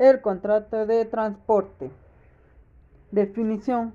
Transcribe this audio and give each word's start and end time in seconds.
El 0.00 0.22
contrato 0.22 0.86
de 0.86 1.04
transporte. 1.04 1.90
Definición. 3.10 3.92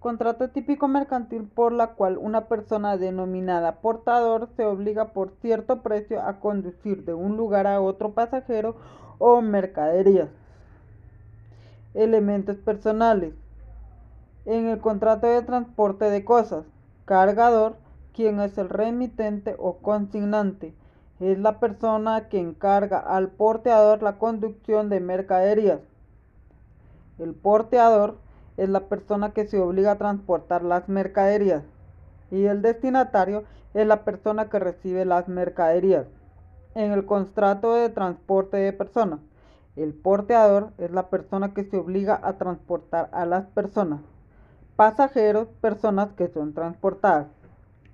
Contrato 0.00 0.48
típico 0.48 0.88
mercantil 0.88 1.42
por 1.42 1.70
la 1.70 1.88
cual 1.88 2.16
una 2.16 2.46
persona 2.46 2.96
denominada 2.96 3.82
portador 3.82 4.48
se 4.56 4.64
obliga 4.64 5.12
por 5.12 5.32
cierto 5.42 5.82
precio 5.82 6.22
a 6.22 6.40
conducir 6.40 7.04
de 7.04 7.12
un 7.12 7.36
lugar 7.36 7.66
a 7.66 7.82
otro 7.82 8.12
pasajero 8.12 8.76
o 9.18 9.42
mercaderías. 9.42 10.30
Elementos 11.92 12.56
personales. 12.56 13.34
En 14.46 14.68
el 14.68 14.80
contrato 14.80 15.26
de 15.26 15.42
transporte 15.42 16.06
de 16.06 16.24
cosas, 16.24 16.64
cargador, 17.04 17.76
quien 18.14 18.40
es 18.40 18.56
el 18.56 18.70
remitente 18.70 19.56
o 19.58 19.76
consignante, 19.76 20.72
es 21.20 21.38
la 21.38 21.60
persona 21.60 22.28
que 22.28 22.40
encarga 22.40 22.98
al 22.98 23.28
porteador 23.28 24.02
la 24.02 24.18
conducción 24.18 24.88
de 24.88 25.00
mercaderías. 25.00 25.80
El 27.18 27.34
porteador 27.34 28.18
es 28.56 28.68
la 28.68 28.88
persona 28.88 29.32
que 29.32 29.46
se 29.46 29.60
obliga 29.60 29.92
a 29.92 29.98
transportar 29.98 30.62
las 30.62 30.88
mercaderías 30.88 31.62
y 32.30 32.46
el 32.46 32.62
destinatario 32.62 33.44
es 33.74 33.86
la 33.86 34.04
persona 34.04 34.48
que 34.48 34.58
recibe 34.58 35.04
las 35.04 35.28
mercaderías. 35.28 36.06
En 36.74 36.90
el 36.90 37.06
contrato 37.06 37.74
de 37.74 37.88
transporte 37.88 38.56
de 38.56 38.72
personas, 38.72 39.20
el 39.76 39.94
porteador 39.94 40.72
es 40.78 40.90
la 40.90 41.08
persona 41.08 41.54
que 41.54 41.64
se 41.64 41.76
obliga 41.76 42.18
a 42.22 42.34
transportar 42.34 43.08
a 43.12 43.26
las 43.26 43.46
personas. 43.46 44.00
Pasajeros, 44.76 45.48
personas 45.60 46.12
que 46.14 46.28
son 46.28 46.52
transportadas. 46.52 47.26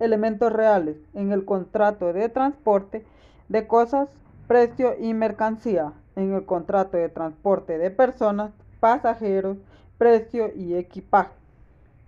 Elementos 0.00 0.50
reales. 0.50 0.96
En 1.14 1.30
el 1.30 1.44
contrato 1.44 2.12
de 2.12 2.30
transporte 2.30 3.04
de 3.48 3.66
cosas, 3.66 4.08
precio 4.48 4.94
y 4.98 5.12
mercancía. 5.12 5.92
En 6.16 6.32
el 6.32 6.46
contrato 6.46 6.96
de 6.96 7.10
transporte 7.10 7.76
de 7.76 7.90
personas, 7.90 8.50
pasajeros, 8.80 9.58
precio 9.98 10.52
y 10.56 10.74
equipaje. 10.74 11.34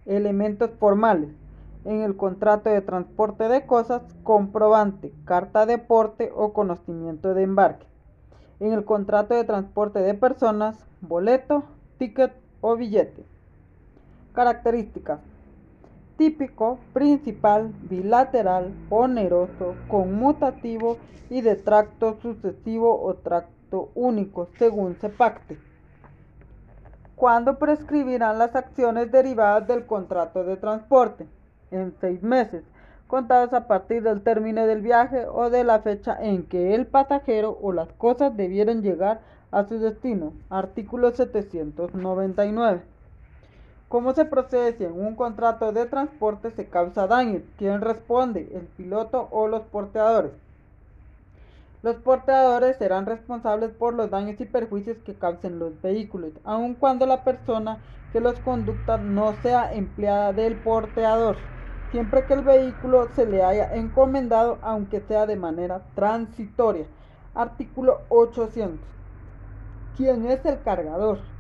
Elementos 0.07 0.71
formales. 0.81 1.29
En 1.85 2.01
el 2.01 2.17
contrato 2.17 2.71
de 2.71 2.81
transporte 2.81 3.49
de 3.49 3.67
cosas, 3.67 4.03
comprobante, 4.23 5.13
carta 5.27 5.67
de 5.67 5.77
porte 5.77 6.33
o 6.35 6.55
conocimiento 6.55 7.35
de 7.35 7.43
embarque. 7.43 7.87
En 8.59 8.73
el 8.73 8.85
contrato 8.85 9.35
de 9.35 9.45
transporte 9.45 9.99
de 9.99 10.15
personas, 10.15 10.79
boleto, 11.03 11.65
ticket 11.99 12.33
o 12.63 12.77
billete. 12.77 13.25
Características. 14.33 15.32
Típico, 16.23 16.79
principal, 16.93 17.73
bilateral, 17.91 18.73
oneroso, 18.91 19.75
conmutativo 19.89 20.99
y 21.29 21.41
de 21.41 21.57
tracto 21.57 22.17
sucesivo 22.23 23.03
o 23.03 23.15
tracto 23.15 23.91
único, 23.97 24.47
según 24.57 24.95
se 25.01 25.09
pacte. 25.09 25.59
¿Cuándo 27.17 27.59
prescribirán 27.59 28.39
las 28.39 28.55
acciones 28.55 29.11
derivadas 29.11 29.67
del 29.67 29.85
contrato 29.85 30.45
de 30.45 30.57
transporte? 30.57 31.27
En 31.73 31.93
seis 32.01 32.23
meses, 32.23 32.63
contados 33.09 33.53
a 33.53 33.67
partir 33.67 34.05
del 34.05 34.23
término 34.23 34.65
del 34.65 34.81
viaje 34.81 35.27
o 35.27 35.51
de 35.51 35.65
la 35.65 35.81
fecha 35.81 36.17
en 36.21 36.45
que 36.45 36.77
el 36.77 36.87
pasajero 36.87 37.59
o 37.61 37.73
las 37.73 37.93
cosas 37.95 38.37
debieron 38.37 38.81
llegar 38.81 39.23
a 39.51 39.65
su 39.65 39.81
destino. 39.81 40.35
Artículo 40.51 41.11
799. 41.11 42.92
¿Cómo 43.93 44.15
se 44.15 44.25
procede 44.25 44.73
si 44.73 44.85
en 44.85 44.93
un 44.93 45.15
contrato 45.17 45.71
de 45.71 45.85
transporte 45.85 46.51
se 46.53 46.65
causa 46.65 47.07
daño? 47.07 47.43
¿Quién 47.59 47.83
responde? 47.83 48.49
¿El 48.55 48.63
piloto 48.63 49.29
o 49.31 49.49
los 49.49 49.65
porteadores? 49.65 50.33
Los 51.83 51.97
porteadores 51.97 52.79
serán 52.79 53.05
responsables 53.05 53.71
por 53.73 53.93
los 53.93 54.09
daños 54.09 54.41
y 54.41 54.47
perjuicios 54.47 54.97
que 55.05 55.13
causen 55.13 55.59
los 55.59 55.79
vehículos, 55.83 56.33
aun 56.43 56.73
cuando 56.73 57.05
la 57.05 57.23
persona 57.23 57.81
que 58.15 58.21
los 58.21 58.41
conducta 58.41 58.97
no 58.97 59.35
sea 59.43 59.75
empleada 59.75 60.33
del 60.33 60.57
porteador, 60.57 61.37
siempre 61.91 62.25
que 62.25 62.33
el 62.33 62.41
vehículo 62.41 63.11
se 63.15 63.27
le 63.27 63.43
haya 63.43 63.75
encomendado, 63.75 64.57
aunque 64.63 65.03
sea 65.03 65.27
de 65.27 65.37
manera 65.37 65.83
transitoria. 65.95 66.87
Artículo 67.35 68.01
800. 68.09 68.89
¿Quién 69.99 70.25
es 70.31 70.43
el 70.47 70.63
cargador? 70.63 71.32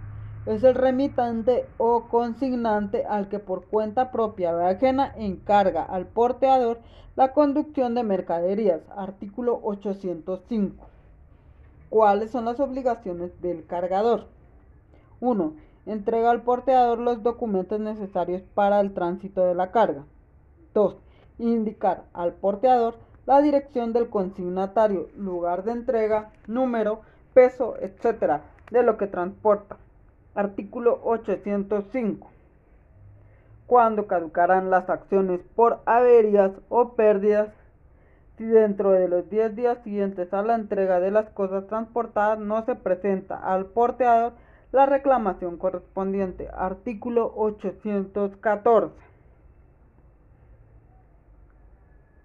Es 0.44 0.64
el 0.64 0.74
remitante 0.74 1.66
o 1.78 2.08
consignante 2.08 3.04
al 3.04 3.28
que 3.28 3.38
por 3.38 3.64
cuenta 3.66 4.10
propia 4.10 4.56
o 4.56 4.58
ajena 4.58 5.14
encarga 5.16 5.84
al 5.84 6.06
porteador 6.06 6.80
la 7.14 7.32
conducción 7.32 7.94
de 7.94 8.02
mercaderías. 8.02 8.80
Artículo 8.96 9.60
805. 9.62 10.84
¿Cuáles 11.90 12.32
son 12.32 12.46
las 12.46 12.58
obligaciones 12.58 13.40
del 13.40 13.66
cargador? 13.66 14.26
1. 15.20 15.52
Entrega 15.86 16.32
al 16.32 16.42
porteador 16.42 16.98
los 16.98 17.22
documentos 17.22 17.78
necesarios 17.78 18.42
para 18.54 18.80
el 18.80 18.94
tránsito 18.94 19.44
de 19.44 19.54
la 19.54 19.70
carga. 19.70 20.04
2. 20.74 20.96
Indicar 21.38 22.02
al 22.14 22.32
porteador 22.32 22.96
la 23.26 23.40
dirección 23.42 23.92
del 23.92 24.10
consignatario, 24.10 25.08
lugar 25.16 25.62
de 25.62 25.70
entrega, 25.70 26.32
número, 26.48 27.02
peso, 27.32 27.76
etc. 27.78 28.40
de 28.72 28.82
lo 28.82 28.96
que 28.96 29.06
transporta. 29.06 29.76
Artículo 30.34 31.00
805 31.04 32.32
cuando 33.66 34.06
caducarán 34.06 34.68
las 34.68 34.90
acciones 34.90 35.40
por 35.54 35.80
averías 35.86 36.52
o 36.68 36.94
pérdidas 36.94 37.48
si 38.36 38.44
dentro 38.44 38.90
de 38.90 39.08
los 39.08 39.30
10 39.30 39.56
días 39.56 39.78
siguientes 39.82 40.32
a 40.34 40.42
la 40.42 40.56
entrega 40.56 41.00
de 41.00 41.10
las 41.10 41.30
cosas 41.30 41.66
transportadas 41.68 42.38
no 42.38 42.64
se 42.66 42.74
presenta 42.74 43.36
al 43.36 43.66
porteador 43.66 44.34
la 44.72 44.84
reclamación 44.84 45.58
correspondiente. 45.58 46.48
Artículo 46.54 47.32
814. 47.36 48.94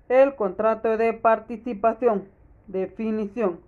El 0.10 0.36
contrato 0.36 0.98
de 0.98 1.14
participación. 1.14 2.28
Definición. 2.68 3.60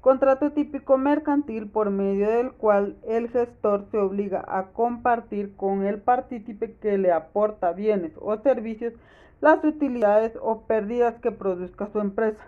Contrato 0.00 0.52
típico 0.52 0.96
mercantil 0.96 1.68
por 1.68 1.90
medio 1.90 2.30
del 2.30 2.52
cual 2.52 2.96
el 3.04 3.30
gestor 3.30 3.84
se 3.90 3.98
obliga 3.98 4.44
a 4.46 4.68
compartir 4.68 5.56
con 5.56 5.84
el 5.84 6.00
partícipe 6.00 6.76
que 6.76 6.96
le 6.98 7.10
aporta 7.10 7.72
bienes 7.72 8.12
o 8.20 8.36
servicios 8.36 8.94
las 9.40 9.64
utilidades 9.64 10.38
o 10.40 10.60
pérdidas 10.62 11.16
que 11.20 11.32
produzca 11.32 11.88
su 11.88 11.98
empresa 11.98 12.44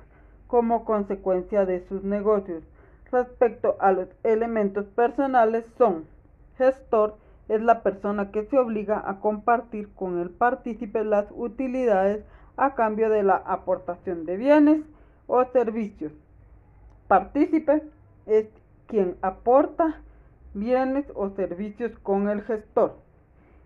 como 0.47 0.84
consecuencia 0.84 1.66
de 1.66 1.81
sus 1.88 2.05
negocios. 2.05 2.62
Respecto 3.11 3.75
a 3.81 3.91
los 3.91 4.09
elementos 4.22 4.87
personales 4.87 5.67
son 5.77 6.05
gestor 6.56 7.17
es 7.49 7.61
la 7.61 7.82
persona 7.82 8.31
que 8.31 8.44
se 8.44 8.59
obliga 8.59 9.03
a 9.05 9.19
compartir 9.19 9.93
con 9.94 10.21
el 10.21 10.31
partícipe 10.31 11.03
las 11.03 11.27
utilidades 11.32 12.25
a 12.56 12.77
cambio 12.77 13.11
de 13.11 13.25
la 13.25 13.43
aportación 13.44 14.25
de 14.25 14.37
bienes 14.37 14.82
o 15.27 15.44
servicios 15.47 16.12
partícipe 17.10 17.82
es 18.26 18.47
quien 18.87 19.16
aporta 19.21 20.00
bienes 20.54 21.04
o 21.16 21.31
servicios 21.31 21.91
con 22.04 22.28
el 22.28 22.43
gestor. 22.43 22.98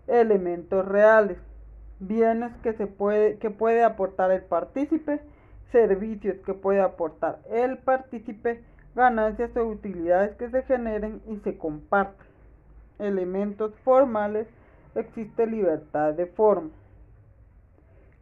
Elementos 0.07 0.83
reales. 0.89 1.37
Bienes 2.01 2.57
que, 2.63 2.73
se 2.73 2.87
puede, 2.87 3.37
que 3.37 3.51
puede 3.51 3.85
aportar 3.85 4.31
el 4.31 4.41
partícipe, 4.45 5.21
servicios 5.73 6.39
que 6.47 6.55
puede 6.55 6.81
aportar 6.81 7.41
el 7.51 7.77
partícipe, 7.77 8.65
ganancias 8.95 9.55
o 9.59 9.67
utilidades 9.67 10.35
que 10.37 10.49
se 10.49 10.63
generen 10.63 11.21
y 11.29 11.37
se 11.41 11.59
comparten. 11.59 12.27
Elementos 12.99 13.75
formales. 13.85 14.49
Existe 14.95 15.47
libertad 15.47 16.15
de 16.15 16.25
forma. 16.25 16.71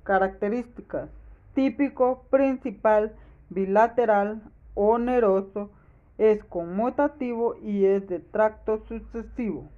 Características. 0.02 1.10
Típico, 1.54 2.24
principal, 2.28 3.12
bilateral, 3.50 4.42
oneroso, 4.74 5.70
es 6.18 6.44
conmutativo 6.44 7.56
y 7.62 7.84
es 7.86 8.06
de 8.08 8.20
tracto 8.20 8.78
sucesivo. 8.86 9.68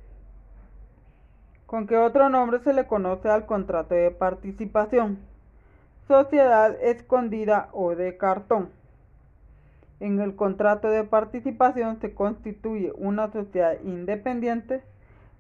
¿Con 1.67 1.87
qué 1.87 1.97
otro 1.97 2.29
nombre 2.29 2.61
se 2.61 2.73
le 2.73 2.87
conoce 2.87 3.29
al 3.29 3.47
contrato 3.47 3.95
de 3.95 4.11
participación? 4.11 5.19
Sociedad 6.07 6.77
escondida 6.83 7.69
o 7.73 7.97
de 7.97 8.17
cartón. 8.17 8.69
En 10.01 10.21
el 10.21 10.37
contrato 10.37 10.89
de 10.89 11.05
participación 11.05 11.99
se 12.01 12.15
constituye 12.15 12.93
una 12.97 13.33
sociedad 13.33 13.79
independiente. 13.83 14.83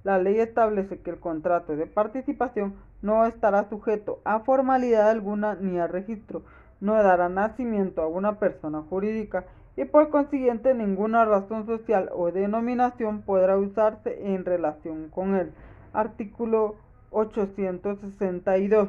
La 0.05 0.19
ley 0.19 0.39
establece 0.39 1.01
que 1.01 1.11
el 1.11 1.21
contrato 1.21 1.77
de 1.77 1.87
participación 1.87 2.75
no 3.03 3.27
estará 3.27 3.69
sujeto 3.69 4.21
a 4.25 4.41
formalidad 4.41 5.11
alguna 5.11 5.55
ni 5.57 5.79
a 5.79 5.87
registro, 5.87 6.43
no 6.81 6.95
dará 6.95 7.29
nacimiento 7.29 8.03
a 8.03 8.09
una 8.09 8.39
persona 8.39 8.83
jurídica 8.83 9.45
y 9.77 9.85
por 9.85 10.11
consiguiente 10.11 10.75
ninguna 10.75 11.25
razón 11.25 11.67
social 11.67 12.11
o 12.13 12.31
denominación 12.31 13.23
podrá 13.23 13.57
usarse 13.57 14.35
en 14.35 14.45
relación 14.45 15.09
con 15.09 15.35
él. 15.35 15.53
Artículo 15.93 16.77
862. 17.11 18.89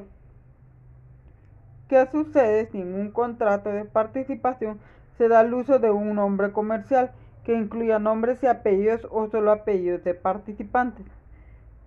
¿Qué 1.87 2.07
sucede 2.11 2.67
si 2.71 2.81
en 2.81 2.95
un 2.95 3.11
contrato 3.11 3.69
de 3.69 3.85
participación 3.85 4.79
se 5.17 5.27
da 5.27 5.41
el 5.41 5.53
uso 5.53 5.79
de 5.79 5.91
un 5.91 6.15
nombre 6.15 6.51
comercial 6.51 7.11
que 7.45 7.53
incluya 7.53 7.99
nombres 7.99 8.41
y 8.43 8.47
apellidos 8.47 9.07
o 9.11 9.29
solo 9.29 9.51
apellidos 9.51 10.03
de 10.03 10.15
participantes. 10.15 11.05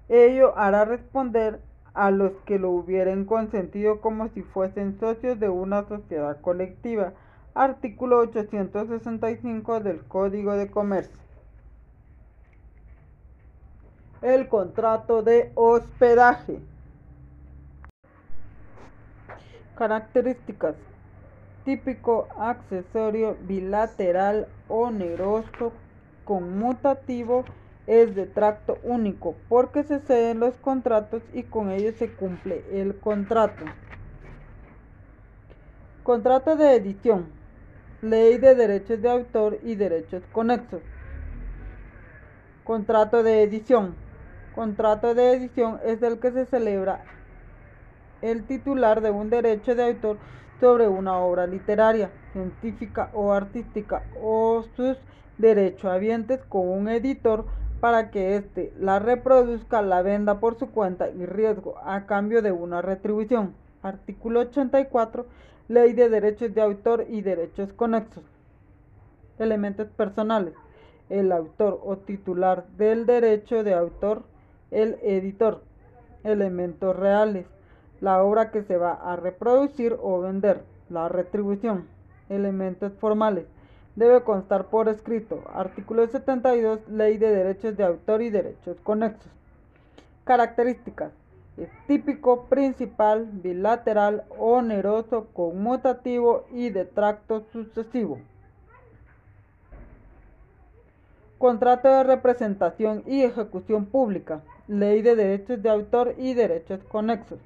Ello 0.08 0.56
hará 0.56 0.84
responder 0.84 1.60
a 1.98 2.12
los 2.12 2.30
que 2.46 2.60
lo 2.60 2.70
hubieran 2.70 3.24
consentido 3.24 4.00
como 4.00 4.28
si 4.28 4.42
fuesen 4.42 5.00
socios 5.00 5.40
de 5.40 5.48
una 5.48 5.82
sociedad 5.88 6.40
colectiva. 6.40 7.12
Artículo 7.54 8.18
865 8.18 9.80
del 9.80 10.04
Código 10.04 10.52
de 10.52 10.70
Comercio. 10.70 11.18
El 14.22 14.46
contrato 14.46 15.24
de 15.24 15.50
hospedaje. 15.56 16.60
Características. 19.76 20.76
Típico 21.64 22.28
accesorio 22.38 23.36
bilateral 23.40 24.46
oneroso 24.68 25.72
conmutativo 26.24 27.44
es 27.88 28.14
de 28.14 28.26
tracto 28.26 28.78
único 28.82 29.34
porque 29.48 29.82
se 29.82 29.98
ceden 30.00 30.40
los 30.40 30.54
contratos 30.58 31.22
y 31.32 31.44
con 31.44 31.70
ello 31.70 31.92
se 31.92 32.12
cumple 32.12 32.62
el 32.70 32.94
contrato. 33.00 33.64
Contrato 36.02 36.54
de 36.54 36.76
edición. 36.76 37.26
Ley 38.02 38.36
de 38.38 38.54
derechos 38.54 39.00
de 39.00 39.10
autor 39.10 39.58
y 39.62 39.74
derechos 39.74 40.22
conexos. 40.32 40.82
Contrato 42.62 43.22
de 43.22 43.42
edición. 43.42 43.96
Contrato 44.54 45.14
de 45.14 45.32
edición 45.32 45.80
es 45.84 46.02
el 46.02 46.20
que 46.20 46.30
se 46.30 46.44
celebra 46.44 47.02
el 48.20 48.44
titular 48.44 49.00
de 49.00 49.10
un 49.10 49.30
derecho 49.30 49.74
de 49.74 49.84
autor 49.84 50.18
sobre 50.60 50.88
una 50.88 51.18
obra 51.18 51.46
literaria, 51.46 52.10
científica 52.32 53.10
o 53.14 53.32
artística 53.32 54.02
o 54.20 54.64
sus 54.76 54.98
derechohabientes 55.38 56.40
con 56.48 56.68
un 56.68 56.88
editor 56.88 57.46
para 57.80 58.10
que 58.10 58.36
éste 58.36 58.72
la 58.78 58.98
reproduzca, 58.98 59.82
la 59.82 60.02
venda 60.02 60.40
por 60.40 60.58
su 60.58 60.70
cuenta 60.70 61.10
y 61.10 61.26
riesgo 61.26 61.76
a 61.84 62.06
cambio 62.06 62.42
de 62.42 62.52
una 62.52 62.82
retribución. 62.82 63.54
Artículo 63.82 64.40
84. 64.40 65.26
Ley 65.68 65.92
de 65.92 66.08
derechos 66.08 66.54
de 66.54 66.62
autor 66.62 67.06
y 67.08 67.20
derechos 67.20 67.72
conexos. 67.72 68.24
Elementos 69.38 69.88
personales. 69.88 70.54
El 71.08 71.32
autor 71.32 71.80
o 71.84 71.98
titular 71.98 72.66
del 72.76 73.06
derecho 73.06 73.62
de 73.62 73.74
autor, 73.74 74.22
el 74.70 74.98
editor. 75.02 75.62
Elementos 76.24 76.96
reales 76.96 77.46
la 78.00 78.22
obra 78.22 78.50
que 78.50 78.62
se 78.62 78.76
va 78.76 78.92
a 78.92 79.16
reproducir 79.16 79.96
o 80.00 80.20
vender, 80.20 80.62
la 80.88 81.08
retribución, 81.08 81.88
elementos 82.28 82.92
formales. 82.94 83.46
Debe 83.98 84.22
constar 84.22 84.66
por 84.66 84.88
escrito. 84.88 85.42
Artículo 85.52 86.06
72, 86.06 86.88
Ley 86.88 87.18
de 87.18 87.32
Derechos 87.32 87.76
de 87.76 87.82
Autor 87.82 88.22
y 88.22 88.30
Derechos 88.30 88.76
Conexos. 88.84 89.32
Características. 90.22 91.10
Típico, 91.88 92.44
principal, 92.44 93.26
bilateral, 93.32 94.22
oneroso, 94.38 95.26
conmutativo 95.32 96.46
y 96.52 96.70
de 96.70 96.84
tracto 96.84 97.40
sucesivo. 97.50 98.20
Contrato 101.38 101.88
de 101.88 102.04
representación 102.04 103.02
y 103.04 103.24
ejecución 103.24 103.86
pública. 103.86 104.42
Ley 104.68 105.02
de 105.02 105.16
derechos 105.16 105.60
de 105.60 105.70
autor 105.70 106.14
y 106.18 106.34
derechos 106.34 106.84
conexos 106.84 107.40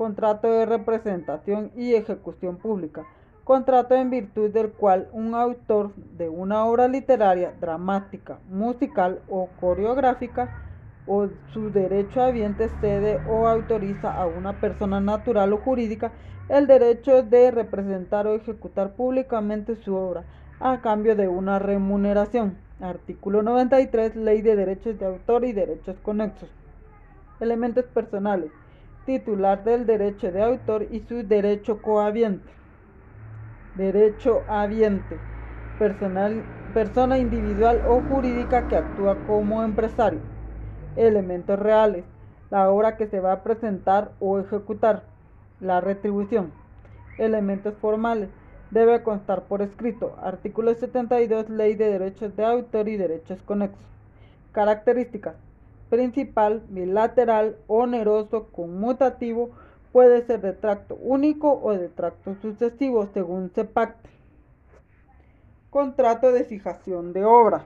contrato 0.00 0.50
de 0.50 0.64
representación 0.64 1.72
y 1.76 1.92
ejecución 1.92 2.56
pública, 2.56 3.04
contrato 3.50 3.96
en 3.96 4.10
virtud 4.10 4.50
del 4.50 4.70
cual 4.70 5.08
un 5.12 5.34
autor 5.34 5.92
de 5.96 6.28
una 6.28 6.66
obra 6.66 6.86
literaria, 6.86 7.52
dramática, 7.60 8.38
musical 8.48 9.22
o 9.28 9.48
coreográfica 9.58 10.62
o 11.04 11.26
su 11.52 11.72
derecho 11.72 12.22
habiente 12.22 12.68
cede 12.80 13.18
o 13.28 13.48
autoriza 13.48 14.14
a 14.14 14.24
una 14.26 14.60
persona 14.60 15.00
natural 15.00 15.52
o 15.52 15.56
jurídica 15.56 16.12
el 16.48 16.68
derecho 16.68 17.24
de 17.24 17.50
representar 17.50 18.28
o 18.28 18.36
ejecutar 18.36 18.92
públicamente 18.92 19.74
su 19.74 19.96
obra 19.96 20.22
a 20.60 20.80
cambio 20.80 21.16
de 21.16 21.26
una 21.26 21.58
remuneración. 21.58 22.56
Artículo 22.80 23.42
93, 23.42 24.14
Ley 24.14 24.42
de 24.42 24.54
Derechos 24.54 24.96
de 24.96 25.06
Autor 25.06 25.44
y 25.44 25.52
Derechos 25.52 25.96
Conexos. 26.04 26.48
Elementos 27.40 27.84
personales 27.86 28.52
titular 29.06 29.64
del 29.64 29.86
derecho 29.86 30.30
de 30.30 30.40
autor 30.40 30.86
y 30.92 31.00
su 31.00 31.26
derecho 31.26 31.82
cohabiente. 31.82 32.59
Derecho 33.74 34.42
habiente. 34.48 35.16
Personal, 35.78 36.42
persona 36.74 37.18
individual 37.18 37.82
o 37.86 38.00
jurídica 38.02 38.68
que 38.68 38.76
actúa 38.76 39.16
como 39.26 39.62
empresario. 39.62 40.20
Elementos 40.96 41.58
reales. 41.58 42.04
La 42.50 42.70
obra 42.70 42.96
que 42.96 43.06
se 43.06 43.20
va 43.20 43.32
a 43.32 43.42
presentar 43.42 44.12
o 44.20 44.38
ejecutar. 44.38 45.04
La 45.60 45.80
retribución. 45.80 46.52
Elementos 47.18 47.74
formales. 47.80 48.28
Debe 48.70 49.02
constar 49.02 49.42
por 49.42 49.62
escrito. 49.62 50.16
Artículo 50.22 50.74
72. 50.74 51.48
Ley 51.48 51.74
de 51.74 51.90
derechos 51.90 52.36
de 52.36 52.44
autor 52.44 52.88
y 52.88 52.96
derechos 52.96 53.40
conexos. 53.42 53.86
Características 54.52 55.36
principal, 55.90 56.62
bilateral, 56.68 57.56
oneroso, 57.66 58.46
conmutativo, 58.52 59.50
puede 59.92 60.22
ser 60.22 60.40
de 60.40 60.52
tracto 60.52 60.96
único 60.96 61.60
o 61.62 61.72
de 61.72 61.88
tracto 61.88 62.34
sucesivo 62.42 63.08
según 63.12 63.50
se 63.54 63.64
pacte. 63.64 64.10
Contrato 65.70 66.32
de 66.32 66.44
fijación 66.44 67.12
de 67.12 67.24
obra. 67.24 67.64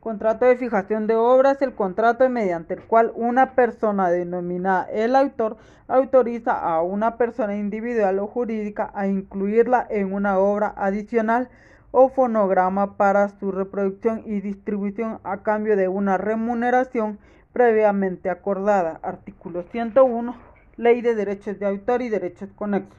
Contrato 0.00 0.44
de 0.44 0.56
fijación 0.56 1.06
de 1.06 1.16
obra 1.16 1.50
es 1.50 1.62
el 1.62 1.74
contrato 1.74 2.28
mediante 2.28 2.74
el 2.74 2.82
cual 2.84 3.12
una 3.16 3.54
persona 3.54 4.08
denominada 4.08 4.84
el 4.84 5.16
autor 5.16 5.56
autoriza 5.88 6.52
a 6.52 6.80
una 6.80 7.16
persona 7.16 7.56
individual 7.56 8.18
o 8.20 8.26
jurídica 8.28 8.90
a 8.94 9.08
incluirla 9.08 9.86
en 9.90 10.12
una 10.12 10.38
obra 10.38 10.72
adicional 10.76 11.48
o 11.90 12.08
fonograma 12.08 12.96
para 12.96 13.28
su 13.28 13.50
reproducción 13.50 14.22
y 14.26 14.40
distribución 14.40 15.18
a 15.24 15.38
cambio 15.38 15.76
de 15.76 15.88
una 15.88 16.18
remuneración 16.18 17.18
previamente 17.56 18.28
acordada. 18.28 19.00
Artículo 19.02 19.62
101. 19.62 20.36
Ley 20.76 21.00
de 21.00 21.14
derechos 21.14 21.58
de 21.58 21.64
autor 21.64 22.02
y 22.02 22.10
derechos 22.10 22.50
conexos. 22.54 22.98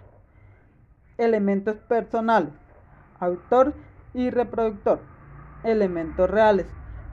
Elementos 1.20 1.76
personales. 1.78 2.56
Autor 3.20 3.76
y 4.16 4.32
reproductor. 4.32 5.00
Elementos 5.64 6.28
reales. 6.28 6.66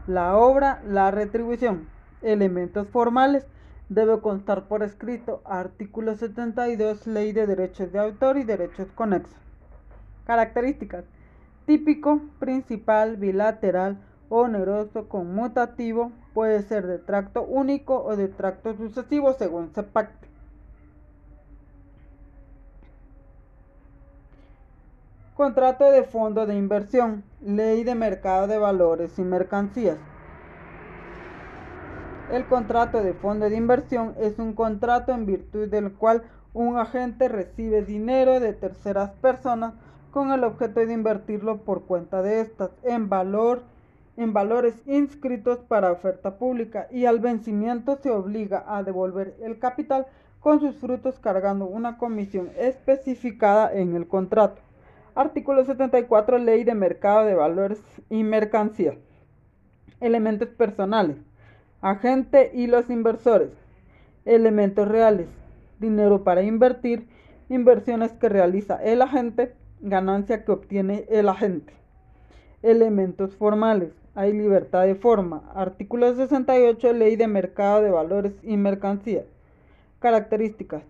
La 0.07 0.39
obra, 0.39 0.81
la 0.89 1.11
retribución. 1.11 1.87
Elementos 2.23 2.89
formales. 2.89 3.47
Debe 3.91 4.23
constar 4.23 4.67
por 4.67 4.83
escrito. 4.83 5.43
Artículo 5.45 6.15
72. 6.15 7.07
Ley 7.07 7.33
de 7.33 7.47
derechos 7.47 7.93
de 7.93 7.99
autor 7.99 8.39
y 8.39 8.45
derechos 8.45 8.89
conexos. 8.95 9.37
Características 10.25 11.05
típico, 11.67 12.21
principal, 12.39 13.17
bilateral, 13.17 13.99
oneroso, 14.29 15.09
conmutativo, 15.09 16.13
puede 16.35 16.63
ser 16.63 16.87
de 16.87 16.99
tracto 16.99 17.43
único 17.43 18.03
o 18.05 18.17
de 18.17 18.29
tracto 18.29 18.75
sucesivo 18.75 19.33
según 19.35 19.73
se 19.73 19.85
pacte. 19.85 20.29
Contrato 25.37 25.91
de 25.91 26.05
fondo 26.05 26.47
de 26.47 26.55
inversión, 26.55 27.25
ley 27.41 27.83
de 27.85 27.95
mercado 27.95 28.47
de 28.47 28.59
valores 28.59 29.19
y 29.19 29.23
mercancías. 29.23 29.99
El 32.31 32.47
contrato 32.47 33.03
de 33.03 33.15
fondo 33.15 33.49
de 33.49 33.57
inversión 33.57 34.15
es 34.19 34.39
un 34.39 34.55
contrato 34.55 35.13
en 35.13 35.27
virtud 35.27 35.69
del 35.69 35.93
cual 35.93 36.25
un 36.53 36.79
agente 36.79 37.29
recibe 37.29 37.83
dinero 37.83 38.41
de 38.41 38.53
terceras 38.53 39.11
personas 39.11 39.75
con 40.11 40.31
el 40.31 40.45
objeto 40.45 40.81
de 40.81 40.93
invertirlo 40.93 41.59
por 41.59 41.85
cuenta 41.85 42.23
de 42.23 42.41
estas 42.41 42.71
en 42.85 43.09
valor 43.09 43.63
en 44.17 44.33
valores 44.33 44.75
inscritos 44.87 45.59
para 45.59 45.93
oferta 45.93 46.39
pública 46.39 46.87
y 46.91 47.07
al 47.07 47.21
vencimiento 47.21 47.97
se 47.97 48.11
obliga 48.11 48.65
a 48.67 48.83
devolver 48.83 49.37
el 49.43 49.59
capital 49.59 50.07
con 50.41 50.61
sus 50.61 50.77
frutos 50.77 51.19
cargando 51.19 51.67
una 51.67 51.97
comisión 51.97 52.51
especificada 52.59 53.73
en 53.73 53.97
el 53.97 54.07
contrato. 54.07 54.61
Artículo 55.15 55.65
74 55.65 56.39
Ley 56.39 56.65
de 56.65 56.75
Mercado 56.75 57.25
de 57.25 57.35
Valores 57.35 57.81
y 58.11 58.25
Mercancías. 58.25 58.97
Elementos 60.01 60.49
personales. 60.49 61.17
Agente 61.81 62.51
y 62.53 62.67
los 62.67 62.91
inversores. 62.91 63.51
Elementos 64.25 64.87
reales. 64.87 65.29
Dinero 65.79 66.25
para 66.25 66.43
invertir. 66.43 67.09
Inversiones 67.49 68.13
que 68.13 68.29
realiza 68.29 68.83
el 68.83 69.03
agente 69.03 69.55
ganancia 69.81 70.45
que 70.45 70.53
obtiene 70.53 71.05
el 71.09 71.29
agente. 71.29 71.73
Elementos 72.63 73.37
formales. 73.37 73.93
Hay 74.17 74.33
libertad 74.33 74.85
de 74.85 74.95
forma. 74.95 75.43
Artículo 75.57 76.15
68, 76.15 76.93
Ley 76.93 77.17
de 77.17 77.27
Mercado 77.27 77.83
de 77.83 77.91
Valores 77.91 78.33
y 78.45 78.57
Mercancías. 78.57 79.25
Características. 79.99 80.85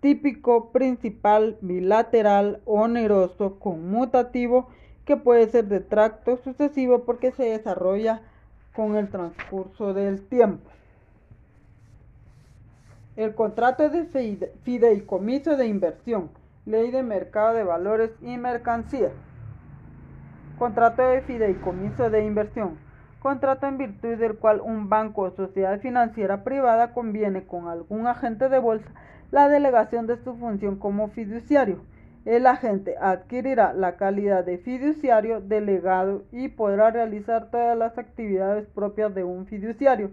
típico, 0.00 0.70
principal, 0.70 1.56
bilateral, 1.62 2.60
oneroso, 2.66 3.58
conmutativo, 3.58 4.68
que 5.06 5.16
puede 5.16 5.48
ser 5.48 5.68
de 5.68 5.80
tracto 5.80 6.36
sucesivo 6.36 7.04
porque 7.04 7.32
se 7.32 7.44
desarrolla 7.44 8.20
con 8.74 8.96
el 8.96 9.08
transcurso 9.08 9.94
del 9.94 10.22
tiempo. 10.26 10.68
El 13.16 13.34
contrato 13.34 13.88
de 13.88 14.04
fideicomiso 14.64 15.56
de 15.56 15.66
inversión, 15.66 16.30
ley 16.66 16.90
de 16.90 17.02
mercado 17.02 17.54
de 17.54 17.64
valores 17.64 18.10
y 18.20 18.36
mercancías. 18.36 19.12
Contrato 20.58 21.02
de 21.02 21.20
fideicomiso 21.22 22.10
de 22.10 22.24
inversión. 22.24 22.78
Contrato 23.20 23.68
en 23.68 23.78
virtud 23.78 24.16
del 24.16 24.34
cual 24.38 24.60
un 24.60 24.88
banco 24.88 25.22
o 25.22 25.30
sociedad 25.30 25.78
financiera 25.78 26.42
privada 26.42 26.92
conviene 26.92 27.44
con 27.44 27.68
algún 27.68 28.08
agente 28.08 28.48
de 28.48 28.58
bolsa 28.58 28.90
la 29.30 29.48
delegación 29.48 30.08
de 30.08 30.16
su 30.16 30.34
función 30.34 30.76
como 30.76 31.08
fiduciario. 31.10 31.78
El 32.24 32.44
agente 32.46 32.96
adquirirá 33.00 33.72
la 33.72 33.96
calidad 33.96 34.44
de 34.44 34.58
fiduciario 34.58 35.40
delegado 35.40 36.24
y 36.32 36.48
podrá 36.48 36.90
realizar 36.90 37.50
todas 37.50 37.78
las 37.78 37.96
actividades 37.96 38.66
propias 38.66 39.14
de 39.14 39.22
un 39.22 39.46
fiduciario 39.46 40.10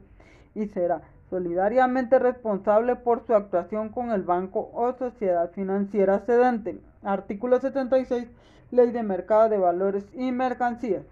y 0.53 0.67
será 0.67 1.01
solidariamente 1.31 2.19
responsable 2.19 2.95
por 2.95 3.25
su 3.25 3.33
actuación 3.33 3.89
con 3.89 4.11
el 4.11 4.21
banco 4.21 4.69
o 4.73 4.93
sociedad 4.93 5.49
financiera 5.51 6.19
cedente. 6.19 6.79
Artículo 7.03 7.59
76, 7.59 8.27
Ley 8.71 8.91
de 8.91 9.03
Mercado 9.03 9.49
de 9.49 9.57
Valores 9.57 10.05
y 10.13 10.31
Mercancías. 10.31 11.03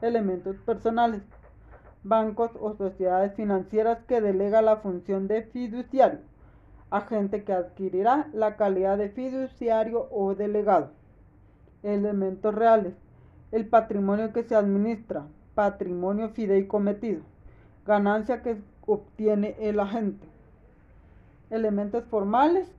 Elementos 0.00 0.56
personales. 0.58 1.22
Bancos 2.04 2.52
o 2.60 2.74
sociedades 2.74 3.34
financieras 3.34 3.98
que 4.06 4.20
delega 4.20 4.62
la 4.62 4.76
función 4.76 5.26
de 5.26 5.42
fiduciario. 5.42 6.20
Agente 6.90 7.42
que 7.42 7.52
adquirirá 7.52 8.28
la 8.32 8.56
calidad 8.56 8.96
de 8.96 9.08
fiduciario 9.08 10.08
o 10.12 10.34
delegado. 10.34 10.90
Elementos 11.82 12.54
reales. 12.54 12.94
El 13.50 13.66
patrimonio 13.66 14.32
que 14.32 14.44
se 14.44 14.54
administra. 14.54 15.26
Patrimonio 15.54 16.28
fideicometido. 16.30 17.22
Ganancia 17.84 18.42
que 18.42 18.62
obtiene 18.86 19.56
el 19.58 19.80
agente. 19.80 20.26
Elementos 21.50 22.04
formales 22.04 22.72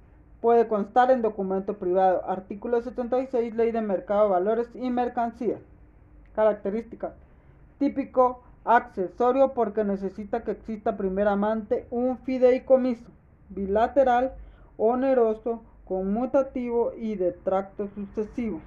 puede 0.43 0.67
constar 0.67 1.09
en 1.09 1.21
documento 1.21 1.77
privado. 1.77 2.29
Artículo 2.29 2.81
76, 2.81 3.55
Ley 3.55 3.71
de 3.71 3.81
Mercado 3.81 4.25
de 4.25 4.31
Valores 4.31 4.67
y 4.75 4.89
Mercancías. 4.89 5.61
Características. 6.35 7.13
Típico 7.79 8.43
accesorio 8.65 9.53
porque 9.53 9.85
necesita 9.85 10.43
que 10.43 10.51
exista 10.51 10.97
primeramente 10.97 11.87
un 11.91 12.17
fideicomiso 12.17 13.09
bilateral, 13.47 14.33
oneroso, 14.75 15.63
conmutativo 15.85 16.91
y 16.97 17.15
de 17.15 17.31
tracto 17.31 17.87
sucesivo. 17.95 18.59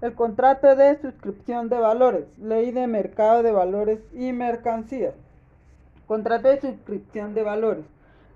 El 0.00 0.14
contrato 0.14 0.74
de 0.74 0.98
suscripción 1.02 1.68
de 1.68 1.78
valores, 1.78 2.24
ley 2.38 2.70
de 2.70 2.86
mercado 2.86 3.42
de 3.42 3.52
valores 3.52 4.00
y 4.14 4.32
mercancías. 4.32 5.14
Contrato 6.06 6.48
de 6.48 6.62
suscripción 6.62 7.34
de 7.34 7.42
valores. 7.42 7.84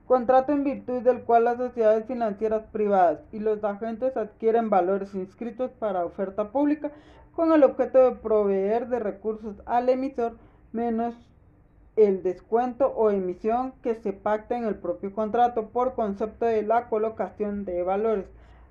Contrato 0.07 0.53
en 0.53 0.65
virtud 0.65 1.03
del 1.03 1.23
cual 1.23 1.45
las 1.45 1.57
sociedades 1.57 2.07
financieras 2.07 2.65
privadas 2.73 3.21
y 3.33 3.41
los 3.41 3.65
agentes 3.65 4.17
adquieren 4.17 4.71
valores 4.71 5.15
inscritos 5.15 5.71
para 5.73 6.05
oferta 6.05 6.51
pública 6.51 6.91
con 7.35 7.53
el 7.53 7.65
objeto 7.65 7.99
de 7.99 8.17
proveer 8.17 8.89
de 8.89 9.01
recursos 9.01 9.57
al 9.67 9.89
emisor 9.89 10.37
menos 10.73 11.15
el 11.97 12.23
descuento 12.23 12.89
o 12.89 13.11
emisión 13.11 13.73
que 13.83 13.95
se 13.95 14.13
pacta 14.13 14.57
en 14.57 14.65
el 14.65 14.77
propio 14.77 15.13
contrato 15.13 15.69
por 15.69 15.95
concepto 15.95 16.45
de 16.45 16.63
la 16.63 16.89
colocación 16.89 17.65
de 17.65 17.83
valores 17.83 18.27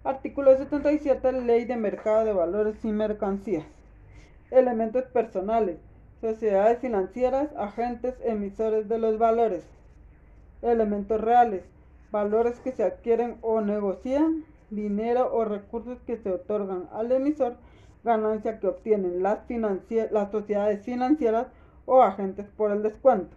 Artículo 0.06 0.56
77. 0.56 1.32
Ley 1.32 1.65
de 1.65 1.77
Mercado 1.77 2.25
de 2.25 2.32
Valores 2.32 2.86
y 2.86 2.89
Mercancías. 2.89 3.65
Elementos 4.51 5.06
personales. 5.06 5.80
Sociedades 6.22 6.77
financieras, 6.77 7.50
agentes 7.58 8.13
emisores 8.24 8.88
de 8.88 9.00
los 9.00 9.18
valores. 9.18 9.63
Elementos 10.65 11.22
reales. 11.22 11.63
Valores 12.12 12.60
que 12.60 12.72
se 12.72 12.84
adquieren 12.84 13.38
o 13.41 13.62
negocian. 13.62 14.45
Dinero 14.72 15.31
o 15.31 15.45
recursos 15.45 16.00
que 16.07 16.17
se 16.17 16.31
otorgan 16.31 16.89
al 16.91 17.12
emisor. 17.12 17.55
Ganancia 18.03 18.60
que 18.60 18.67
obtienen 18.67 19.22
las, 19.22 19.39
las 20.12 20.31
sociedades 20.31 20.84
financieras 20.84 21.48
o 21.86 22.01
agentes 22.01 22.48
por 22.57 22.72
el 22.72 22.81
descuento. 22.81 23.36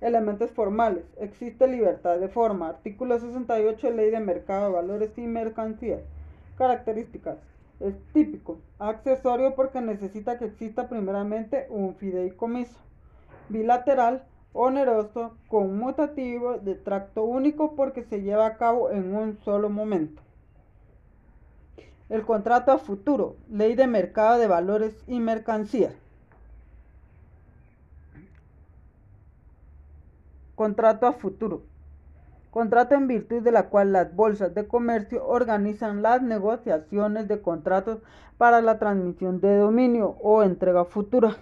Elementos 0.00 0.52
formales. 0.52 1.04
Existe 1.18 1.66
libertad 1.66 2.18
de 2.18 2.28
forma. 2.28 2.68
Artículo 2.68 3.18
68, 3.18 3.90
Ley 3.90 4.10
de 4.10 4.20
Mercado 4.20 4.66
de 4.66 4.72
Valores 4.74 5.18
y 5.18 5.22
Mercancías. 5.22 6.02
Características. 6.56 7.38
Es 7.80 7.94
típico. 8.12 8.60
Accesorio 8.78 9.56
porque 9.56 9.80
necesita 9.80 10.38
que 10.38 10.44
exista 10.44 10.88
primeramente 10.88 11.66
un 11.68 11.96
fideicomiso. 11.96 12.78
Bilateral. 13.48 14.24
Oneroso. 14.54 15.36
Conmutativo. 15.48 16.58
De 16.58 16.76
tracto 16.76 17.24
único 17.24 17.74
porque 17.74 18.04
se 18.04 18.22
lleva 18.22 18.46
a 18.46 18.56
cabo 18.56 18.88
en 18.90 19.14
un 19.14 19.36
solo 19.44 19.68
momento. 19.68 20.22
El 22.08 22.22
contrato 22.22 22.70
a 22.72 22.78
futuro. 22.78 23.36
Ley 23.50 23.74
de 23.74 23.86
Mercado 23.86 24.38
de 24.38 24.46
Valores 24.46 24.94
y 25.06 25.18
Mercancías. 25.20 25.94
Contrato 30.54 31.06
a 31.08 31.12
futuro. 31.12 31.62
Contrato 32.52 32.94
en 32.94 33.08
virtud 33.08 33.42
de 33.42 33.50
la 33.50 33.68
cual 33.68 33.90
las 33.92 34.14
bolsas 34.14 34.54
de 34.54 34.68
comercio 34.68 35.26
organizan 35.26 36.02
las 36.02 36.22
negociaciones 36.22 37.26
de 37.26 37.42
contratos 37.42 37.98
para 38.38 38.60
la 38.60 38.78
transmisión 38.78 39.40
de 39.40 39.56
dominio 39.56 40.16
o 40.22 40.44
entrega 40.44 40.84
futura 40.84 41.36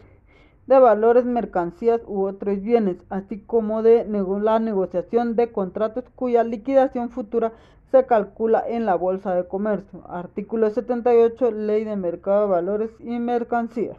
de 0.66 0.78
valores, 0.78 1.24
mercancías 1.24 2.00
u 2.06 2.24
otros 2.24 2.62
bienes, 2.62 2.96
así 3.10 3.40
como 3.40 3.82
de 3.82 4.04
la 4.04 4.58
negociación 4.58 5.36
de 5.36 5.50
contratos 5.52 6.04
cuya 6.14 6.44
liquidación 6.44 7.10
futura 7.10 7.52
se 7.90 8.06
calcula 8.06 8.64
en 8.66 8.86
la 8.86 8.94
bolsa 8.94 9.34
de 9.34 9.46
comercio. 9.46 10.02
Artículo 10.08 10.70
78, 10.70 11.50
Ley 11.50 11.84
de 11.84 11.96
Mercado 11.96 12.42
de 12.42 12.52
Valores 12.52 12.90
y 13.00 13.18
Mercancías 13.18 13.98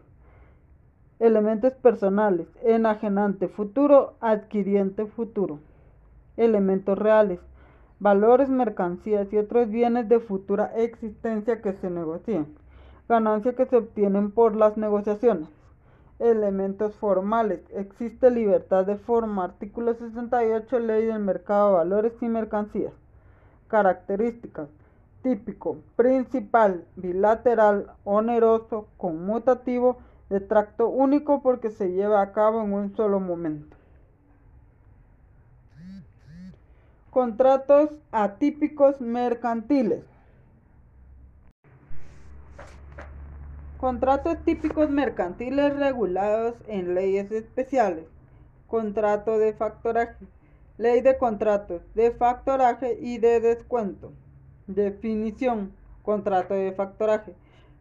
elementos 1.24 1.72
personales, 1.76 2.48
enajenante 2.64 3.48
futuro, 3.48 4.16
adquiriente 4.20 5.06
futuro, 5.06 5.60
elementos 6.36 6.98
reales, 6.98 7.40
valores, 8.00 8.50
mercancías 8.50 9.32
y 9.32 9.38
otros 9.38 9.70
bienes 9.70 10.10
de 10.10 10.20
futura 10.20 10.74
existencia 10.76 11.62
que 11.62 11.72
se 11.74 11.90
negocian, 11.90 12.48
ganancias 13.08 13.56
que 13.56 13.66
se 13.66 13.78
obtienen 13.78 14.32
por 14.32 14.56
las 14.58 14.76
negociaciones. 14.76 15.48
Elementos 16.24 16.96
formales. 16.96 17.60
Existe 17.72 18.32
libertad 18.32 18.86
de 18.86 18.96
forma. 18.96 19.44
Artículo 19.44 19.94
68, 19.94 20.80
Ley 20.80 21.06
del 21.06 21.20
Mercado 21.20 21.72
de 21.72 21.76
Valores 21.76 22.14
y 22.22 22.30
Mercancías. 22.30 22.94
Características. 23.68 24.70
Típico, 25.22 25.80
principal, 25.98 26.86
bilateral, 26.96 27.92
oneroso, 28.06 28.88
conmutativo, 28.96 29.98
de 30.30 30.40
tracto 30.40 30.88
único 30.88 31.42
porque 31.42 31.70
se 31.70 31.92
lleva 31.92 32.22
a 32.22 32.32
cabo 32.32 32.64
en 32.64 32.72
un 32.72 32.96
solo 32.96 33.20
momento. 33.20 33.76
Contratos 37.10 37.90
atípicos 38.14 39.02
mercantiles. 39.02 40.13
Contratos 43.84 44.38
típicos 44.46 44.90
mercantiles 44.90 45.76
regulados 45.76 46.56
en 46.68 46.96
leyes 46.96 47.30
especiales. 47.34 48.06
Contrato 48.66 49.38
de 49.38 49.52
factoraje. 49.52 50.26
Ley 50.78 51.02
de 51.02 51.18
contratos 51.18 51.82
de 51.94 52.12
factoraje 52.12 52.98
y 53.02 53.18
de 53.18 53.42
descuento. 53.42 54.14
Definición. 54.68 55.74
Contrato 56.02 56.54
de 56.54 56.72
factoraje 56.72 57.36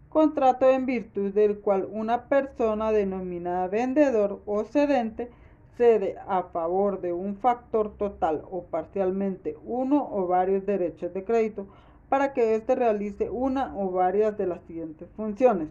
contrato 0.09 0.68
en 0.68 0.87
virtud 0.87 1.32
del 1.32 1.61
cual 1.61 1.88
una 1.88 2.25
persona 2.25 2.90
denominada 2.90 3.68
vendedor 3.68 4.42
o 4.44 4.64
cedente 4.64 5.30
cede 5.76 6.16
a 6.26 6.42
favor 6.42 7.00
de 7.00 7.12
un 7.12 7.37
factor 7.37 7.97
total 7.97 8.42
o 8.50 8.64
parcialmente 8.64 9.56
uno 9.64 10.09
o 10.11 10.26
varios 10.26 10.66
derechos 10.66 11.14
de 11.14 11.23
crédito 11.25 11.68
para 12.09 12.32
que 12.32 12.56
éste 12.56 12.75
realice 12.75 13.30
una 13.30 13.73
o 13.78 13.92
varias 13.92 14.37
de 14.37 14.49
las 14.49 14.61
siguientes 14.64 15.09
funciones. 15.16 15.68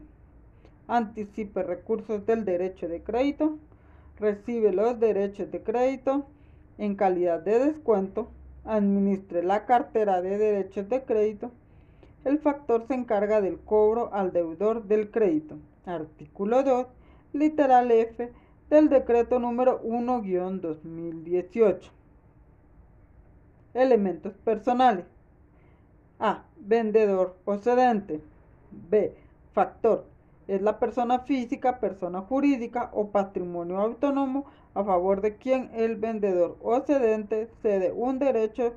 Anticipe 0.91 1.63
recursos 1.63 2.25
del 2.25 2.43
derecho 2.43 2.89
de 2.89 3.01
crédito, 3.01 3.57
recibe 4.19 4.73
los 4.73 4.99
derechos 4.99 5.49
de 5.49 5.63
crédito 5.63 6.25
en 6.77 6.97
calidad 6.97 7.39
de 7.39 7.59
descuento, 7.59 8.27
administre 8.65 9.41
la 9.41 9.65
cartera 9.65 10.21
de 10.21 10.37
derechos 10.37 10.89
de 10.89 11.03
crédito, 11.03 11.49
el 12.25 12.39
factor 12.39 12.85
se 12.87 12.93
encarga 12.93 13.39
del 13.39 13.57
cobro 13.59 14.13
al 14.13 14.33
deudor 14.33 14.83
del 14.83 15.11
crédito. 15.11 15.55
Artículo 15.85 16.61
2, 16.61 16.87
literal 17.31 17.89
F 17.89 18.29
del 18.69 18.89
decreto 18.89 19.39
número 19.39 19.81
1-2018. 19.83 21.89
Elementos 23.73 24.33
personales. 24.43 25.05
A. 26.19 26.43
Vendedor 26.57 27.37
o. 27.45 27.57
B. 28.89 29.15
Factor. 29.53 30.10
Es 30.51 30.61
la 30.61 30.79
persona 30.79 31.19
física, 31.19 31.79
persona 31.79 32.23
jurídica 32.23 32.89
o 32.91 33.07
patrimonio 33.07 33.77
autónomo 33.77 34.47
a 34.73 34.83
favor 34.83 35.21
de 35.21 35.37
quien 35.37 35.69
el 35.73 35.95
vendedor 35.95 36.57
o 36.61 36.77
cedente 36.81 37.47
cede 37.61 37.93
un 37.93 38.19
derecho 38.19 38.73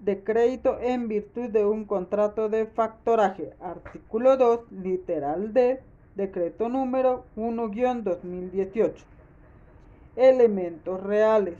de 0.00 0.24
crédito 0.24 0.80
en 0.80 1.06
virtud 1.06 1.50
de 1.50 1.64
un 1.64 1.84
contrato 1.84 2.48
de 2.48 2.66
factoraje. 2.66 3.52
Artículo 3.60 4.36
2, 4.36 4.72
literal 4.72 5.52
D, 5.52 5.80
decreto 6.16 6.68
número 6.68 7.26
1-2018. 7.36 9.04
Elementos 10.16 11.00
reales. 11.00 11.58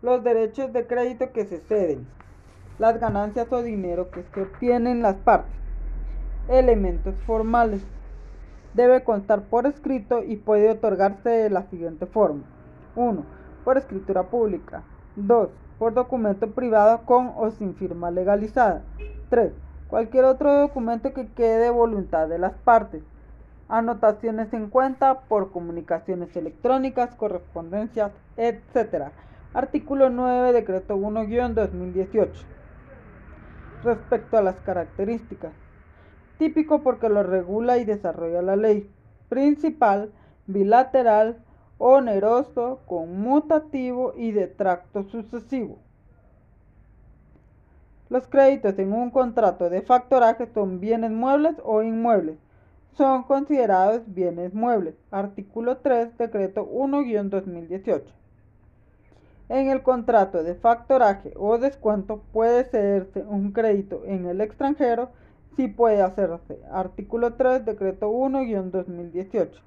Los 0.00 0.24
derechos 0.24 0.72
de 0.72 0.86
crédito 0.86 1.32
que 1.34 1.44
se 1.44 1.58
ceden. 1.58 2.06
Las 2.78 2.98
ganancias 2.98 3.52
o 3.52 3.62
dinero 3.62 4.10
que 4.10 4.22
se 4.22 4.40
obtienen 4.40 5.02
las 5.02 5.16
partes. 5.16 5.52
Elementos 6.50 7.14
formales. 7.22 7.82
Debe 8.74 9.02
constar 9.02 9.42
por 9.44 9.66
escrito 9.66 10.22
y 10.22 10.36
puede 10.36 10.70
otorgarse 10.70 11.30
de 11.30 11.50
la 11.50 11.62
siguiente 11.70 12.06
forma. 12.06 12.42
1. 12.96 13.24
Por 13.64 13.78
escritura 13.78 14.24
pública. 14.24 14.82
2 15.16 15.48
por 15.80 15.94
documento 15.94 16.50
privado 16.50 17.06
con 17.06 17.32
o 17.36 17.50
sin 17.50 17.74
firma 17.74 18.10
legalizada. 18.10 18.82
3. 19.30 19.50
Cualquier 19.88 20.26
otro 20.26 20.52
documento 20.60 21.14
que 21.14 21.28
quede 21.28 21.58
de 21.58 21.70
voluntad 21.70 22.28
de 22.28 22.38
las 22.38 22.52
partes. 22.52 23.02
Anotaciones 23.66 24.52
en 24.52 24.68
cuenta 24.68 25.20
por 25.20 25.52
comunicaciones 25.52 26.36
electrónicas, 26.36 27.14
correspondencias, 27.14 28.12
etc. 28.36 29.06
Artículo 29.54 30.10
9, 30.10 30.52
decreto 30.52 30.98
1-2018. 30.98 32.28
Respecto 33.82 34.36
a 34.36 34.42
las 34.42 34.60
características. 34.60 35.52
Típico 36.40 36.82
porque 36.82 37.10
lo 37.10 37.22
regula 37.22 37.76
y 37.76 37.84
desarrolla 37.84 38.40
la 38.40 38.56
ley. 38.56 38.90
Principal, 39.28 40.10
bilateral, 40.46 41.36
oneroso, 41.76 42.80
conmutativo 42.86 44.14
y 44.16 44.32
de 44.32 44.46
tracto 44.46 45.02
sucesivo. 45.02 45.76
Los 48.08 48.26
créditos 48.26 48.78
en 48.78 48.94
un 48.94 49.10
contrato 49.10 49.68
de 49.68 49.82
factoraje 49.82 50.46
son 50.54 50.80
bienes 50.80 51.10
muebles 51.10 51.56
o 51.62 51.82
inmuebles. 51.82 52.38
Son 52.94 53.24
considerados 53.24 54.00
bienes 54.06 54.54
muebles. 54.54 54.94
Artículo 55.10 55.76
3, 55.76 56.16
decreto 56.16 56.66
1-2018. 56.66 58.02
En 59.50 59.68
el 59.68 59.82
contrato 59.82 60.42
de 60.42 60.54
factoraje 60.54 61.34
o 61.36 61.58
descuento 61.58 62.22
puede 62.32 62.64
cederse 62.64 63.24
un 63.28 63.52
crédito 63.52 64.04
en 64.06 64.24
el 64.24 64.40
extranjero 64.40 65.10
si 65.56 65.68
puede 65.68 66.02
hacerse. 66.02 66.60
Artículo 66.70 67.34
3, 67.34 67.64
decreto 67.64 68.10
1-2018 68.10 69.60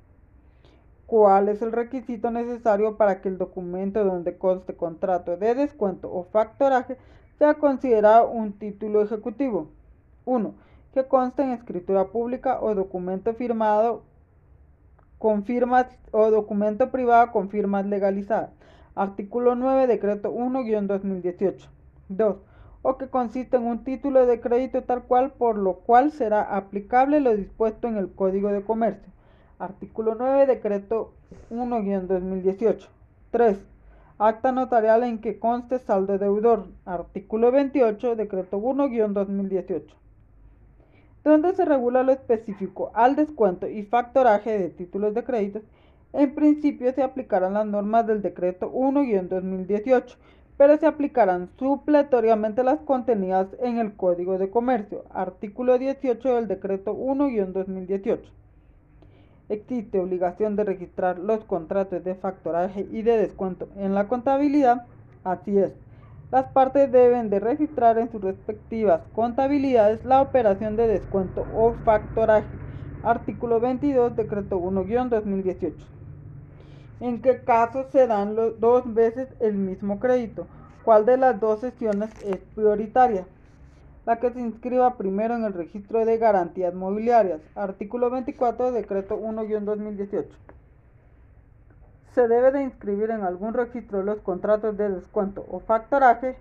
cuál 1.14 1.48
es 1.50 1.62
el 1.62 1.72
requisito 1.72 2.32
necesario 2.32 2.98
para 2.98 3.22
que 3.22 3.30
el 3.30 3.38
documento 3.38 4.04
donde 4.04 4.38
conste 4.38 4.76
contrato 4.76 5.38
de 5.38 5.54
descuento 5.54 6.12
o 6.12 6.24
factoraje 6.24 6.98
sea 7.38 7.54
considerado 7.54 8.32
un 8.32 8.54
título 8.54 9.04
ejecutivo. 9.04 9.68
1. 10.26 10.56
Que 10.92 11.06
conste 11.06 11.44
en 11.44 11.52
escritura 11.52 12.08
pública 12.08 12.60
o 12.62 12.74
documento 12.74 13.34
firmado 13.36 14.02
con 15.20 15.44
firmas 15.44 15.86
o 16.12 16.32
documento 16.32 16.90
privado 16.90 17.32
con 17.32 17.50
firmas 17.50 17.86
legalizadas. 17.86 18.50
Artículo 18.96 19.54
9, 19.54 19.86
decreto 19.86 20.34
1-2018. 20.34 21.68
2. 22.10 22.38
O 22.84 22.98
que 22.98 23.08
consiste 23.08 23.58
en 23.58 23.64
un 23.64 23.86
título 23.86 24.26
de 24.26 24.42
crédito 24.42 24.84
tal 24.84 25.04
cual 25.04 25.32
por 25.32 25.58
lo 25.58 25.78
cual 25.78 26.12
será 26.12 26.56
aplicable 26.56 27.22
lo 27.22 27.36
dispuesto 27.36 27.88
en 27.88 27.98
el 27.98 28.14
Código 28.14 28.50
de 28.50 28.62
Comercio. 28.62 29.12
Artículo 29.58 30.16
9, 30.16 30.46
decreto 30.46 31.14
1-2018. 31.50 32.88
3. 33.32 33.58
Acta 34.20 34.52
notarial 34.52 35.04
en 35.04 35.20
que 35.20 35.40
conste 35.40 35.80
saldo 35.80 36.18
deudor. 36.18 36.68
Artículo 36.86 37.54
28, 37.54 38.18
decreto 38.18 38.60
1-2018. 38.60 39.84
Donde 41.24 41.56
se 41.56 41.64
regula 41.64 42.04
lo 42.04 42.12
específico 42.12 42.92
al 42.94 43.16
descuento 43.16 43.66
y 43.66 43.84
factoraje 43.84 44.60
de 44.60 44.70
títulos 44.70 45.14
de 45.14 45.24
crédito, 45.24 45.62
en 46.12 46.36
principio 46.36 46.92
se 46.92 47.02
aplicarán 47.02 47.54
las 47.54 47.66
normas 47.66 48.06
del 48.06 48.22
decreto 48.22 48.72
1-2018, 48.74 50.16
pero 50.58 50.78
se 50.78 50.86
aplicarán 50.86 51.50
supletoriamente 51.58 52.64
las 52.64 52.80
contenidas 52.80 53.48
en 53.62 53.80
el 53.80 53.94
Código 53.96 54.38
de 54.38 54.50
Comercio. 54.50 55.04
Artículo 55.12 55.78
18 55.78 56.36
del 56.36 56.48
decreto 56.48 56.96
1-2018 56.96 58.20
existe 59.50 60.00
obligación 60.00 60.56
de 60.56 60.64
registrar 60.64 61.20
los 61.20 61.44
contratos 61.46 62.04
de 62.04 62.16
factoraje 62.16 62.88
y 62.92 63.02
de 63.02 63.18
descuento 63.18 63.70
en 63.78 63.94
la 63.94 64.08
contabilidad, 64.08 64.86
así 65.24 65.58
es. 65.58 65.72
Las 66.32 66.46
partes 66.52 66.92
deben 66.92 67.30
de 67.30 67.40
registrar 67.40 67.98
en 68.00 68.12
sus 68.12 68.22
respectivas 68.22 69.02
contabilidades 69.14 70.04
la 70.04 70.22
operación 70.22 70.76
de 70.76 70.88
descuento 70.88 71.46
o 71.56 71.74
factoraje. 71.86 72.48
Artículo 73.04 73.60
22, 73.60 74.16
decreto 74.16 74.60
1-2018. 74.60 75.74
¿En 77.04 77.22
qué 77.22 77.44
casos 77.44 77.88
se 77.92 78.08
dan 78.08 78.34
dos 78.60 78.94
veces 78.94 79.28
el 79.42 79.56
mismo 79.56 80.00
crédito? 80.00 80.48
¿Cuál 80.86 81.06
de 81.06 81.18
las 81.18 81.38
dos 81.38 81.60
sesiones 81.60 82.10
es 82.24 82.38
prioritaria? 82.56 83.26
la 84.06 84.22
que 84.22 84.32
se 84.32 84.40
inscriba 84.40 84.96
primero 84.96 85.36
en 85.36 85.44
el 85.44 85.52
registro 85.52 86.06
de 86.06 86.18
garantías 86.18 86.74
mobiliarias. 86.74 87.42
Artículo 87.56 88.10
24, 88.10 88.72
decreto 88.72 89.20
1-2018. 89.20 90.28
Se 92.14 92.28
debe 92.30 92.52
de 92.52 92.64
inscribir 92.64 93.12
en 93.12 93.24
algún 93.24 93.54
registro 93.54 94.02
los 94.02 94.22
contratos 94.22 94.78
de 94.78 94.90
descuento 94.90 95.46
o 95.50 95.60
factoraje. 95.60 96.38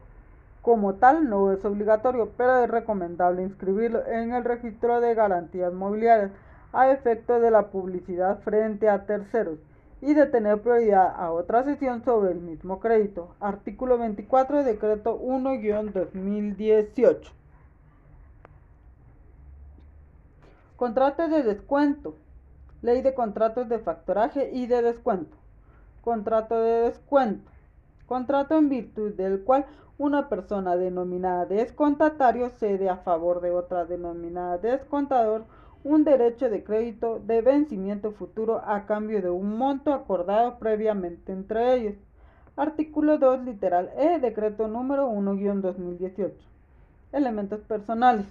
Como 0.61 0.95
tal, 0.95 1.29
no 1.29 1.51
es 1.51 1.65
obligatorio, 1.65 2.31
pero 2.37 2.63
es 2.63 2.71
recomendable 2.71 3.43
inscribirlo 3.43 4.07
en 4.07 4.33
el 4.33 4.45
registro 4.45 5.01
de 5.01 5.17
garantías 5.17 5.73
mobiliarias 5.73 6.31
a 6.73 6.93
efecto 6.93 7.41
de 7.41 7.51
la 7.51 7.67
publicidad 7.73 8.39
frente 8.45 8.89
a 8.89 9.07
terceros 9.07 9.59
y 10.03 10.15
de 10.15 10.27
tener 10.27 10.61
prioridad 10.61 11.15
a 11.17 11.31
otra 11.31 11.63
sesión 11.63 12.05
sobre 12.05 12.33
el 12.33 12.41
mismo 12.41 12.81
crédito. 12.81 13.37
Artículo 13.39 13.99
24, 13.99 14.65
decreto 14.65 15.21
1-2018. 15.23 17.31
Contratos 20.75 21.31
de 21.31 21.45
descuento. 21.45 22.17
Ley 22.83 23.03
de 23.03 23.15
contratos 23.15 23.69
de 23.69 23.79
factoraje 23.79 24.51
y 24.53 24.67
de 24.67 24.83
descuento. 24.83 25.37
Contrato 26.03 26.61
de 26.61 26.89
descuento. 26.89 27.49
Contrato 28.07 28.57
en 28.57 28.69
virtud 28.69 29.15
del 29.15 29.45
cual 29.45 29.67
una 29.99 30.29
persona 30.29 30.77
denominada 30.77 31.47
descontatario 31.47 32.51
cede 32.51 32.89
a 32.89 32.97
favor 32.97 33.41
de 33.41 33.53
otra 33.53 33.85
denominada 33.85 34.59
descontador 34.59 35.45
un 35.85 36.05
derecho 36.05 36.49
de 36.49 36.63
crédito 36.63 37.19
de 37.19 37.43
vencimiento 37.43 38.13
futuro 38.13 38.63
a 38.65 38.87
cambio 38.87 39.21
de 39.21 39.31
un 39.31 39.59
monto 39.59 39.93
acordado 39.93 40.59
previamente 40.59 41.33
entre 41.33 41.75
ellos. 41.75 41.95
Artículo 42.57 43.19
2, 43.19 43.45
literal 43.45 43.91
E, 43.97 44.19
decreto 44.19 44.69
número 44.69 45.09
1-2018. 45.11 46.33
Elementos 47.13 47.61
personales. 47.63 48.27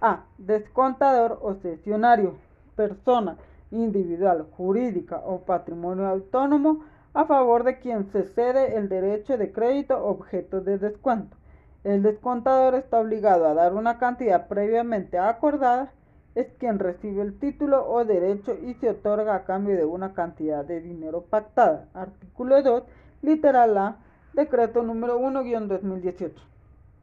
A. 0.00 0.24
Descontador 0.38 1.38
o 1.42 1.54
cesionario. 1.54 2.36
Persona 2.74 3.36
individual, 3.70 4.46
jurídica 4.56 5.18
o 5.24 5.40
patrimonio 5.40 6.06
autónomo 6.06 6.84
a 7.12 7.24
favor 7.26 7.62
de 7.62 7.78
quien 7.78 8.10
se 8.10 8.24
cede 8.24 8.76
el 8.76 8.88
derecho 8.88 9.38
de 9.38 9.52
crédito 9.52 10.04
objeto 10.04 10.60
de 10.60 10.78
descuento. 10.78 11.36
El 11.84 12.02
descontador 12.02 12.74
está 12.74 12.98
obligado 12.98 13.46
a 13.46 13.54
dar 13.54 13.74
una 13.74 13.98
cantidad 13.98 14.48
previamente 14.48 15.18
acordada, 15.18 15.92
es 16.34 16.52
quien 16.58 16.78
recibe 16.78 17.22
el 17.22 17.38
título 17.38 17.88
o 17.88 18.04
derecho 18.04 18.54
y 18.54 18.74
se 18.74 18.90
otorga 18.90 19.34
a 19.34 19.44
cambio 19.44 19.76
de 19.76 19.84
una 19.84 20.14
cantidad 20.14 20.64
de 20.64 20.80
dinero 20.80 21.22
pactada. 21.22 21.88
Artículo 21.94 22.62
2, 22.62 22.82
literal 23.22 23.78
A, 23.78 23.96
decreto 24.32 24.82
número 24.82 25.20
1-2018. 25.20 26.32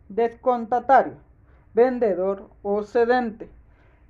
Descontatario 0.09 1.31
vendedor 1.73 2.49
o 2.63 2.83
cedente, 2.83 3.49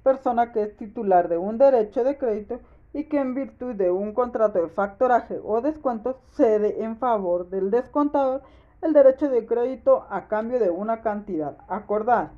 persona 0.04 0.52
que 0.52 0.64
es 0.64 0.78
titular 0.78 1.30
de 1.30 1.38
un 1.38 1.58
derecho 1.58 2.04
de 2.04 2.18
crédito 2.18 2.60
y 2.94 3.06
que 3.06 3.20
en 3.20 3.36
virtud 3.36 3.76
de 3.76 3.92
un 3.92 4.14
contrato 4.14 4.62
de 4.62 4.70
factoraje 4.70 5.40
o 5.44 5.62
descuento 5.62 6.20
cede 6.34 6.84
en 6.84 6.98
favor 6.98 7.50
del 7.50 7.72
descontador 7.72 8.42
el 8.82 8.94
derecho 8.94 9.30
de 9.30 9.46
crédito 9.46 10.08
a 10.10 10.28
cambio 10.28 10.60
de 10.60 10.72
una 10.72 11.02
cantidad 11.02 11.58
acordada. 11.68 12.32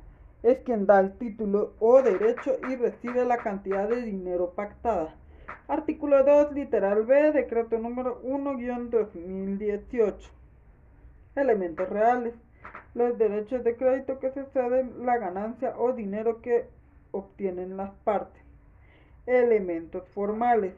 Es 0.44 0.58
quien 0.58 0.84
da 0.84 1.00
el 1.00 1.16
título 1.16 1.72
o 1.80 2.02
derecho 2.02 2.58
y 2.68 2.76
recibe 2.76 3.24
la 3.24 3.38
cantidad 3.38 3.88
de 3.88 4.02
dinero 4.02 4.50
pactada. 4.50 5.16
Artículo 5.68 6.22
2, 6.22 6.52
literal 6.52 7.06
B, 7.06 7.32
decreto 7.32 7.78
número 7.78 8.22
1-2018. 8.22 10.14
Elementos 11.34 11.88
reales. 11.88 12.34
Los 12.92 13.16
derechos 13.16 13.64
de 13.64 13.74
crédito 13.74 14.18
que 14.18 14.32
se 14.32 14.44
ceden, 14.52 15.06
la 15.06 15.16
ganancia 15.16 15.78
o 15.78 15.94
dinero 15.94 16.42
que 16.42 16.66
obtienen 17.10 17.78
las 17.78 17.92
partes. 18.04 18.42
Elementos 19.24 20.06
formales. 20.10 20.74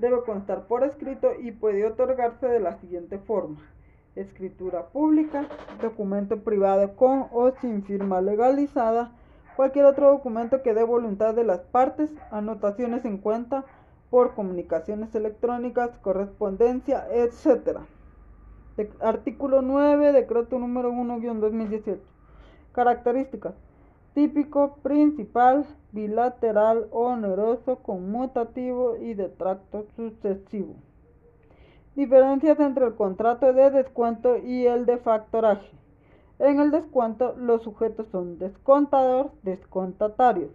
Debe 0.00 0.22
constar 0.24 0.66
por 0.66 0.84
escrito 0.84 1.32
y 1.40 1.52
puede 1.52 1.86
otorgarse 1.86 2.46
de 2.46 2.60
la 2.60 2.78
siguiente 2.78 3.16
forma. 3.16 3.71
Escritura 4.14 4.88
pública, 4.88 5.46
documento 5.80 6.40
privado 6.40 6.96
con 6.96 7.28
o 7.32 7.50
sin 7.60 7.82
firma 7.82 8.20
legalizada, 8.20 9.12
cualquier 9.56 9.86
otro 9.86 10.10
documento 10.10 10.62
que 10.62 10.74
dé 10.74 10.84
voluntad 10.84 11.34
de 11.34 11.44
las 11.44 11.60
partes, 11.60 12.10
anotaciones 12.30 13.04
en 13.04 13.18
cuenta 13.18 13.64
por 14.10 14.34
comunicaciones 14.34 15.14
electrónicas, 15.14 15.96
correspondencia, 16.02 17.06
etc. 17.10 17.78
artículo 19.00 19.62
9, 19.62 20.12
decreto 20.12 20.58
número 20.58 20.92
1-2018. 20.92 21.98
Características. 22.72 23.54
Típico, 24.12 24.76
principal, 24.82 25.64
bilateral, 25.92 26.88
oneroso, 26.90 27.76
conmutativo 27.76 28.96
y 28.98 29.14
de 29.14 29.30
tracto 29.30 29.86
sucesivo. 29.96 30.74
Diferencias 31.94 32.58
entre 32.58 32.86
el 32.86 32.94
contrato 32.94 33.52
de 33.52 33.70
descuento 33.70 34.38
y 34.38 34.66
el 34.66 34.86
de 34.86 34.96
factoraje. 34.96 35.70
En 36.38 36.58
el 36.58 36.70
descuento, 36.70 37.34
los 37.36 37.62
sujetos 37.62 38.06
son 38.10 38.38
descontador, 38.38 39.30
descontatario. 39.42 40.48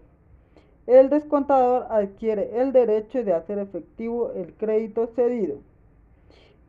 El 0.87 1.09
descontador 1.09 1.85
adquiere 1.89 2.61
el 2.61 2.71
derecho 2.71 3.23
de 3.23 3.33
hacer 3.33 3.59
efectivo 3.59 4.31
el 4.31 4.53
crédito 4.55 5.07
cedido. 5.15 5.57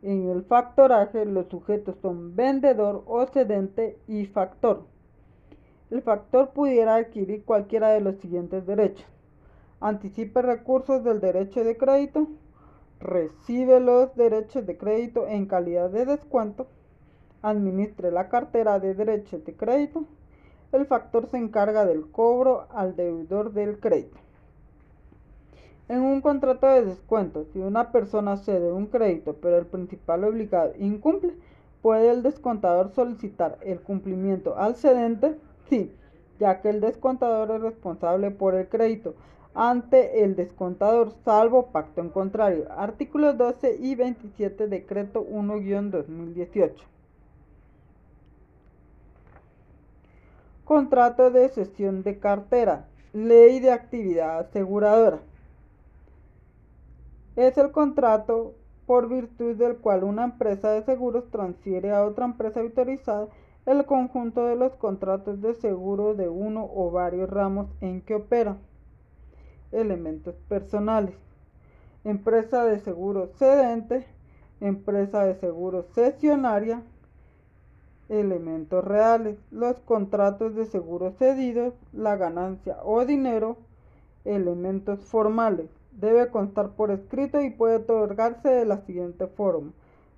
En 0.03 0.29
el 0.29 0.45
factoraje, 0.45 1.25
los 1.25 1.47
sujetos 1.49 1.97
son 2.03 2.37
vendedor 2.37 3.05
o 3.07 3.25
cedente 3.27 3.97
y 4.07 4.27
factor. 4.27 4.85
El 5.91 6.03
factor 6.03 6.51
pudiera 6.51 6.97
adquirir 6.97 7.45
cualquiera 7.45 7.89
de 7.89 8.01
los 8.01 8.17
siguientes 8.17 8.67
derechos. 8.67 9.07
Anticipe 9.81 10.43
recursos 10.43 11.03
del 11.03 11.21
derecho 11.21 11.65
de 11.65 11.77
crédito. 11.77 12.29
Recibe 13.01 13.81
los 13.81 14.15
derechos 14.17 14.67
de 14.67 14.77
crédito 14.77 15.27
en 15.29 15.47
calidad 15.47 15.91
de 15.91 16.05
descuento 16.05 16.67
administre 17.43 18.11
la 18.11 18.29
cartera 18.29 18.81
de 18.81 18.95
derechos 18.95 19.45
de 19.45 19.55
crédito, 19.55 20.05
el 20.73 20.87
factor 20.87 21.27
se 21.29 21.39
encarga 21.39 21.87
del 21.87 22.11
cobro 22.11 22.67
al 22.71 22.97
deudor 22.97 23.53
del 23.53 23.79
crédito. 23.79 24.19
En 25.89 26.01
un 26.01 26.21
contrato 26.21 26.67
de 26.67 26.85
descuento, 26.85 27.47
si 27.53 27.61
una 27.61 27.93
persona 27.93 28.37
cede 28.37 28.73
un 28.73 28.87
crédito 28.87 29.37
pero 29.41 29.57
el 29.57 29.67
principal 29.67 30.25
obligado 30.25 30.73
incumple, 30.79 31.33
puede 31.81 32.11
el 32.11 32.23
descontador 32.23 32.91
solicitar 32.91 33.59
el 33.63 33.81
cumplimiento 33.81 34.59
al 34.59 34.75
cedente, 34.75 35.37
sí, 35.71 35.95
ya 36.39 36.61
que 36.61 36.69
el 36.69 36.81
descontador 36.81 37.53
es 37.53 37.63
responsable 37.63 38.31
por 38.31 38.55
el 38.55 38.69
crédito 38.69 39.15
ante 39.61 40.23
el 40.23 40.37
descontador, 40.37 41.15
salvo 41.25 41.73
pacto 41.73 42.01
en 42.01 42.11
contrario. 42.11 42.69
Artículos 42.71 43.37
12 43.37 43.79
y 43.81 43.97
27, 43.97 44.69
decreto 44.69 45.27
1-2018. 45.27 46.75
Contrato 50.65 51.33
de 51.33 51.49
cesión 51.49 52.05
de 52.05 52.21
cartera. 52.21 52.87
Ley 53.13 53.59
de 53.59 53.73
actividad 53.73 54.39
aseguradora. 54.39 55.19
Es 57.35 57.59
el 57.59 57.73
contrato 57.73 58.55
por 58.87 59.09
virtud 59.09 59.57
del 59.57 59.79
cual 59.79 60.05
una 60.05 60.23
empresa 60.23 60.71
de 60.71 60.85
seguros 60.85 61.33
transfiere 61.33 61.91
a 61.91 62.05
otra 62.05 62.27
empresa 62.27 62.61
autorizada 62.61 63.27
el 63.67 63.85
conjunto 63.87 64.47
de 64.47 64.55
los 64.55 64.77
contratos 64.77 65.43
de 65.43 65.55
seguro 65.55 66.15
de 66.15 66.29
uno 66.29 66.71
o 66.73 66.93
varios 66.93 67.29
ramos 67.29 67.67
en 67.81 68.03
que 68.03 68.15
opera. 68.15 68.57
Elementos 69.73 70.35
personales. 70.49 71.15
Empresa 72.05 72.65
de 72.65 72.79
seguros 72.81 73.31
cedente, 73.39 74.07
empresa 74.61 75.25
de 75.25 75.35
seguros 75.35 75.87
cesionaria, 75.95 76.83
elementos 78.09 78.85
reales, 78.85 79.39
los 79.51 79.79
contratos 79.81 80.55
de 80.55 80.65
seguro 80.67 81.13
cedidos, 81.13 81.75
la 81.93 82.17
ganancia 82.17 82.79
o 82.83 83.05
dinero, 83.05 83.59
elementos 84.25 85.01
formales. 85.05 85.69
Debe 85.93 86.31
constar 86.31 86.71
por 86.71 86.91
escrito 86.91 87.41
y 87.41 87.51
puede 87.51 87.77
otorgarse 87.77 88.49
de 88.49 88.65
la 88.65 88.79
siguiente 88.79 89.27
forma. 89.27 89.73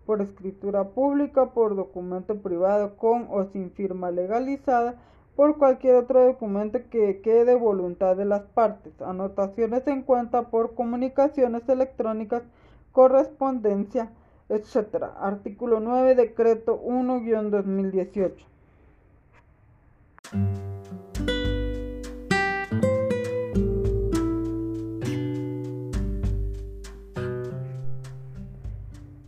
Por 0.06 0.22
escritura 0.22 0.88
pública, 0.90 1.46
por 1.46 1.76
documento 1.76 2.36
privado 2.36 2.96
con 2.96 3.26
o 3.30 3.44
sin 3.46 3.70
firma 3.70 4.10
legalizada, 4.10 4.96
por 5.40 5.56
cualquier 5.56 5.94
otro 5.94 6.26
documento 6.26 6.80
que 6.90 7.22
quede 7.22 7.54
voluntad 7.54 8.14
de 8.14 8.26
las 8.26 8.42
partes. 8.42 8.92
Anotaciones 9.00 9.86
en 9.86 10.02
cuenta 10.02 10.50
por 10.50 10.74
comunicaciones 10.74 11.66
electrónicas, 11.66 12.42
correspondencia, 12.92 14.10
etc. 14.50 15.02
Artículo 15.18 15.80
9, 15.80 16.14
decreto 16.14 16.78
1-2018. 16.84 18.34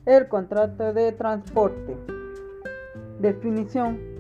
El 0.04 0.28
contrato 0.28 0.92
de 0.92 1.12
transporte. 1.12 1.96
Definición. 3.18 4.11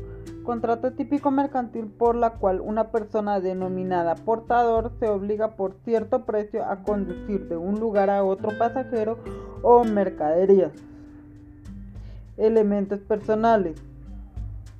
Contrato 0.44 0.92
típico 0.92 1.30
mercantil 1.30 1.86
por 1.86 2.16
la 2.16 2.30
cual 2.30 2.60
una 2.60 2.90
persona 2.90 3.40
denominada 3.40 4.16
portador 4.16 4.92
se 4.98 5.08
obliga 5.08 5.52
por 5.52 5.74
cierto 5.84 6.24
precio 6.24 6.64
a 6.64 6.82
conducir 6.82 7.48
de 7.48 7.56
un 7.56 7.78
lugar 7.78 8.10
a 8.10 8.24
otro 8.24 8.50
pasajero 8.58 9.18
o 9.62 9.84
mercaderías 9.84 10.72
elementos 12.36 13.00
personales. 13.00 13.80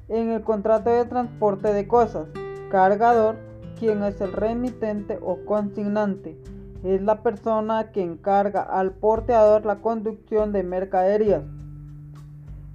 En 0.09 0.31
el 0.31 0.43
contrato 0.43 0.91
de 0.91 1.05
transporte 1.05 1.73
de 1.73 1.87
cosas, 1.87 2.27
cargador, 2.71 3.37
quien 3.79 4.03
es 4.03 4.21
el 4.21 4.33
remitente 4.33 5.19
o 5.23 5.45
consignante, 5.45 6.37
es 6.83 7.01
la 7.03 7.23
persona 7.23 7.93
que 7.93 8.03
encarga 8.03 8.63
al 8.63 8.93
porteador 8.93 9.65
la 9.65 9.77
conducción 9.77 10.53
de 10.53 10.65
mercaderías. 10.65 11.43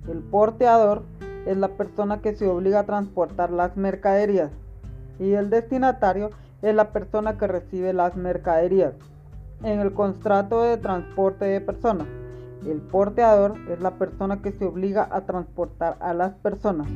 El 0.08 0.20
porteador 0.20 1.04
es 1.48 1.58
la 1.58 1.70
persona 1.70 2.22
que 2.22 2.36
se 2.36 2.48
obliga 2.48 2.82
a 2.82 2.86
transportar 2.86 3.52
las 3.52 3.78
mercaderías 3.78 4.52
y 5.18 5.34
el 5.34 5.50
destinatario 5.50 6.30
es 6.62 6.76
la 6.76 6.92
persona 6.92 7.38
que 7.38 7.48
recibe 7.48 7.94
las 7.94 8.16
mercaderías. 8.16 8.94
En 9.64 9.80
el 9.80 9.94
contrato 9.94 10.62
de 10.62 10.78
transporte 10.78 11.46
de 11.46 11.62
personas, 11.62 12.08
el 12.66 12.82
porteador 12.82 13.56
es 13.70 13.80
la 13.80 13.92
persona 13.92 14.42
que 14.42 14.52
se 14.52 14.66
obliga 14.66 15.08
a 15.10 15.22
transportar 15.22 15.98
a 16.00 16.14
las 16.14 16.34
personas. 16.34 16.88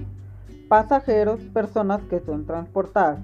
Pasajeros, 0.67 1.39
personas 1.53 2.01
que 2.09 2.19
son 2.19 2.45
transportadas. 2.45 3.19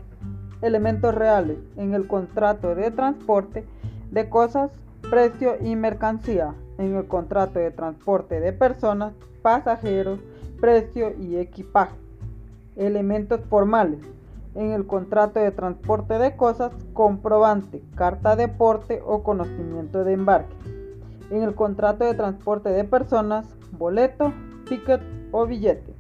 Elementos 0.62 1.14
reales 1.14 1.58
en 1.76 1.94
el 1.94 2.08
contrato 2.08 2.74
de 2.74 2.90
transporte 2.92 3.66
de 4.12 4.30
cosas, 4.30 4.72
precio 5.10 5.56
y 5.62 5.76
mercancía. 5.76 6.56
En 6.78 6.96
el 6.96 7.08
contrato 7.08 7.60
de 7.60 7.72
transporte 7.72 8.40
de 8.40 8.54
personas, 8.54 9.14
pasajeros, 9.42 10.20
precio 10.60 11.14
y 11.20 11.38
equipaje. 11.38 11.96
Elementos 12.76 13.42
formales. 13.50 14.00
En 14.56 14.72
el 14.72 14.88
contrato 14.88 15.40
de 15.40 15.52
transporte 15.52 16.18
de 16.18 16.36
cosas, 16.36 16.72
comprobante, 16.94 17.82
carta 17.96 18.36
de 18.36 18.48
porte 18.48 19.02
o 19.06 19.24
conocimiento 19.24 20.04
de 20.04 20.14
embarque 20.14 20.56
en 21.30 21.44
el 21.44 21.56
contrato 21.56 22.06
de 22.06 22.14
transporte 22.14 22.70
de 22.70 22.84
personas, 22.84 23.46
boleto, 23.72 24.34
ticket 24.68 25.02
o 25.32 25.46
billete. 25.46 25.94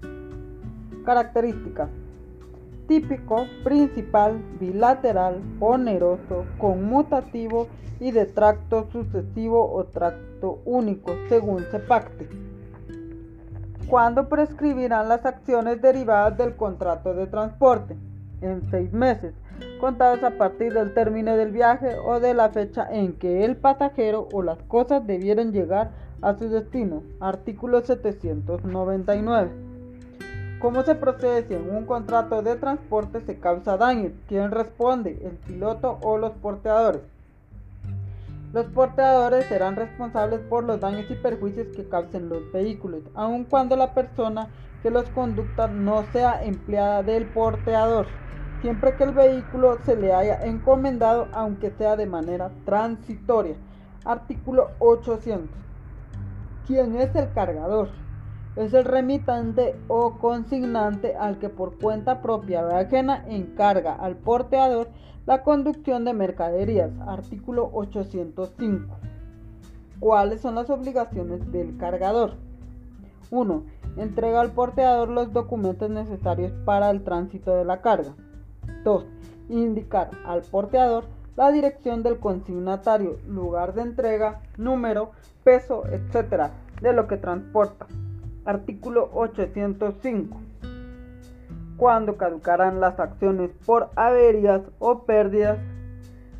Características. 1.05 1.89
Típico, 2.87 3.45
principal, 3.63 4.39
bilateral, 4.59 5.41
oneroso, 5.59 6.45
conmutativo 6.57 7.67
y 7.99 8.11
de 8.11 8.25
tracto 8.25 8.87
sucesivo 8.91 9.73
o 9.73 9.83
tracto 9.85 10.59
único, 10.63 11.13
según 11.27 11.65
se 11.69 11.79
pacte. 11.79 12.46
¿Cuándo 13.89 14.27
prescribirán 14.27 15.07
las 15.07 15.25
acciones 15.25 15.81
derivadas 15.81 16.37
del 16.37 16.55
contrato 16.55 17.13
de 17.13 17.27
transporte? 17.27 17.95
En 18.41 18.69
seis 18.69 18.91
meses 18.91 19.33
contados 19.79 20.23
a 20.23 20.31
partir 20.31 20.73
del 20.73 20.93
término 20.93 21.35
del 21.35 21.51
viaje 21.51 21.97
o 21.97 22.19
de 22.19 22.33
la 22.33 22.49
fecha 22.49 22.87
en 22.91 23.13
que 23.13 23.45
el 23.45 23.55
pasajero 23.55 24.27
o 24.31 24.41
las 24.41 24.57
cosas 24.63 25.05
debieron 25.05 25.51
llegar 25.51 25.91
a 26.21 26.35
su 26.35 26.49
destino. 26.49 27.03
Artículo 27.19 27.81
799. 27.81 29.49
¿Cómo 30.59 30.83
se 30.83 30.95
procede 30.95 31.47
si 31.47 31.53
en 31.53 31.69
un 31.69 31.85
contrato 31.85 32.41
de 32.41 32.55
transporte 32.55 33.21
se 33.21 33.39
causa 33.39 33.77
daño? 33.77 34.11
¿Quién 34.27 34.51
responde? 34.51 35.19
¿El 35.23 35.37
piloto 35.37 35.99
o 36.01 36.17
los 36.17 36.31
porteadores? 36.31 37.01
Los 38.53 38.65
porteadores 38.67 39.45
serán 39.45 39.75
responsables 39.75 40.39
por 40.39 40.63
los 40.63 40.79
daños 40.79 41.09
y 41.11 41.15
perjuicios 41.15 41.67
que 41.75 41.87
causen 41.89 42.29
los 42.29 42.49
vehículos, 42.53 43.03
aun 43.13 43.43
cuando 43.43 43.75
la 43.75 43.93
persona 43.93 44.47
que 44.81 44.89
los 44.89 45.09
conducta 45.09 45.67
no 45.67 46.03
sea 46.13 46.43
empleada 46.43 47.03
del 47.03 47.25
porteador, 47.25 48.07
siempre 48.61 48.95
que 48.95 49.03
el 49.03 49.11
vehículo 49.11 49.77
se 49.83 49.97
le 49.97 50.13
haya 50.13 50.39
encomendado, 50.45 51.27
aunque 51.33 51.71
sea 51.71 51.97
de 51.97 52.05
manera 52.05 52.51
transitoria. 52.63 53.55
Artículo 54.05 54.69
800. 54.79 55.49
¿Quién 56.65 56.95
es 56.95 57.13
el 57.15 57.31
cargador? 57.33 57.89
Es 58.55 58.73
el 58.73 58.85
remitante 58.85 59.75
o 59.87 60.17
consignante 60.17 61.15
al 61.15 61.37
que 61.37 61.49
por 61.49 61.77
cuenta 61.77 62.21
propia 62.21 62.65
o 62.65 62.75
ajena 62.75 63.25
encarga 63.27 63.93
al 63.93 64.15
porteador 64.15 64.87
la 65.27 65.43
conducción 65.43 66.05
de 66.05 66.13
mercaderías. 66.13 66.89
Artículo 67.05 67.69
805. 67.73 68.95
¿Cuáles 69.99 70.39
son 70.39 70.55
las 70.55 70.69
obligaciones 70.69 71.51
del 71.51 71.75
cargador? 71.75 72.35
1. 73.29 73.63
Entrega 73.97 74.39
al 74.39 74.51
porteador 74.51 75.09
los 75.09 75.33
documentos 75.33 75.89
necesarios 75.89 76.53
para 76.63 76.89
el 76.89 77.03
tránsito 77.03 77.53
de 77.55 77.65
la 77.65 77.81
carga. 77.81 78.15
2. 78.85 79.05
Indicar 79.49 80.11
al 80.25 80.43
porteador 80.43 81.03
la 81.35 81.51
dirección 81.51 82.03
del 82.03 82.19
consignatario, 82.19 83.17
lugar 83.27 83.73
de 83.73 83.81
entrega, 83.81 84.41
número, 84.55 85.11
peso, 85.43 85.83
etc. 85.87 86.51
de 86.81 86.93
lo 86.93 87.05
que 87.07 87.17
transporta. 87.17 87.85
Artículo 88.45 89.09
805. 89.13 90.37
Cuando 91.77 92.17
caducarán 92.17 92.79
las 92.79 92.99
acciones 92.99 93.51
por 93.65 93.91
averías 93.95 94.61
o 94.79 95.03
pérdidas, 95.05 95.59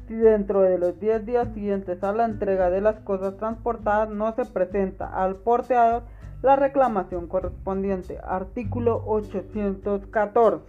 si 0.07 0.15
dentro 0.15 0.61
de 0.61 0.77
los 0.79 0.99
10 0.99 1.25
días 1.25 1.53
siguientes 1.53 2.03
a 2.03 2.11
la 2.13 2.25
entrega 2.25 2.69
de 2.69 2.81
las 2.81 2.99
cosas 3.01 3.37
transportadas 3.37 4.09
no 4.09 4.33
se 4.35 4.45
presenta 4.45 5.07
al 5.07 5.35
porteador 5.35 6.03
la 6.41 6.55
reclamación 6.55 7.27
correspondiente. 7.27 8.17
Artículo 8.23 9.03
814. 9.05 10.65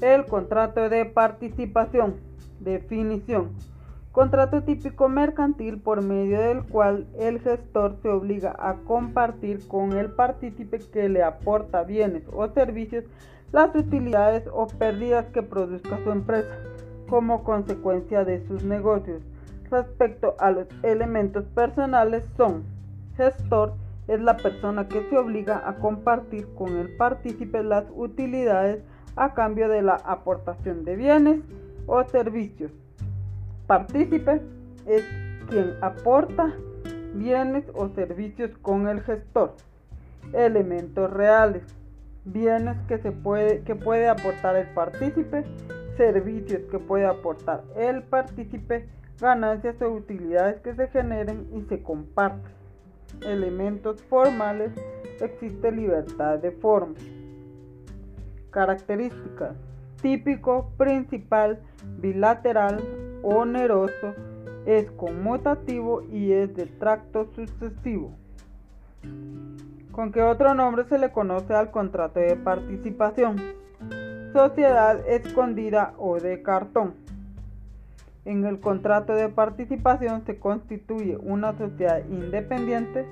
El 0.00 0.26
contrato 0.26 0.88
de 0.88 1.04
participación. 1.06 2.16
Definición. 2.60 3.50
Contrato 4.14 4.62
típico 4.62 5.08
mercantil 5.08 5.80
por 5.80 6.00
medio 6.00 6.38
del 6.38 6.62
cual 6.62 7.08
el 7.18 7.40
gestor 7.40 7.96
se 8.00 8.08
obliga 8.08 8.54
a 8.60 8.74
compartir 8.84 9.66
con 9.66 9.92
el 9.94 10.08
partícipe 10.08 10.78
que 10.78 11.08
le 11.08 11.24
aporta 11.24 11.82
bienes 11.82 12.22
o 12.32 12.46
servicios 12.46 13.02
las 13.50 13.74
utilidades 13.74 14.44
o 14.52 14.68
pérdidas 14.68 15.26
que 15.30 15.42
produzca 15.42 15.98
su 16.04 16.12
empresa 16.12 16.56
como 17.08 17.42
consecuencia 17.42 18.24
de 18.24 18.46
sus 18.46 18.62
negocios. 18.62 19.20
Respecto 19.68 20.36
a 20.38 20.52
los 20.52 20.68
elementos 20.84 21.46
personales 21.46 22.24
son 22.36 22.62
gestor 23.16 23.74
es 24.06 24.20
la 24.20 24.36
persona 24.36 24.86
que 24.86 25.02
se 25.10 25.18
obliga 25.18 25.68
a 25.68 25.74
compartir 25.78 26.46
con 26.54 26.76
el 26.76 26.94
partícipe 26.96 27.64
las 27.64 27.86
utilidades 27.96 28.80
a 29.16 29.34
cambio 29.34 29.68
de 29.68 29.82
la 29.82 29.96
aportación 29.96 30.84
de 30.84 30.94
bienes 30.94 31.40
o 31.88 32.04
servicios. 32.04 32.83
Partícipe 33.66 34.42
es 34.86 35.02
quien 35.48 35.72
aporta 35.80 36.52
bienes 37.14 37.64
o 37.74 37.88
servicios 37.88 38.50
con 38.60 38.88
el 38.88 39.00
gestor. 39.02 39.54
Elementos 40.34 41.10
reales. 41.10 41.62
Bienes 42.26 42.76
que, 42.88 42.98
se 42.98 43.12
puede, 43.12 43.62
que 43.62 43.74
puede 43.74 44.08
aportar 44.08 44.56
el 44.56 44.68
partícipe. 44.74 45.44
Servicios 45.96 46.62
que 46.70 46.78
puede 46.78 47.06
aportar 47.06 47.64
el 47.74 48.02
partícipe. 48.02 48.86
Ganancias 49.18 49.80
o 49.80 49.90
utilidades 49.90 50.60
que 50.60 50.74
se 50.74 50.88
generen 50.88 51.48
y 51.54 51.62
se 51.62 51.82
comparten. 51.82 52.52
Elementos 53.22 54.02
formales. 54.02 54.72
Existe 55.22 55.72
libertad 55.72 56.38
de 56.38 56.50
forma. 56.50 56.94
Características. 58.50 59.56
Típico, 60.02 60.70
principal, 60.76 61.60
bilateral, 61.98 62.78
oneroso, 63.24 64.14
es 64.66 64.90
conmutativo 64.92 66.02
y 66.12 66.32
es 66.32 66.54
de 66.54 66.66
tracto 66.66 67.26
sucesivo. 67.34 68.12
¿Con 69.92 70.12
qué 70.12 70.22
otro 70.22 70.54
nombre 70.54 70.84
se 70.84 70.98
le 70.98 71.12
conoce 71.12 71.54
al 71.54 71.70
contrato 71.70 72.20
de 72.20 72.36
participación? 72.36 73.36
Sociedad 74.32 75.00
escondida 75.08 75.94
o 75.98 76.18
de 76.18 76.42
cartón. 76.42 76.94
En 78.24 78.44
el 78.44 78.58
contrato 78.58 79.14
de 79.14 79.28
participación 79.28 80.24
se 80.24 80.38
constituye 80.38 81.16
una 81.16 81.56
sociedad 81.56 82.02
independiente 82.08 83.06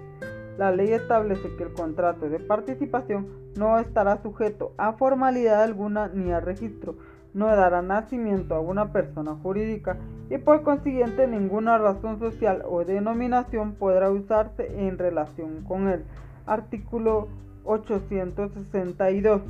la 0.59 0.70
ley 0.70 0.92
establece 0.92 1.57
que 1.57 1.64
el 1.64 1.72
contrato 1.72 2.29
de 2.29 2.38
participación 2.38 3.29
no 3.57 3.79
estará 3.79 4.22
sujeto 4.22 4.75
a 4.77 4.92
formalidad 4.92 5.62
alguna 5.62 6.09
ni 6.09 6.31
a 6.31 6.40
registro, 6.40 6.96
no 7.35 7.47
dará 7.47 7.83
nacimiento 7.83 8.55
a 8.55 8.61
una 8.61 8.92
persona 8.92 9.35
jurídica 9.42 9.97
y 10.31 10.38
por 10.38 10.62
consiguiente 10.62 11.27
ninguna 11.27 11.79
razón 11.79 12.18
social 12.18 12.62
o 12.66 12.85
denominación 12.85 13.73
podrá 13.73 14.11
usarse 14.11 14.87
en 14.87 14.99
relación 14.99 15.62
con 15.64 15.88
él. 15.88 16.05
Artículo 16.47 17.29
862. 17.64 19.42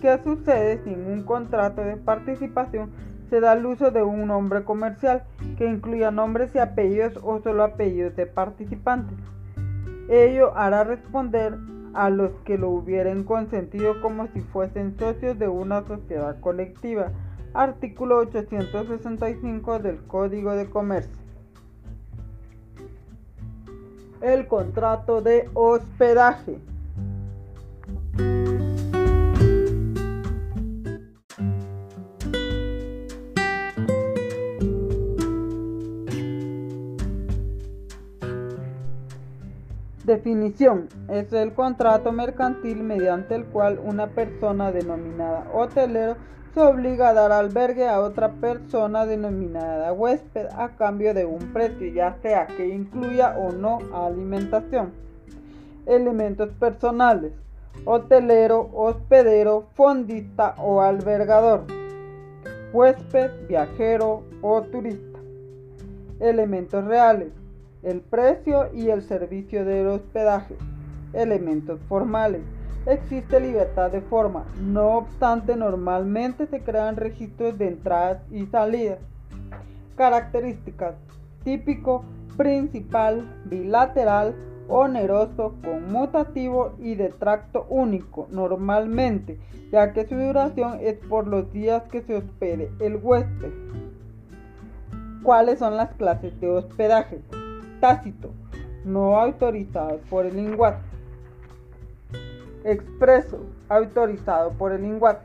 ¿Qué 0.00 0.18
sucede 0.24 0.82
si 0.82 0.92
en 0.92 1.06
un 1.06 1.22
contrato 1.22 1.82
de 1.82 1.96
participación 1.96 2.90
se 3.32 3.40
da 3.40 3.54
el 3.54 3.64
uso 3.64 3.90
de 3.90 4.02
un 4.02 4.26
nombre 4.26 4.62
comercial 4.62 5.22
que 5.56 5.66
incluya 5.66 6.10
nombres 6.10 6.54
y 6.54 6.58
apellidos 6.58 7.18
o 7.22 7.40
solo 7.40 7.64
apellidos 7.64 8.14
de 8.14 8.26
participantes. 8.26 9.16
Ello 10.10 10.54
hará 10.54 10.84
responder 10.84 11.56
a 11.94 12.10
los 12.10 12.30
que 12.44 12.58
lo 12.58 12.70
hubieran 12.70 13.24
consentido 13.24 14.00
como 14.00 14.26
si 14.28 14.40
fuesen 14.40 14.96
socios 14.98 15.38
de 15.38 15.48
una 15.48 15.86
sociedad 15.86 16.38
colectiva. 16.40 17.12
Artículo 17.54 18.18
865 18.18 19.78
del 19.78 19.98
Código 20.04 20.54
de 20.54 20.70
Comercio. 20.70 21.16
El 24.20 24.46
contrato 24.46 25.20
de 25.20 25.50
hospedaje. 25.54 26.58
Definición. 40.12 40.88
Es 41.08 41.32
el 41.32 41.54
contrato 41.54 42.12
mercantil 42.12 42.82
mediante 42.82 43.34
el 43.34 43.46
cual 43.46 43.80
una 43.82 44.08
persona 44.08 44.70
denominada 44.70 45.46
hotelero 45.54 46.16
se 46.52 46.60
obliga 46.60 47.08
a 47.08 47.14
dar 47.14 47.32
albergue 47.32 47.88
a 47.88 47.98
otra 47.98 48.30
persona 48.32 49.06
denominada 49.06 49.90
huésped 49.94 50.48
a 50.54 50.76
cambio 50.76 51.14
de 51.14 51.24
un 51.24 51.54
precio, 51.54 51.86
ya 51.94 52.18
sea 52.20 52.46
que 52.46 52.68
incluya 52.68 53.38
o 53.38 53.52
no 53.52 53.78
alimentación. 53.94 54.92
Elementos 55.86 56.50
personales. 56.60 57.32
Hotelero, 57.86 58.68
hospedero, 58.74 59.68
fondista 59.72 60.56
o 60.58 60.82
albergador. 60.82 61.64
Huésped, 62.74 63.30
viajero 63.48 64.24
o 64.42 64.60
turista. 64.60 65.18
Elementos 66.20 66.84
reales 66.84 67.41
el 67.82 68.00
precio 68.00 68.72
y 68.72 68.90
el 68.90 69.02
servicio 69.02 69.64
del 69.64 69.88
hospedaje. 69.88 70.56
Elementos 71.12 71.80
formales. 71.88 72.42
Existe 72.86 73.38
libertad 73.38 73.92
de 73.92 74.00
forma, 74.00 74.44
no 74.60 74.98
obstante 74.98 75.54
normalmente 75.54 76.46
se 76.46 76.60
crean 76.62 76.96
registros 76.96 77.56
de 77.58 77.68
entradas 77.68 78.22
y 78.30 78.46
salidas. 78.46 78.98
Características. 79.96 80.96
Típico, 81.44 82.04
principal, 82.36 83.28
bilateral, 83.44 84.34
oneroso, 84.68 85.54
conmutativo 85.62 86.72
y 86.78 86.94
de 86.94 87.10
tracto 87.10 87.66
único, 87.68 88.26
normalmente, 88.30 89.38
ya 89.70 89.92
que 89.92 90.06
su 90.06 90.16
duración 90.16 90.78
es 90.80 90.98
por 91.08 91.26
los 91.26 91.52
días 91.52 91.82
que 91.84 92.02
se 92.02 92.16
hospede 92.16 92.70
el 92.80 92.96
huésped. 92.96 93.52
¿Cuáles 95.22 95.60
son 95.60 95.76
las 95.76 95.92
clases 95.94 96.38
de 96.40 96.50
hospedaje? 96.50 97.20
Tácito, 97.82 98.32
no 98.84 99.18
autorizado 99.18 99.98
por 100.08 100.24
el 100.24 100.38
INGUAT. 100.38 100.76
Expreso, 102.64 103.44
autorizado 103.68 104.52
por 104.52 104.70
el 104.70 104.84
INGUAT. 104.84 105.18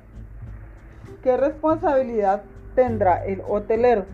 ¿Qué 1.22 1.38
responsabilidad 1.38 2.42
tendrá 2.74 3.24
el 3.24 3.44
hotelero? 3.48 4.06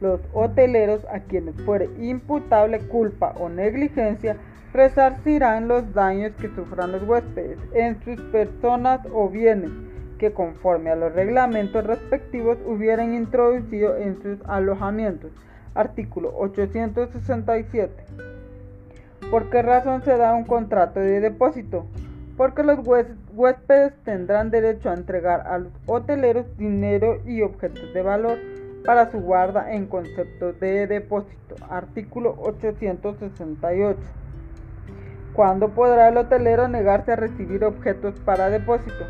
Los 0.00 0.20
hoteleros 0.32 1.04
a 1.12 1.20
quienes 1.20 1.60
fuere 1.66 1.90
imputable 1.98 2.78
culpa 2.88 3.34
o 3.38 3.50
negligencia 3.50 4.38
resarcirán 4.72 5.68
los 5.68 5.92
daños 5.92 6.32
que 6.36 6.48
sufran 6.54 6.92
los 6.92 7.02
huéspedes 7.02 7.58
en 7.74 8.02
sus 8.02 8.18
personas 8.32 9.00
o 9.12 9.28
bienes 9.28 9.72
que 10.18 10.32
conforme 10.32 10.88
a 10.88 10.96
los 10.96 11.12
reglamentos 11.12 11.84
respectivos 11.84 12.56
hubieran 12.64 13.12
introducido 13.12 13.94
en 13.98 14.22
sus 14.22 14.38
alojamientos. 14.46 15.32
Artículo 15.74 16.32
867. 16.36 17.92
¿Por 19.30 19.50
qué 19.50 19.62
razón 19.62 20.02
se 20.04 20.16
da 20.16 20.34
un 20.34 20.44
contrato 20.44 21.00
de 21.00 21.20
depósito? 21.20 21.86
Porque 22.36 22.62
los 22.62 22.78
huéspedes 23.34 23.92
tendrán 24.04 24.50
derecho 24.50 24.90
a 24.90 24.94
entregar 24.94 25.46
a 25.46 25.58
los 25.58 25.72
hoteleros 25.86 26.46
dinero 26.56 27.20
y 27.26 27.42
objetos 27.42 27.92
de 27.92 28.02
valor 28.02 28.38
para 28.84 29.10
su 29.10 29.20
guarda 29.20 29.72
en 29.72 29.86
concepto 29.86 30.52
de 30.54 30.86
depósito. 30.86 31.56
Artículo 31.68 32.36
868. 32.38 33.98
¿Cuándo 35.34 35.68
podrá 35.68 36.08
el 36.08 36.16
hotelero 36.16 36.68
negarse 36.68 37.12
a 37.12 37.16
recibir 37.16 37.64
objetos 37.64 38.18
para 38.20 38.48
depósito? 38.48 39.04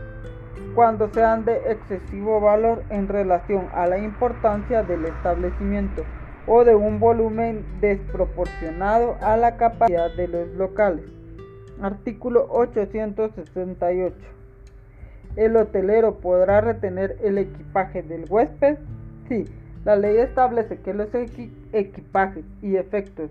Cuando 0.74 1.08
sean 1.12 1.44
de 1.44 1.56
excesivo 1.70 2.40
valor 2.40 2.82
en 2.90 3.08
relación 3.08 3.68
a 3.72 3.86
la 3.86 3.98
importancia 3.98 4.82
del 4.82 5.04
establecimiento 5.04 6.02
o 6.48 6.64
de 6.64 6.74
un 6.74 6.98
volumen 6.98 7.64
desproporcionado 7.80 9.16
a 9.20 9.36
la 9.36 9.56
capacidad 9.56 10.10
de 10.16 10.28
los 10.28 10.48
locales. 10.56 11.04
Artículo 11.80 12.46
868. 12.50 14.16
El 15.36 15.56
hotelero 15.56 16.16
podrá 16.16 16.60
retener 16.60 17.16
el 17.22 17.38
equipaje 17.38 18.02
del 18.02 18.24
huésped 18.28 18.78
si 19.28 19.44
la 19.84 19.94
ley 19.96 20.16
establece 20.16 20.78
que 20.78 20.94
los 20.94 21.08
equipajes 21.72 22.44
y 22.62 22.76
efectos 22.76 23.30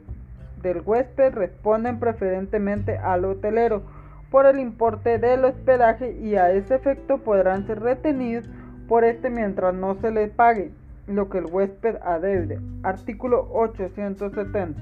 del 0.62 0.82
huésped 0.86 1.34
responden 1.34 2.00
preferentemente 2.00 2.98
al 2.98 3.26
hotelero 3.26 3.82
por 4.30 4.46
el 4.46 4.60
importe 4.60 5.18
del 5.18 5.44
hospedaje 5.44 6.12
y 6.14 6.36
a 6.36 6.52
ese 6.52 6.76
efecto 6.76 7.18
podrán 7.18 7.66
ser 7.66 7.82
retenidos 7.82 8.48
por 8.88 9.04
este 9.04 9.30
mientras 9.30 9.74
no 9.74 9.96
se 9.96 10.12
les 10.12 10.30
pague 10.32 10.72
lo 11.08 11.30
que 11.30 11.40
el 11.40 11.46
huésped 11.46 11.96
adeude. 12.02 12.60
Artículo 12.84 13.48
870. 13.52 14.82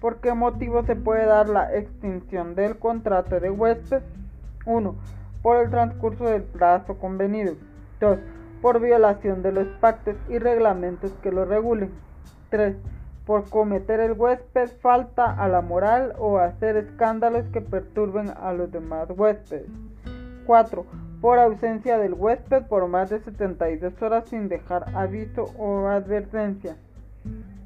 ¿Por 0.00 0.20
qué 0.20 0.34
motivo 0.34 0.84
se 0.84 0.94
puede 0.94 1.26
dar 1.26 1.48
la 1.48 1.74
extinción 1.74 2.54
del 2.54 2.78
contrato 2.78 3.40
de 3.40 3.50
huésped? 3.50 4.02
1. 4.66 4.94
Por 5.42 5.56
el 5.56 5.70
transcurso 5.70 6.24
del 6.24 6.42
plazo 6.42 6.98
convenido. 6.98 7.54
2 8.00 8.18
por 8.60 8.80
violación 8.80 9.42
de 9.42 9.52
los 9.52 9.66
pactos 9.80 10.16
y 10.28 10.38
reglamentos 10.38 11.12
que 11.22 11.30
lo 11.30 11.44
regulen. 11.44 11.90
3. 12.50 12.76
Por 13.24 13.48
cometer 13.48 14.00
el 14.00 14.12
huésped 14.12 14.70
falta 14.80 15.32
a 15.32 15.48
la 15.48 15.60
moral 15.60 16.14
o 16.18 16.38
hacer 16.38 16.76
escándalos 16.76 17.44
que 17.52 17.60
perturben 17.60 18.30
a 18.30 18.52
los 18.52 18.70
demás 18.70 19.08
huéspedes. 19.10 19.66
4. 20.46 20.86
Por 21.20 21.38
ausencia 21.38 21.98
del 21.98 22.14
huésped 22.14 22.64
por 22.64 22.88
más 22.88 23.10
de 23.10 23.20
72 23.20 24.00
horas 24.02 24.28
sin 24.28 24.48
dejar 24.48 24.86
aviso 24.94 25.44
o 25.58 25.86
advertencia. 25.88 26.76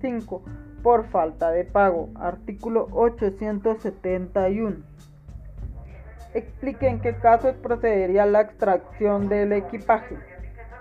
5. 0.00 0.42
Por 0.82 1.06
falta 1.06 1.50
de 1.50 1.64
pago. 1.64 2.08
Artículo 2.14 2.88
871. 2.92 4.76
Explique 6.32 6.86
en 6.88 7.00
qué 7.00 7.16
casos 7.16 7.56
procedería 7.56 8.24
la 8.24 8.42
extracción 8.42 9.28
del 9.28 9.52
equipaje. 9.52 10.16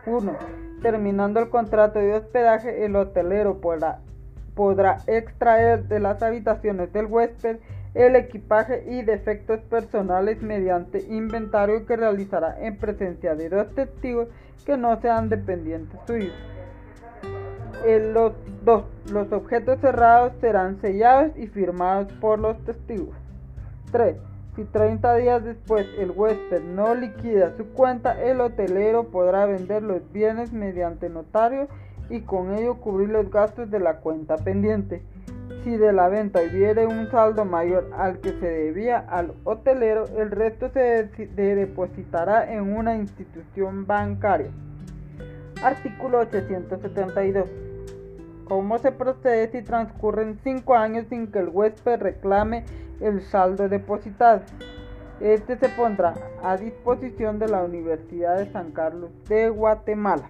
1. 0.05 0.37
Terminando 0.83 1.39
el 1.39 1.49
contrato 1.49 1.99
de 1.99 2.13
hospedaje, 2.13 2.85
el 2.85 2.95
hotelero 2.95 3.59
podrá, 3.59 3.99
podrá 4.53 4.99
extraer 5.07 5.85
de 5.87 5.99
las 5.99 6.21
habitaciones 6.21 6.93
del 6.93 7.07
huésped 7.07 7.57
el 7.99 8.15
equipaje 8.15 8.85
y 8.87 9.01
defectos 9.01 9.59
personales 9.59 10.41
mediante 10.41 10.99
inventario 11.09 11.85
que 11.85 11.97
realizará 11.97 12.55
en 12.65 12.77
presencia 12.77 13.35
de 13.35 13.49
dos 13.49 13.75
testigos 13.75 14.29
que 14.65 14.77
no 14.77 15.01
sean 15.01 15.27
dependientes 15.27 15.99
suyos. 16.07 16.33
los, 17.85 18.31
dos, 18.63 18.85
los 19.11 19.29
objetos 19.33 19.81
cerrados 19.81 20.31
serán 20.39 20.79
sellados 20.79 21.37
y 21.37 21.47
firmados 21.47 22.09
por 22.21 22.39
los 22.39 22.57
testigos. 22.63 23.17
3. 23.91 24.15
Si 24.55 24.63
30 24.63 25.15
días 25.15 25.43
después 25.43 25.85
el 25.97 26.11
huésped 26.11 26.61
no 26.61 26.95
liquida 26.95 27.53
su 27.57 27.65
cuenta, 27.65 28.21
el 28.21 28.39
hotelero 28.39 29.09
podrá 29.09 29.45
vender 29.45 29.83
los 29.83 30.09
bienes 30.13 30.53
mediante 30.53 31.09
notario 31.09 31.67
y 32.09 32.21
con 32.21 32.53
ello 32.53 32.75
cubrir 32.75 33.09
los 33.09 33.29
gastos 33.29 33.69
de 33.69 33.79
la 33.79 33.97
cuenta 33.97 34.37
pendiente. 34.37 35.01
Si 35.63 35.75
de 35.77 35.91
la 35.91 36.07
venta 36.07 36.39
hubiere 36.41 36.87
un 36.87 37.11
saldo 37.11 37.43
mayor 37.45 37.89
al 37.97 38.19
que 38.19 38.31
se 38.31 38.47
debía 38.47 38.99
al 38.99 39.33
hotelero, 39.43 40.05
el 40.17 40.31
resto 40.31 40.69
se 40.69 41.09
depositará 41.35 42.51
en 42.51 42.73
una 42.73 42.95
institución 42.95 43.85
bancaria. 43.85 44.51
Artículo 45.61 46.19
872. 46.19 47.49
¿Cómo 48.45 48.77
se 48.79 48.91
procede 48.91 49.51
si 49.51 49.61
transcurren 49.61 50.39
5 50.43 50.75
años 50.75 51.05
sin 51.09 51.27
que 51.27 51.39
el 51.39 51.49
huésped 51.49 51.99
reclame 51.99 52.63
el 52.99 53.21
saldo 53.21 53.69
depositado. 53.69 54.41
Este 55.19 55.57
se 55.57 55.69
pondrá 55.69 56.13
a 56.43 56.57
disposición 56.57 57.39
de 57.39 57.47
la 57.47 57.63
Universidad 57.63 58.37
de 58.37 58.51
San 58.51 58.71
Carlos 58.71 59.11
de 59.27 59.49
Guatemala. 59.49 60.29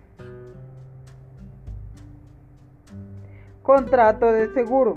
Contrato 3.61 4.31
de 4.31 4.51
seguro. 4.53 4.95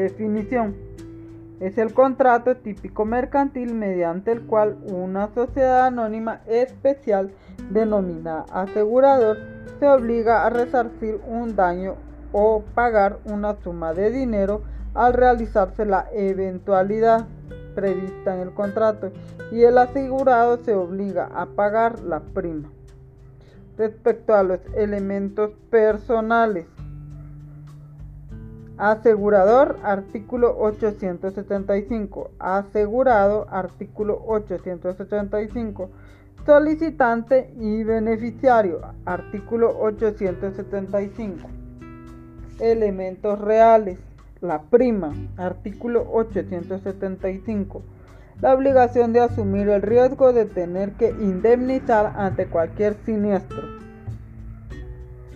Definición. 0.00 0.76
Es 1.60 1.76
el 1.76 1.92
contrato 1.92 2.56
típico 2.56 3.04
mercantil 3.04 3.74
mediante 3.74 4.32
el 4.32 4.40
cual 4.40 4.78
una 4.86 5.28
sociedad 5.34 5.88
anónima 5.88 6.40
especial 6.46 7.32
denominada 7.70 8.46
asegurador 8.50 9.36
se 9.78 9.86
obliga 9.86 10.46
a 10.46 10.50
resarcir 10.50 11.20
un 11.28 11.54
daño 11.54 11.96
o 12.32 12.62
pagar 12.74 13.18
una 13.26 13.56
suma 13.56 13.92
de 13.92 14.10
dinero 14.10 14.62
al 14.94 15.12
realizarse 15.12 15.84
la 15.84 16.06
eventualidad 16.14 17.26
prevista 17.74 18.34
en 18.34 18.40
el 18.40 18.54
contrato 18.54 19.12
y 19.52 19.64
el 19.64 19.76
asegurado 19.76 20.64
se 20.64 20.74
obliga 20.74 21.26
a 21.26 21.44
pagar 21.44 22.00
la 22.00 22.20
prima. 22.20 22.70
Respecto 23.76 24.34
a 24.34 24.44
los 24.44 24.60
elementos 24.74 25.50
personales, 25.68 26.66
asegurador 28.80 29.78
artículo 29.82 30.56
875, 30.58 32.30
asegurado 32.38 33.46
artículo 33.50 34.22
875, 34.26 35.90
solicitante 36.46 37.52
y 37.58 37.84
beneficiario 37.84 38.80
artículo 39.04 39.78
875, 39.78 41.48
elementos 42.60 43.38
reales 43.38 43.98
la 44.40 44.62
prima, 44.62 45.12
artículo 45.36 46.06
875. 46.12 47.82
La 48.40 48.54
obligación 48.54 49.12
de 49.12 49.20
asumir 49.20 49.68
el 49.68 49.82
riesgo 49.82 50.32
de 50.32 50.46
tener 50.46 50.92
que 50.92 51.10
indemnizar 51.10 52.14
ante 52.16 52.46
cualquier 52.46 52.96
siniestro. 53.04 53.89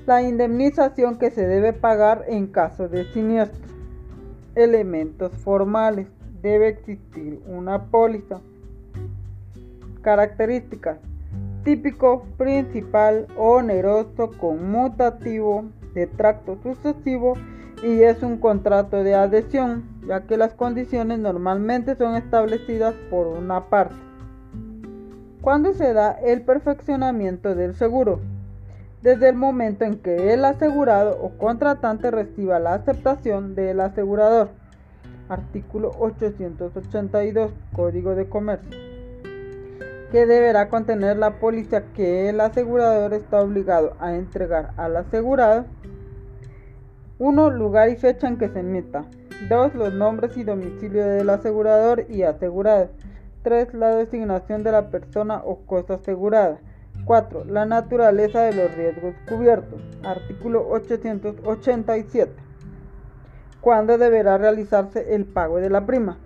La 0.07 0.23
indemnización 0.23 1.19
que 1.19 1.31
se 1.31 1.47
debe 1.47 1.73
pagar 1.73 2.25
en 2.29 2.47
caso 2.49 2.89
de 2.89 3.11
siniestro. 3.13 3.73
Elementos 4.55 5.33
formales. 5.39 6.09
Debe 6.43 6.69
existir 6.69 7.41
una 7.47 7.85
póliza. 7.87 8.41
Características. 10.03 10.99
Típico, 11.65 12.27
principal, 12.37 13.27
oneroso, 13.39 14.31
conmutativo, 14.39 15.65
de 15.95 16.07
tracto 16.07 16.59
sucesivo 16.63 17.35
y 17.83 18.03
es 18.03 18.23
un 18.23 18.37
contrato 18.37 19.03
de 19.03 19.15
adhesión, 19.15 19.85
ya 20.07 20.27
que 20.27 20.37
las 20.37 20.53
condiciones 20.53 21.19
normalmente 21.19 21.97
son 21.97 22.17
establecidas 22.17 22.95
por 23.09 23.27
una 23.27 23.71
parte. 23.71 23.95
¿Cuándo 25.41 25.73
se 25.73 25.95
da 25.95 26.13
el 26.13 26.43
perfeccionamiento 26.43 27.55
del 27.55 27.75
seguro? 27.75 28.21
Desde 29.05 29.29
el 29.29 29.35
momento 29.35 29.85
en 29.85 29.99
que 29.99 30.33
el 30.33 30.47
asegurado 30.47 31.19
o 31.21 31.37
contratante 31.37 32.11
reciba 32.11 32.59
la 32.59 32.73
aceptación 32.73 33.55
del 33.55 33.81
asegurador. 33.81 34.49
Artículo 35.29 35.91
882 35.99 37.53
Código 37.75 38.15
de 38.15 38.31
Comercio. 38.31 38.79
Que 40.11 40.25
deberá 40.25 40.71
contener 40.71 41.19
la 41.19 41.39
póliza 41.39 41.83
que 41.93 42.31
el 42.31 42.41
asegurador 42.41 43.13
está 43.13 43.43
obligado 43.43 43.93
a 44.01 44.15
entregar 44.15 44.71
al 44.79 44.97
asegurado 44.97 45.67
1. 47.19 47.51
Lugar 47.51 47.91
y 47.91 47.97
fecha 47.97 48.27
en 48.27 48.39
que 48.39 48.49
se 48.49 48.61
emita. 48.61 49.05
2. 49.51 49.75
Los 49.75 49.93
nombres 49.93 50.35
y 50.39 50.45
domicilio 50.45 51.05
del 51.05 51.29
asegurador 51.29 52.07
y 52.09 52.23
asegurado. 52.23 52.89
3. 53.43 53.75
La 53.75 53.97
designación 53.97 54.63
de 54.63 54.73
la 54.73 54.89
persona 54.89 55.43
o 55.45 55.59
cosa 55.67 55.97
asegurada. 55.97 56.59
4. 57.05 57.45
La 57.45 57.67
naturaleza 57.67 58.43
de 58.43 58.55
los 58.55 58.75
riesgos 58.75 59.15
cubiertos. 59.29 59.81
Artículo 60.03 60.67
887. 60.69 62.33
¿Cuándo 63.61 63.99
deberá 63.99 64.39
realizarse 64.39 65.15
el 65.15 65.25
pago 65.25 65.59
de 65.59 65.71
la 65.71 65.87
prima? 65.87 66.19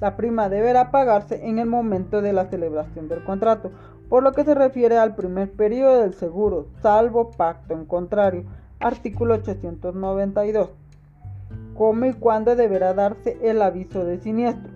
La 0.00 0.16
prima 0.16 0.48
deberá 0.48 0.90
pagarse 0.90 1.46
en 1.46 1.58
el 1.58 1.66
momento 1.66 2.20
de 2.20 2.32
la 2.32 2.46
celebración 2.46 3.08
del 3.08 3.24
contrato 3.24 3.70
por 4.08 4.22
lo 4.22 4.32
que 4.32 4.44
se 4.44 4.54
refiere 4.54 4.98
al 4.98 5.14
primer 5.14 5.50
periodo 5.50 6.02
del 6.02 6.14
seguro, 6.14 6.66
salvo 6.82 7.30
pacto 7.30 7.74
en 7.74 7.86
contrario. 7.86 8.44
Artículo 8.78 9.34
892. 9.34 10.70
¿Cómo 11.74 12.04
y 12.04 12.12
cuándo 12.12 12.54
deberá 12.54 12.92
darse 12.94 13.38
el 13.42 13.62
aviso 13.62 14.04
de 14.04 14.18
siniestro? 14.18 14.73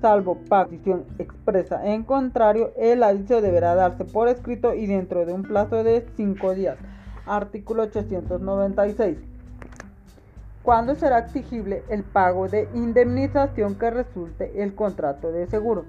Salvo 0.00 0.38
pacto 0.48 1.04
expresa 1.18 1.84
en 1.84 2.04
contrario, 2.04 2.72
el 2.76 3.02
aviso 3.02 3.40
deberá 3.40 3.74
darse 3.74 4.04
por 4.04 4.28
escrito 4.28 4.74
y 4.74 4.86
dentro 4.86 5.26
de 5.26 5.32
un 5.32 5.42
plazo 5.42 5.82
de 5.82 6.06
cinco 6.16 6.54
días. 6.54 6.78
Artículo 7.26 7.82
896. 7.84 9.18
¿Cuándo 10.62 10.94
será 10.94 11.18
exigible 11.18 11.82
el 11.88 12.04
pago 12.04 12.48
de 12.48 12.68
indemnización 12.74 13.74
que 13.74 13.90
resulte 13.90 14.62
el 14.62 14.74
contrato 14.74 15.32
de 15.32 15.46
seguro? 15.48 15.84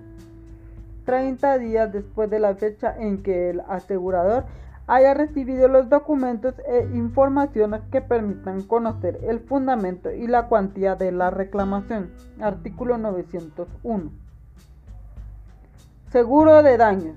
30 1.05 1.57
días 1.59 1.91
después 1.91 2.29
de 2.29 2.39
la 2.39 2.55
fecha 2.55 2.95
en 2.97 3.21
que 3.21 3.51
el 3.51 3.61
asegurador 3.67 4.45
haya 4.89 5.13
recibido 5.13 5.67
los 5.67 5.87
documentos 5.87 6.55
e 6.67 6.89
informaciones 6.95 7.81
que 7.91 8.01
permitan 8.01 8.63
conocer 8.63 9.19
el 9.21 9.39
fundamento 9.39 10.11
y 10.11 10.25
la 10.25 10.47
cuantía 10.47 10.95
de 10.95 11.11
la 11.11 11.29
reclamación. 11.29 12.09
Artículo 12.41 12.97
901. 12.97 14.11
Seguro 16.11 16.63
de 16.63 16.77
daños. 16.77 17.15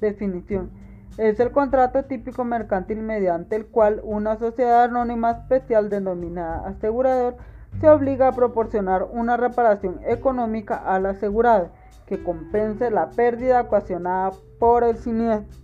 Definición. 0.00 0.70
Es 1.18 1.40
el 1.40 1.50
contrato 1.50 2.04
típico 2.04 2.44
mercantil 2.44 3.02
mediante 3.02 3.56
el 3.56 3.66
cual 3.66 4.00
una 4.04 4.36
sociedad 4.36 4.84
anónima 4.84 5.32
especial 5.32 5.90
denominada 5.90 6.68
asegurador 6.68 7.38
se 7.80 7.88
obliga 7.88 8.28
a 8.28 8.32
proporcionar 8.32 9.08
una 9.10 9.36
reparación 9.36 9.98
económica 10.06 10.76
al 10.76 11.06
asegurado 11.06 11.70
que 12.06 12.22
compense 12.22 12.92
la 12.92 13.10
pérdida 13.10 13.62
ocasionada 13.62 14.30
por 14.60 14.84
el 14.84 14.96
siniestro. 14.96 15.61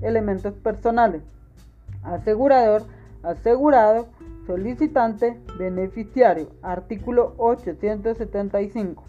Elementos 0.00 0.54
personales. 0.54 1.22
Asegurador, 2.02 2.84
asegurado, 3.22 4.06
solicitante, 4.46 5.38
beneficiario. 5.58 6.48
Artículo 6.62 7.34
875. 7.36 9.04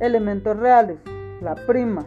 Elementos 0.00 0.56
reales. 0.58 0.98
La 1.40 1.54
prima. 1.54 2.04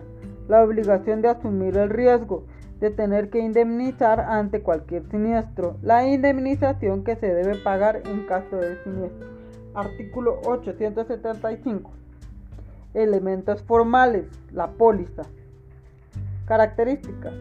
La 0.47 0.63
obligación 0.63 1.23
de 1.23 1.29
asumir 1.29 1.75
el 1.77 1.89
riesgo 1.89 2.43
de 2.79 2.91
tener 2.91 3.31
que 3.31 3.39
indemnizar 3.39 4.19
ante 4.19 4.61
cualquier 4.61 5.09
siniestro. 5.09 5.77
La 5.81 6.05
indemnización 6.07 7.03
que 7.03 7.15
se 7.15 7.33
debe 7.33 7.55
pagar 7.55 8.03
en 8.05 8.27
caso 8.27 8.57
de 8.57 8.83
siniestro. 8.83 9.27
Artículo 9.73 10.41
875. 10.45 11.89
Elementos 12.93 13.63
formales. 13.63 14.25
La 14.51 14.67
póliza. 14.67 15.23
Características. 16.45 17.33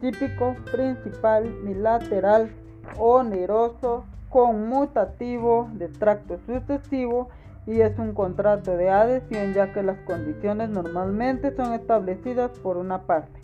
Típico, 0.00 0.54
principal, 0.70 1.52
bilateral, 1.64 2.50
oneroso, 2.98 4.04
conmutativo, 4.28 5.68
de 5.72 5.88
tracto 5.88 6.38
sucesivo 6.46 7.28
y 7.66 7.80
es 7.80 7.98
un 7.98 8.12
contrato 8.14 8.76
de 8.76 8.90
adhesión 8.90 9.52
ya 9.52 9.72
que 9.72 9.82
las 9.82 9.98
condiciones 10.00 10.70
normalmente 10.70 11.54
son 11.56 11.72
establecidas 11.72 12.52
por 12.60 12.76
una 12.76 13.02
parte. 13.02 13.40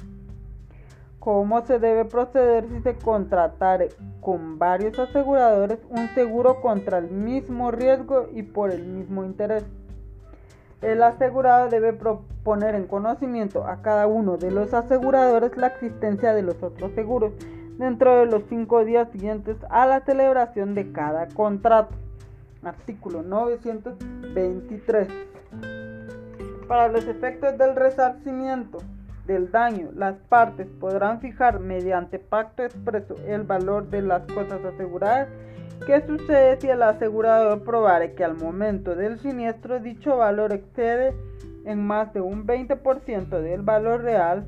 ¿Cómo 1.19 1.65
se 1.65 1.79
debe 1.79 2.05
proceder 2.05 2.69
si 2.69 2.81
se 2.83 2.95
contratare 2.97 3.89
con 4.21 4.59
varios 4.59 4.99
aseguradores 4.99 5.79
un 5.89 6.09
seguro 6.15 6.61
contra 6.61 6.99
el 6.99 7.11
mismo 7.11 7.71
riesgo 7.71 8.29
y 8.33 8.43
por 8.43 8.71
el 8.71 8.85
mismo 8.85 9.25
interés? 9.25 9.65
El 10.83 11.03
asegurado 11.03 11.69
debe 11.69 11.93
proponer 11.93 12.75
en 12.75 12.87
conocimiento 12.89 13.65
a 13.67 13.81
cada 13.83 14.09
uno 14.09 14.37
de 14.37 14.51
los 14.51 14.75
aseguradores 14.75 15.57
la 15.57 15.69
existencia 15.69 16.35
de 16.35 16.43
los 16.43 16.61
otros 16.61 16.91
seguros 16.93 17.33
dentro 17.79 18.19
de 18.19 18.27
los 18.27 18.43
cinco 18.49 18.85
días 18.85 19.09
siguientes 19.13 19.57
a 19.71 19.87
la 19.87 20.01
celebración 20.01 20.75
de 20.75 20.91
cada 20.91 21.29
contrato. 21.29 21.95
Artículo 22.65 23.23
923. 23.23 25.09
Para 26.67 26.89
los 26.89 27.07
efectos 27.07 27.57
del 27.59 27.77
resarcimiento 27.77 28.79
del 29.27 29.53
daño, 29.53 29.91
las 29.95 30.17
partes 30.29 30.67
podrán 30.81 31.21
fijar 31.21 31.61
mediante 31.61 32.19
pacto 32.19 32.65
expreso 32.65 33.15
el 33.27 33.45
valor 33.45 33.89
de 33.89 34.03
las 34.03 34.23
cosas 34.27 34.65
aseguradas 34.65 35.29
¿Qué 35.87 36.01
sucede 36.07 36.61
si 36.61 36.69
el 36.69 36.81
asegurador 36.81 37.65
probare 37.65 38.13
que 38.15 38.23
al 38.23 38.37
momento 38.37 38.95
del 38.95 39.19
siniestro 39.19 39.81
dicho 39.81 40.17
valor 40.17 40.53
excede 40.53 41.13
en 41.65 41.85
más 41.85 42.13
de 42.13 42.21
un 42.21 42.47
20% 42.47 43.41
del 43.41 43.63
valor 43.63 44.03
real 44.03 44.45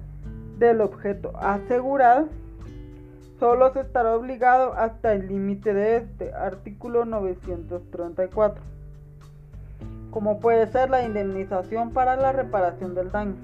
del 0.58 0.80
objeto 0.80 1.32
asegurado? 1.36 2.28
Solo 3.40 3.72
se 3.72 3.80
estará 3.80 4.14
obligado 4.14 4.74
hasta 4.74 5.12
el 5.12 5.26
límite 5.26 5.74
de 5.74 5.96
este 5.96 6.32
artículo 6.32 7.04
934, 7.04 8.62
como 10.12 10.38
puede 10.38 10.68
ser 10.68 10.88
la 10.88 11.04
indemnización 11.04 11.90
para 11.90 12.14
la 12.14 12.30
reparación 12.30 12.94
del 12.94 13.10
daño. 13.10 13.34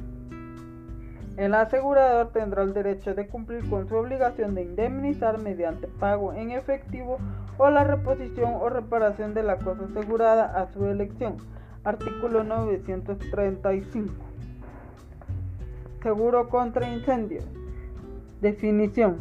El 1.36 1.54
asegurador 1.54 2.28
tendrá 2.28 2.62
el 2.62 2.72
derecho 2.72 3.14
de 3.14 3.26
cumplir 3.26 3.68
con 3.68 3.88
su 3.88 3.96
obligación 3.96 4.54
de 4.54 4.62
indemnizar 4.62 5.38
mediante 5.38 5.88
pago 5.88 6.32
en 6.34 6.52
efectivo 6.52 7.18
o 7.58 7.70
la 7.70 7.84
reposición 7.84 8.54
o 8.60 8.68
reparación 8.68 9.34
de 9.34 9.42
la 9.42 9.56
cosa 9.56 9.84
asegurada 9.84 10.44
a 10.44 10.72
su 10.72 10.86
elección. 10.86 11.36
Artículo 11.84 12.44
935. 12.44 14.12
Seguro 16.02 16.48
contra 16.48 16.92
incendios. 16.92 17.44
Definición. 18.40 19.18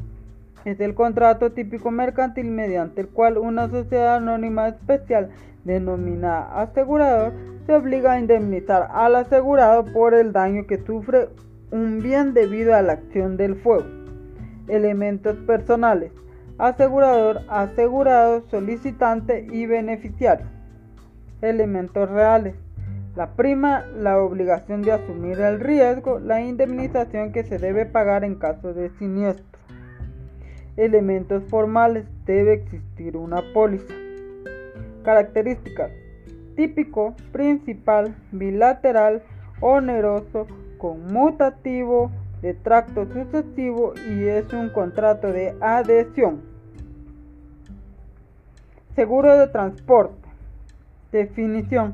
Es 0.66 0.80
el 0.80 0.94
contrato 0.94 1.52
típico 1.52 1.90
mercantil 1.92 2.50
mediante 2.50 3.02
el 3.02 3.10
cual 3.10 3.38
una 3.38 3.70
sociedad 3.70 4.18
anónima 4.18 4.68
especial 4.68 5.30
denominada 5.64 6.62
asegurador 6.62 7.34
se 7.66 7.76
obliga 7.76 8.14
a 8.14 8.20
indemnizar 8.20 8.88
al 8.92 9.16
asegurado 9.16 9.86
por 9.86 10.14
el 10.14 10.34
daño 10.34 10.66
que 10.68 10.84
sufre 10.84 11.30
un 11.72 12.00
bien 12.00 12.34
debido 12.34 12.76
a 12.76 12.82
la 12.82 12.94
acción 12.94 13.38
del 13.38 13.56
fuego. 13.56 13.86
Elementos 14.68 15.38
personales. 15.46 16.12
Asegurador, 16.60 17.44
asegurado, 17.48 18.42
solicitante 18.50 19.48
y 19.50 19.66
beneficiario. 19.66 20.46
Elementos 21.42 22.10
reales. 22.10 22.54
La 23.16 23.28
prima, 23.38 23.86
la 23.96 24.22
obligación 24.22 24.82
de 24.82 24.92
asumir 24.92 25.40
el 25.40 25.62
riesgo, 25.62 26.20
la 26.20 26.42
indemnización 26.42 27.32
que 27.32 27.46
se 27.46 27.60
debe 27.60 27.86
pagar 27.86 28.26
en 28.26 28.36
caso 28.36 28.74
de 28.74 28.90
siniestro. 29.00 29.46
Elementos 30.76 31.46
formales. 31.46 32.06
Debe 32.26 32.56
existir 32.56 33.16
una 33.16 33.42
póliza. 33.54 33.94
Características. 35.04 35.92
Típico, 36.58 37.16
principal, 37.32 38.14
bilateral, 38.34 39.24
oneroso, 39.62 40.46
conmutativo 40.78 42.12
de 42.42 42.54
tracto 42.54 43.06
sucesivo 43.06 43.94
y 44.10 44.26
es 44.26 44.52
un 44.52 44.68
contrato 44.70 45.32
de 45.32 45.56
adhesión. 45.62 46.49
Seguro 49.00 49.38
de 49.38 49.48
transporte. 49.48 50.28
Definición. 51.14 51.94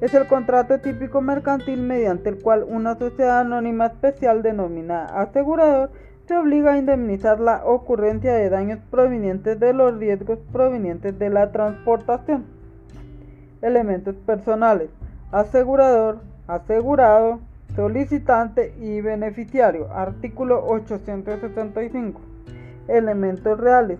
Es 0.00 0.14
el 0.14 0.28
contrato 0.28 0.78
típico 0.78 1.20
mercantil 1.20 1.82
mediante 1.82 2.28
el 2.28 2.40
cual 2.40 2.62
una 2.62 2.94
sociedad 2.96 3.40
anónima 3.40 3.86
especial 3.86 4.40
denominada 4.40 5.20
asegurador 5.20 5.90
se 6.28 6.36
obliga 6.36 6.74
a 6.74 6.78
indemnizar 6.78 7.40
la 7.40 7.64
ocurrencia 7.64 8.34
de 8.34 8.50
daños 8.50 8.78
provenientes 8.88 9.58
de 9.58 9.72
los 9.72 9.98
riesgos 9.98 10.38
provenientes 10.52 11.18
de 11.18 11.28
la 11.28 11.50
transportación. 11.50 12.44
Elementos 13.60 14.14
personales. 14.14 14.90
Asegurador, 15.32 16.20
asegurado, 16.46 17.40
solicitante 17.74 18.76
y 18.80 19.00
beneficiario. 19.00 19.92
Artículo 19.92 20.64
875. 20.66 22.20
Elementos 22.86 23.58
reales. 23.58 23.98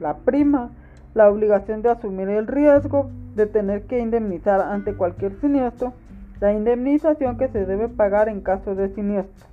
La 0.00 0.16
prima, 0.16 0.72
la 1.14 1.28
obligación 1.28 1.82
de 1.82 1.90
asumir 1.90 2.28
el 2.28 2.46
riesgo 2.46 3.10
de 3.34 3.46
tener 3.46 3.84
que 3.84 3.98
indemnizar 3.98 4.60
ante 4.60 4.94
cualquier 4.94 5.38
siniestro, 5.40 5.92
la 6.40 6.52
indemnización 6.52 7.36
que 7.38 7.48
se 7.48 7.66
debe 7.66 7.88
pagar 7.88 8.28
en 8.28 8.40
caso 8.40 8.74
de 8.74 8.88
siniestro. 8.94 9.46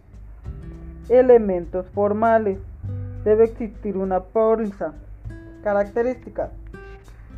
Elementos 1.09 1.89
formales. 1.91 2.59
Debe 3.23 3.45
existir 3.45 3.97
una 3.97 4.19
póliza. 4.19 4.93
Características. 5.63 6.51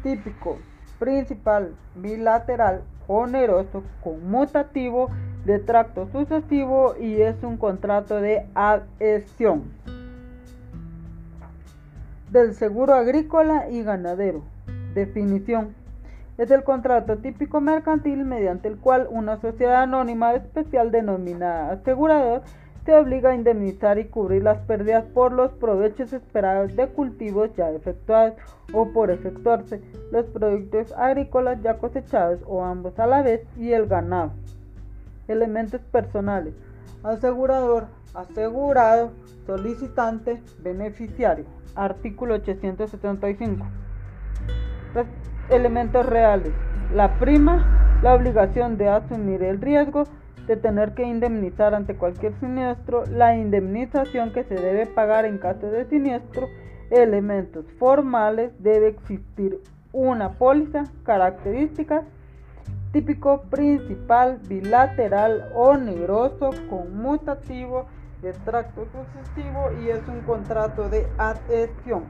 Típico, 0.03 0.57
principal, 0.99 1.74
bilateral, 1.95 2.82
oneroso, 3.07 3.84
conmutativo, 4.03 5.09
de 5.45 5.59
tracto 5.59 6.09
sucesivo 6.11 6.95
y 6.99 7.22
es 7.22 7.41
un 7.41 7.55
contrato 7.55 8.20
de 8.20 8.45
adhesión 8.53 9.72
del 12.32 12.53
seguro 12.53 12.93
agrícola 12.93 13.69
y 13.69 13.84
ganadero. 13.84 14.43
Definición. 14.93 15.75
es 16.38 16.51
el 16.51 16.63
contrato 16.63 17.17
típico 17.17 17.61
mercantil 17.61 18.23
mediante 18.25 18.67
el 18.67 18.78
cual 18.78 19.07
una 19.09 19.39
sociedad 19.39 19.84
anónima 19.84 20.36
especial 20.36 20.91
denominada 20.91 21.71
asegurador 21.71 22.43
se 22.86 22.95
obliga 22.95 23.32
a 23.32 23.36
indemnizar 23.36 23.97
y 23.97 24.05
cubrir 24.05 24.43
las 24.43 24.59
pérdidas 24.59 25.03
por 25.13 25.34
los 25.34 25.51
provechos 25.51 26.13
esperados 26.13 26.73
de 26.75 26.88
cultivos 26.88 27.49
ya 27.57 27.69
efectuados 27.71 28.36
o 28.71 28.93
por 28.93 29.11
efectuarse, 29.11 29.82
los 30.11 30.25
productos 30.28 30.93
agrícolas 30.93 31.61
ya 31.61 31.80
cosechados 31.80 32.39
o 32.45 32.63
ambos 32.63 32.97
a 32.97 33.07
la 33.07 33.23
vez 33.23 33.41
y 33.57 33.73
el 33.73 33.88
ganado. 33.88 34.32
Elementos 35.28 35.82
personales. 35.82 36.53
Asegurador, 37.03 37.88
asegurado, 38.13 39.11
solicitante, 39.45 40.41
beneficiario. 40.63 41.56
Artículo 41.78 42.36
875 42.36 43.65
elementos 45.49 46.05
reales. 46.05 46.51
La 46.93 47.19
prima, 47.19 47.99
la 48.01 48.13
obligación 48.15 48.78
de 48.78 48.89
asumir 48.89 49.43
el 49.43 49.61
riesgo 49.61 50.03
de 50.47 50.55
tener 50.55 50.93
que 50.93 51.03
indemnizar 51.03 51.75
ante 51.75 51.95
cualquier 51.95 52.34
siniestro, 52.39 53.03
la 53.05 53.36
indemnización 53.36 54.32
que 54.32 54.43
se 54.45 54.55
debe 54.55 54.86
pagar 54.86 55.25
en 55.25 55.38
caso 55.39 55.67
de 55.67 55.86
siniestro, 55.86 56.47
elementos 56.89 57.65
formales, 57.78 58.51
debe 58.59 58.88
existir 58.88 59.59
una 59.91 60.34
póliza, 60.34 60.86
características, 61.03 62.05
típico, 62.93 63.41
principal, 63.49 64.39
bilateral, 64.47 65.49
oneroso, 65.53 66.51
conmutativo, 66.69 67.88
extracto 68.24 68.86
sucesivo 68.86 69.70
y 69.82 69.89
es 69.89 70.07
un 70.07 70.22
contrato 70.22 70.89
de 70.89 71.07
adhesión. 71.18 72.05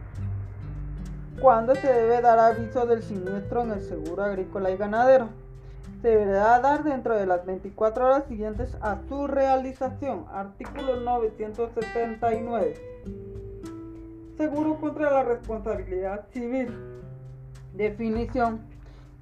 ¿Cuándo 1.42 1.76
se 1.76 1.88
debe 1.88 2.22
dar 2.22 2.40
aviso 2.40 2.86
del 2.86 3.04
siniestro 3.04 3.62
en 3.64 3.72
el 3.72 3.82
seguro 3.82 4.24
agrícola 4.24 4.72
y 4.72 4.78
ganadero? 4.78 5.30
Se 6.02 6.10
deberá 6.10 6.60
dar 6.60 6.84
dentro 6.84 7.16
de 7.16 7.26
las 7.26 7.46
24 7.46 8.06
horas 8.06 8.24
siguientes 8.28 8.76
a 8.82 8.98
su 9.08 9.28
realización. 9.28 10.26
Artículo 10.32 10.96
979. 10.98 12.74
Seguro 14.38 14.80
contra 14.80 15.12
la 15.12 15.24
responsabilidad 15.24 16.26
civil. 16.32 16.76
Definición. 17.74 18.62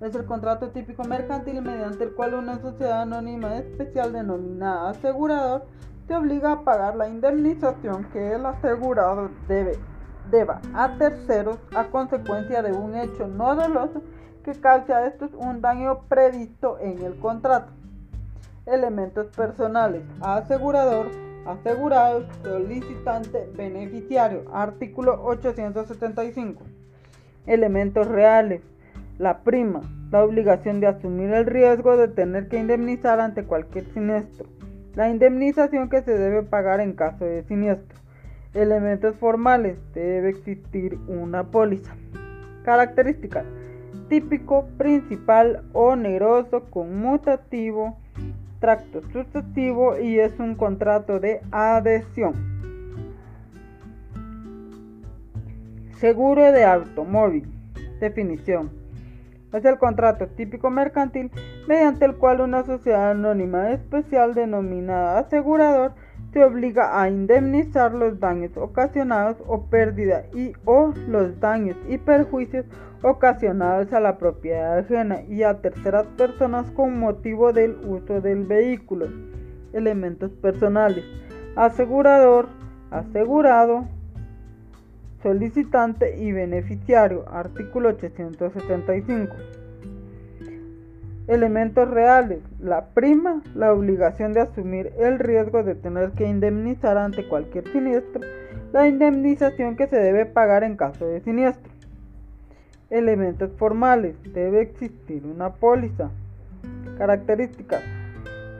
Es 0.01 0.13
el 0.13 0.25
contrato 0.25 0.69
típico 0.69 1.05
mercantil 1.05 1.61
mediante 1.61 2.03
el 2.03 2.13
cual 2.13 2.33
una 2.33 2.59
sociedad 2.59 3.03
anónima 3.03 3.57
especial 3.57 4.11
denominada 4.11 4.89
asegurador 4.89 5.65
se 6.07 6.15
obliga 6.15 6.51
a 6.51 6.61
pagar 6.61 6.95
la 6.95 7.09
indemnización 7.09 8.05
que 8.11 8.33
el 8.33 8.45
asegurado 8.45 9.29
debe 9.47 9.77
deba 10.31 10.59
a 10.73 10.97
terceros 10.97 11.57
a 11.75 11.85
consecuencia 11.85 12.61
de 12.61 12.71
un 12.71 12.95
hecho 12.95 13.27
no 13.27 13.55
doloso 13.55 14.01
que 14.43 14.53
cause 14.53 14.93
a 14.93 15.07
estos 15.07 15.31
un 15.33 15.61
daño 15.61 16.01
previsto 16.07 16.77
en 16.79 17.01
el 17.03 17.17
contrato. 17.19 17.71
Elementos 18.65 19.27
personales. 19.35 20.03
Asegurador, 20.21 21.07
asegurado, 21.47 22.25
solicitante, 22.43 23.49
beneficiario. 23.55 24.43
Artículo 24.53 25.23
875. 25.23 26.63
Elementos 27.47 28.07
reales. 28.07 28.61
La 29.17 29.39
prima, 29.39 29.81
la 30.11 30.23
obligación 30.23 30.79
de 30.79 30.87
asumir 30.87 31.31
el 31.31 31.45
riesgo 31.45 31.97
de 31.97 32.07
tener 32.07 32.47
que 32.47 32.59
indemnizar 32.59 33.19
ante 33.19 33.45
cualquier 33.45 33.85
siniestro. 33.93 34.47
La 34.95 35.09
indemnización 35.09 35.89
que 35.89 36.01
se 36.01 36.17
debe 36.17 36.43
pagar 36.43 36.79
en 36.79 36.93
caso 36.93 37.25
de 37.25 37.43
siniestro. 37.43 37.99
Elementos 38.53 39.15
formales. 39.17 39.77
Debe 39.93 40.29
existir 40.29 40.97
una 41.07 41.43
póliza. 41.43 41.93
Características. 42.63 43.45
Típico, 44.07 44.67
principal, 44.77 45.63
oneroso, 45.73 46.63
conmutativo, 46.69 47.97
tracto 48.59 49.01
sucesivo 49.11 49.99
y 49.99 50.19
es 50.19 50.39
un 50.39 50.55
contrato 50.55 51.19
de 51.19 51.41
adhesión. 51.51 52.33
Seguro 55.97 56.53
de 56.53 56.63
automóvil. 56.63 57.51
Definición. 57.99 58.84
Es 59.55 59.63
el 59.63 59.77
contrato 59.77 60.27
típico 60.27 60.69
mercantil 60.69 61.31
mediante 61.65 62.03
el 62.03 62.17
cual 62.17 62.41
una 62.41 62.65
sociedad 62.65 63.11
anónima 63.11 63.71
especial 63.71 64.33
denominada 64.33 65.19
asegurador 65.19 65.93
se 66.33 66.43
obliga 66.43 67.01
a 67.01 67.07
indemnizar 67.07 67.93
los 67.93 68.19
daños 68.19 68.51
ocasionados 68.57 69.37
o 69.47 69.67
pérdida 69.67 70.25
y 70.33 70.51
o 70.65 70.93
los 71.07 71.39
daños 71.39 71.77
y 71.87 71.97
perjuicios 71.97 72.65
ocasionados 73.01 73.93
a 73.93 74.01
la 74.01 74.17
propiedad 74.17 74.79
ajena 74.79 75.21
y 75.21 75.43
a 75.43 75.61
terceras 75.61 76.05
personas 76.17 76.69
con 76.71 76.99
motivo 76.99 77.53
del 77.53 77.77
uso 77.87 78.19
del 78.19 78.43
vehículo. 78.43 79.07
Elementos 79.71 80.31
personales. 80.31 81.05
Asegurador, 81.55 82.49
asegurado, 82.91 83.87
solicitante 85.25 86.17
y 86.21 86.31
beneficiario. 86.31 87.25
Artículo 87.27 87.89
875. 87.89 89.35
Elementos 91.27 91.89
reales. 91.89 92.43
La 92.59 92.89
prima, 92.89 93.41
la 93.55 93.73
obligación 93.73 94.33
de 94.33 94.41
asumir 94.41 94.93
el 94.99 95.17
riesgo 95.17 95.63
de 95.63 95.73
tener 95.73 96.11
que 96.11 96.27
indemnizar 96.27 96.99
ante 96.99 97.27
cualquier 97.27 97.67
siniestro, 97.71 98.21
la 98.71 98.87
indemnización 98.87 99.75
que 99.75 99.87
se 99.87 99.95
debe 99.95 100.27
pagar 100.27 100.63
en 100.63 100.77
caso 100.77 101.07
de 101.07 101.21
siniestro. 101.21 101.73
Elementos 102.91 103.49
formales. 103.57 104.15
Debe 104.31 104.61
existir 104.61 105.25
una 105.25 105.53
póliza. 105.53 106.11
Características. 106.99 107.81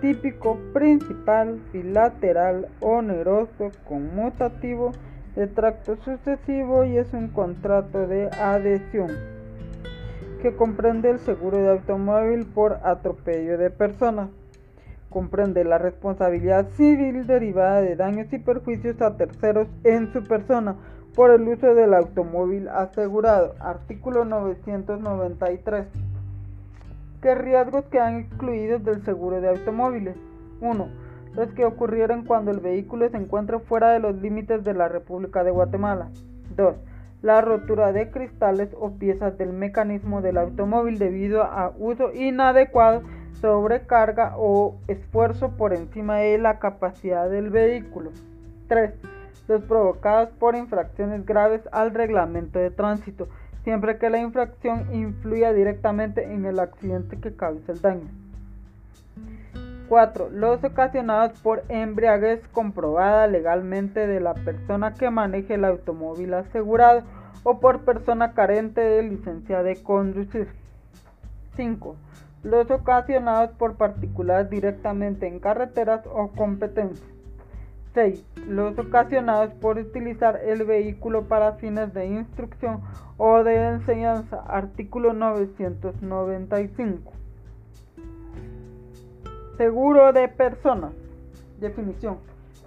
Típico, 0.01 0.57
principal, 0.73 1.59
bilateral, 1.71 2.69
oneroso, 2.79 3.69
conmutativo, 3.87 4.93
de 5.35 5.47
tracto 5.47 5.97
sucesivo 5.97 6.85
y 6.85 6.97
es 6.97 7.13
un 7.13 7.27
contrato 7.27 8.07
de 8.07 8.29
adhesión 8.29 9.11
que 10.41 10.55
comprende 10.55 11.09
el 11.09 11.19
seguro 11.19 11.57
de 11.57 11.71
automóvil 11.71 12.45
por 12.45 12.79
atropello 12.83 13.57
de 13.57 13.69
personas. 13.69 14.29
Comprende 15.09 15.63
la 15.63 15.77
responsabilidad 15.77 16.67
civil 16.77 17.25
derivada 17.25 17.81
de 17.81 17.95
daños 17.95 18.31
y 18.31 18.37
perjuicios 18.37 19.01
a 19.01 19.17
terceros 19.17 19.67
en 19.83 20.11
su 20.13 20.23
persona 20.23 20.75
por 21.15 21.31
el 21.31 21.47
uso 21.47 21.73
del 21.73 21.93
automóvil 21.93 22.67
asegurado. 22.67 23.55
Artículo 23.59 24.25
993. 24.25 25.87
¿Qué 27.21 27.33
riesgos 27.33 27.85
quedan 27.85 28.17
excluidos 28.17 28.83
del 28.83 29.03
seguro 29.03 29.41
de 29.41 29.49
automóviles? 29.49 30.15
1. 30.61 31.04
Los 31.35 31.51
que 31.51 31.65
ocurrieron 31.65 32.25
cuando 32.25 32.51
el 32.51 32.59
vehículo 32.59 33.09
se 33.09 33.17
encuentra 33.17 33.59
fuera 33.59 33.91
de 33.91 33.99
los 33.99 34.15
límites 34.15 34.63
de 34.63 34.73
la 34.73 34.87
República 34.87 35.43
de 35.43 35.51
Guatemala. 35.51 36.09
2 36.55 36.75
la 37.25 37.41
rotura 37.41 37.91
de 37.91 38.11
cristales 38.11 38.69
o 38.79 38.91
piezas 38.91 39.35
del 39.39 39.51
mecanismo 39.51 40.21
del 40.21 40.37
automóvil 40.37 40.99
debido 40.99 41.41
a 41.41 41.73
uso 41.79 42.13
inadecuado, 42.13 43.01
sobrecarga 43.41 44.33
o 44.37 44.75
esfuerzo 44.87 45.57
por 45.57 45.73
encima 45.73 46.17
de 46.17 46.37
la 46.37 46.59
capacidad 46.59 47.27
del 47.27 47.49
vehículo. 47.49 48.11
3. 48.67 48.93
Los 49.47 49.63
provocados 49.63 50.29
por 50.37 50.55
infracciones 50.55 51.25
graves 51.25 51.61
al 51.71 51.95
reglamento 51.95 52.59
de 52.59 52.69
tránsito, 52.69 53.27
siempre 53.63 53.97
que 53.97 54.11
la 54.11 54.19
infracción 54.19 54.93
influya 54.93 55.51
directamente 55.51 56.31
en 56.31 56.45
el 56.45 56.59
accidente 56.59 57.17
que 57.19 57.35
causa 57.35 57.71
el 57.71 57.81
daño. 57.81 58.24
4. 59.87 60.29
Los 60.31 60.63
ocasionados 60.63 61.39
por 61.39 61.63
embriaguez 61.69 62.45
comprobada 62.49 63.27
legalmente 63.27 64.07
de 64.07 64.19
la 64.19 64.33
persona 64.33 64.93
que 64.93 65.09
maneje 65.09 65.55
el 65.55 65.65
automóvil 65.65 66.33
asegurado 66.33 67.03
o 67.43 67.59
por 67.59 67.81
persona 67.81 68.33
carente 68.33 68.81
de 68.81 69.03
licencia 69.03 69.63
de 69.63 69.81
conducir. 69.81 70.47
5. 71.55 71.95
Los 72.43 72.69
ocasionados 72.69 73.51
por 73.51 73.75
particulares 73.75 74.49
directamente 74.49 75.27
en 75.27 75.39
carreteras 75.39 76.05
o 76.05 76.29
competencias. 76.29 77.09
6. 77.93 78.25
Los 78.47 78.77
ocasionados 78.77 79.53
por 79.53 79.77
utilizar 79.77 80.41
el 80.43 80.65
vehículo 80.65 81.27
para 81.27 81.53
fines 81.53 81.93
de 81.93 82.07
instrucción 82.07 82.81
o 83.17 83.43
de 83.43 83.55
enseñanza. 83.55 84.43
Artículo 84.47 85.13
995. 85.13 87.13
Seguro 89.57 90.11
de 90.11 90.27
personas. 90.27 90.91
Definición. 91.59 92.17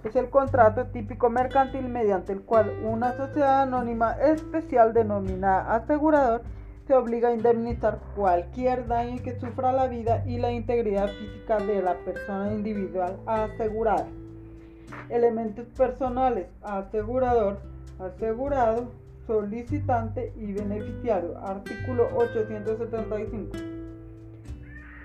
Es 0.03 0.15
el 0.15 0.29
contrato 0.29 0.87
típico 0.87 1.29
mercantil 1.29 1.87
mediante 1.87 2.33
el 2.33 2.41
cual 2.41 2.71
una 2.83 3.15
sociedad 3.15 3.61
anónima 3.61 4.13
especial 4.13 4.93
denominada 4.93 5.75
asegurador 5.75 6.41
se 6.87 6.95
obliga 6.95 7.29
a 7.29 7.33
indemnizar 7.33 7.99
cualquier 8.15 8.87
daño 8.87 9.21
que 9.21 9.39
sufra 9.39 9.71
la 9.71 9.87
vida 9.87 10.23
y 10.25 10.39
la 10.39 10.51
integridad 10.51 11.09
física 11.09 11.59
de 11.59 11.83
la 11.83 11.93
persona 11.99 12.51
individual 12.51 13.19
asegurada. 13.27 14.07
Elementos 15.09 15.67
personales. 15.77 16.47
Asegurador, 16.63 17.59
asegurado, 17.99 18.89
solicitante 19.27 20.33
y 20.35 20.53
beneficiario. 20.53 21.37
Artículo 21.37 22.09
875. 22.15 23.57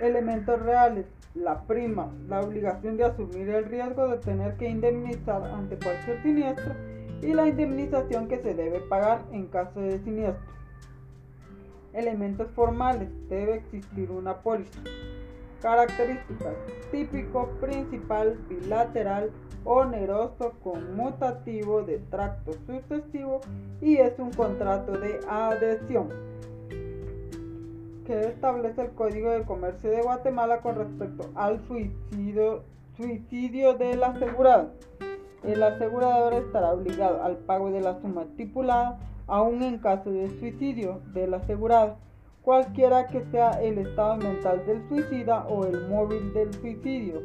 Elementos 0.00 0.62
reales. 0.62 1.04
La 1.34 1.66
prima, 1.66 2.12
la 2.28 2.42
obligación 2.42 2.96
de 2.96 3.04
asumir 3.04 3.48
el 3.48 3.64
riesgo 3.64 4.06
de 4.06 4.18
tener 4.18 4.56
que 4.56 4.68
indemnizar 4.68 5.42
ante 5.42 5.76
cualquier 5.76 6.22
siniestro 6.22 6.74
y 7.22 7.34
la 7.34 7.48
indemnización 7.48 8.28
que 8.28 8.38
se 8.38 8.54
debe 8.54 8.78
pagar 8.78 9.22
en 9.32 9.48
caso 9.48 9.80
de 9.80 9.98
siniestro. 10.04 10.54
Elementos 11.92 12.48
formales. 12.52 13.08
Debe 13.28 13.56
existir 13.56 14.12
una 14.12 14.42
póliza. 14.42 14.78
Características. 15.60 16.54
Típico, 16.92 17.48
principal, 17.60 18.38
bilateral, 18.48 19.32
oneroso, 19.64 20.52
conmutativo, 20.62 21.82
de 21.82 21.98
tracto 21.98 22.52
sucesivo 22.64 23.40
y 23.80 23.96
es 23.96 24.16
un 24.20 24.30
contrato 24.30 24.92
de 24.92 25.18
adhesión 25.28 26.10
que 28.04 28.20
establece 28.28 28.82
el 28.82 28.90
Código 28.92 29.30
de 29.30 29.44
Comercio 29.44 29.90
de 29.90 30.02
Guatemala 30.02 30.60
con 30.60 30.76
respecto 30.76 31.30
al 31.34 31.60
suicidio, 31.66 32.62
suicidio 32.96 33.74
del 33.74 34.02
asegurado. 34.04 34.70
El 35.42 35.62
asegurador 35.62 36.34
estará 36.34 36.72
obligado 36.72 37.22
al 37.22 37.36
pago 37.38 37.70
de 37.70 37.80
la 37.80 38.00
suma 38.00 38.22
estipulada 38.22 38.98
aún 39.26 39.62
en 39.62 39.78
caso 39.78 40.10
de 40.10 40.30
suicidio 40.38 41.00
del 41.12 41.34
asegurado 41.34 41.96
cualquiera 42.44 43.06
que 43.06 43.24
sea 43.30 43.62
el 43.62 43.78
estado 43.78 44.16
mental 44.18 44.64
del 44.66 44.86
suicida 44.88 45.46
o 45.48 45.64
el 45.64 45.88
móvil 45.88 46.32
del 46.34 46.52
suicidio, 46.52 47.22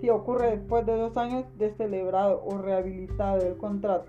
si 0.00 0.10
ocurre 0.10 0.50
después 0.50 0.84
de 0.84 0.94
dos 0.94 1.16
años 1.16 1.46
de 1.56 1.72
celebrado 1.74 2.42
o 2.44 2.58
rehabilitado 2.58 3.40
el 3.40 3.56
contrato. 3.56 4.04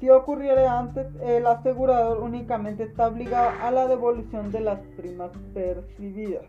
Si 0.00 0.08
ocurriera 0.10 0.78
antes, 0.78 1.06
el 1.22 1.46
asegurador 1.46 2.20
únicamente 2.20 2.84
está 2.84 3.08
obligado 3.08 3.50
a 3.62 3.70
la 3.72 3.88
devolución 3.88 4.52
de 4.52 4.60
las 4.60 4.78
primas 4.96 5.30
percibidas. 5.52 6.44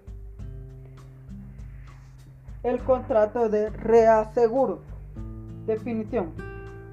El 2.61 2.79
contrato 2.83 3.49
de 3.49 3.71
reaseguro. 3.71 4.81
Definición. 5.65 6.33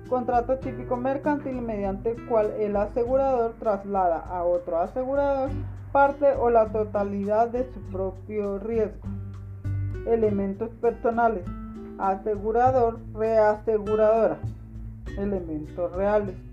Contrato 0.08 0.58
típico 0.58 0.96
mercantil 0.96 1.60
mediante 1.60 2.12
el 2.12 2.26
cual 2.26 2.52
el 2.58 2.76
asegurador 2.76 3.54
traslada 3.58 4.20
a 4.20 4.44
otro 4.44 4.78
asegurador 4.78 5.50
parte 5.92 6.32
o 6.38 6.50
la 6.50 6.68
totalidad 6.68 7.48
de 7.48 7.64
su 7.72 7.80
propio 7.90 8.58
riesgo. 8.58 9.08
Elementos 10.06 10.70
personales. 10.80 11.44
Asegurador, 11.98 12.98
reaseguradora. 13.14 14.38
Elementos 15.18 15.92
reales. 15.92 16.45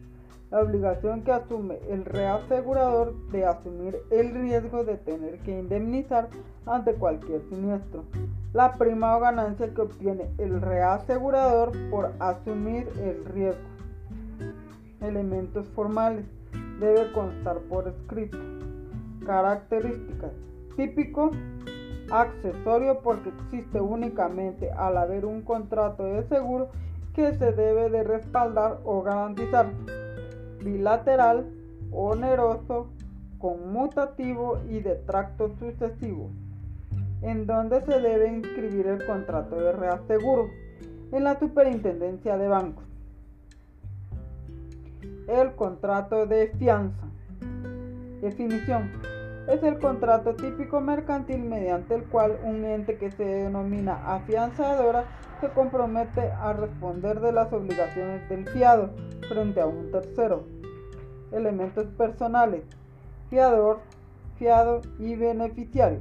La 0.54 0.60
obligación 0.60 1.24
que 1.24 1.32
asume 1.32 1.80
el 1.89 2.06
reasegurador 2.06 3.16
de 3.32 3.43
asumir 3.43 3.97
el 4.12 4.36
riesgo 4.36 4.84
de 4.84 4.97
tener 4.97 5.39
que 5.39 5.58
indemnizar 5.58 6.30
ante 6.68 6.93
cualquier 6.93 7.41
siniestro. 7.49 8.04
La 8.54 8.76
prima 8.76 9.18
o 9.18 9.20
ganancia 9.20 9.74
que 9.74 9.82
obtiene 9.82 10.30
el 10.38 10.62
reasegurador 10.62 11.72
por 11.89 12.12
asumir 12.20 12.88
el 13.01 13.26
riesgo. 13.26 13.64
Elementos 15.01 15.68
formales. 15.70 16.28
Debe 16.80 17.12
constar 17.14 17.58
por 17.62 17.88
escrito. 17.88 18.38
Características. 19.26 20.34
Típico, 20.78 21.32
accesorio 22.12 22.99
porque 22.99 23.30
existe 23.30 23.82
únicamente 23.82 24.70
al 24.70 24.97
haber 24.97 25.26
un 25.26 25.41
contrato 25.41 26.04
de 26.04 26.22
seguro 26.28 26.70
que 27.16 27.34
se 27.39 27.54
debe 27.54 27.89
de 27.89 28.04
respaldar 28.04 28.82
o 28.86 29.01
garantizar. 29.01 29.72
Bilateral, 30.64 31.45
oneroso, 31.91 32.88
conmutativo 33.38 34.59
y 34.70 34.80
de 34.80 34.95
tracto 34.95 35.49
sucesivo. 35.59 36.30
En 37.22 37.45
donde 37.45 37.82
se 37.82 37.99
debe 37.99 38.30
inscribir 38.30 38.88
el 38.88 39.05
contrato 39.05 39.55
de 39.55 39.72
reaseguro 39.72 40.49
en 41.11 41.24
la 41.24 41.38
superintendencia 41.39 42.38
de 42.38 42.47
bancos. 42.47 42.86
El 45.28 45.53
contrato 45.55 46.26
de 46.26 46.47
fianza. 46.57 47.07
Definición 48.22 48.91
es 49.47 49.61
el 49.64 49.78
contrato 49.78 50.36
típico 50.36 50.80
mercantil 50.80 51.43
mediante 51.43 51.95
el 51.95 52.03
cual 52.05 52.39
un 52.43 52.64
ente 52.64 52.97
que 52.97 53.11
se 53.11 53.26
denomina 53.26 54.16
afianzadora 54.16 55.05
se 55.43 55.49
compromete 55.49 56.31
a 56.31 56.53
responder 56.53 57.19
de 57.19 57.33
las 57.33 57.51
obligaciones 57.51 58.29
del 58.29 58.47
fiado 58.47 58.91
frente 59.27 59.59
a 59.59 59.65
un 59.65 59.91
tercero. 59.91 60.45
Elementos 61.33 61.85
personales, 61.97 62.63
fiador, 63.29 63.79
fiado 64.37 64.79
y 64.99 65.17
beneficiario. 65.17 65.99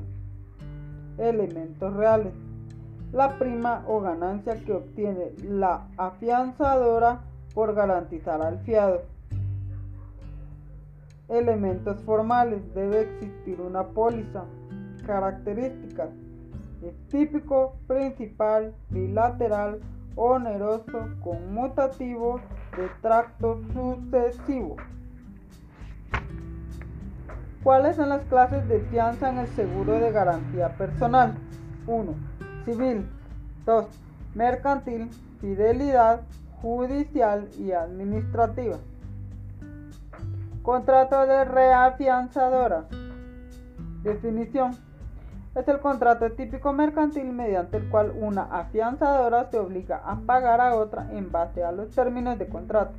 Elementos 1.18 1.92
reales. 1.92 2.32
La 3.12 3.36
prima 3.36 3.82
o 3.88 4.00
ganancia 4.00 4.54
que 4.64 4.74
obtiene 4.74 5.32
la 5.42 5.88
afianzadora 5.96 7.22
por 7.52 7.74
garantizar 7.74 8.42
al 8.42 8.60
fiado. 8.60 9.02
Elementos 11.28 12.00
formales. 12.04 12.60
Debe 12.76 13.00
existir 13.00 13.60
una 13.60 13.88
póliza. 13.88 14.44
Características. 15.04 16.10
Es 16.82 17.08
típico, 17.08 17.74
principal, 17.86 18.74
bilateral, 18.90 19.80
oneroso, 20.16 21.08
conmutativo, 21.22 22.40
de 22.76 22.88
tracto 23.00 23.60
sucesivo. 23.72 24.76
¿Cuáles 27.62 27.94
son 27.94 28.08
las 28.08 28.24
clases 28.24 28.66
de 28.68 28.80
fianza 28.80 29.30
en 29.30 29.38
el 29.38 29.46
seguro 29.48 29.92
de 29.92 30.10
garantía 30.10 30.76
personal? 30.76 31.34
1. 31.86 32.14
Civil. 32.64 33.06
2. 33.64 33.86
Mercantil, 34.34 35.08
fidelidad, 35.40 36.22
judicial 36.60 37.48
y 37.58 37.70
administrativa. 37.70 38.78
Contrato 40.62 41.26
de 41.26 41.44
reafianzadora. 41.44 42.86
Definición. 44.02 44.72
Es 45.54 45.68
el 45.68 45.80
contrato 45.80 46.32
típico 46.32 46.72
mercantil 46.72 47.32
mediante 47.32 47.76
el 47.76 47.88
cual 47.90 48.12
una 48.16 48.44
afianzadora 48.44 49.50
se 49.50 49.58
obliga 49.58 50.02
a 50.04 50.16
pagar 50.16 50.60
a 50.60 50.74
otra 50.76 51.08
en 51.12 51.30
base 51.30 51.62
a 51.62 51.72
los 51.72 51.90
términos 51.90 52.38
de 52.38 52.48
contrato 52.48 52.92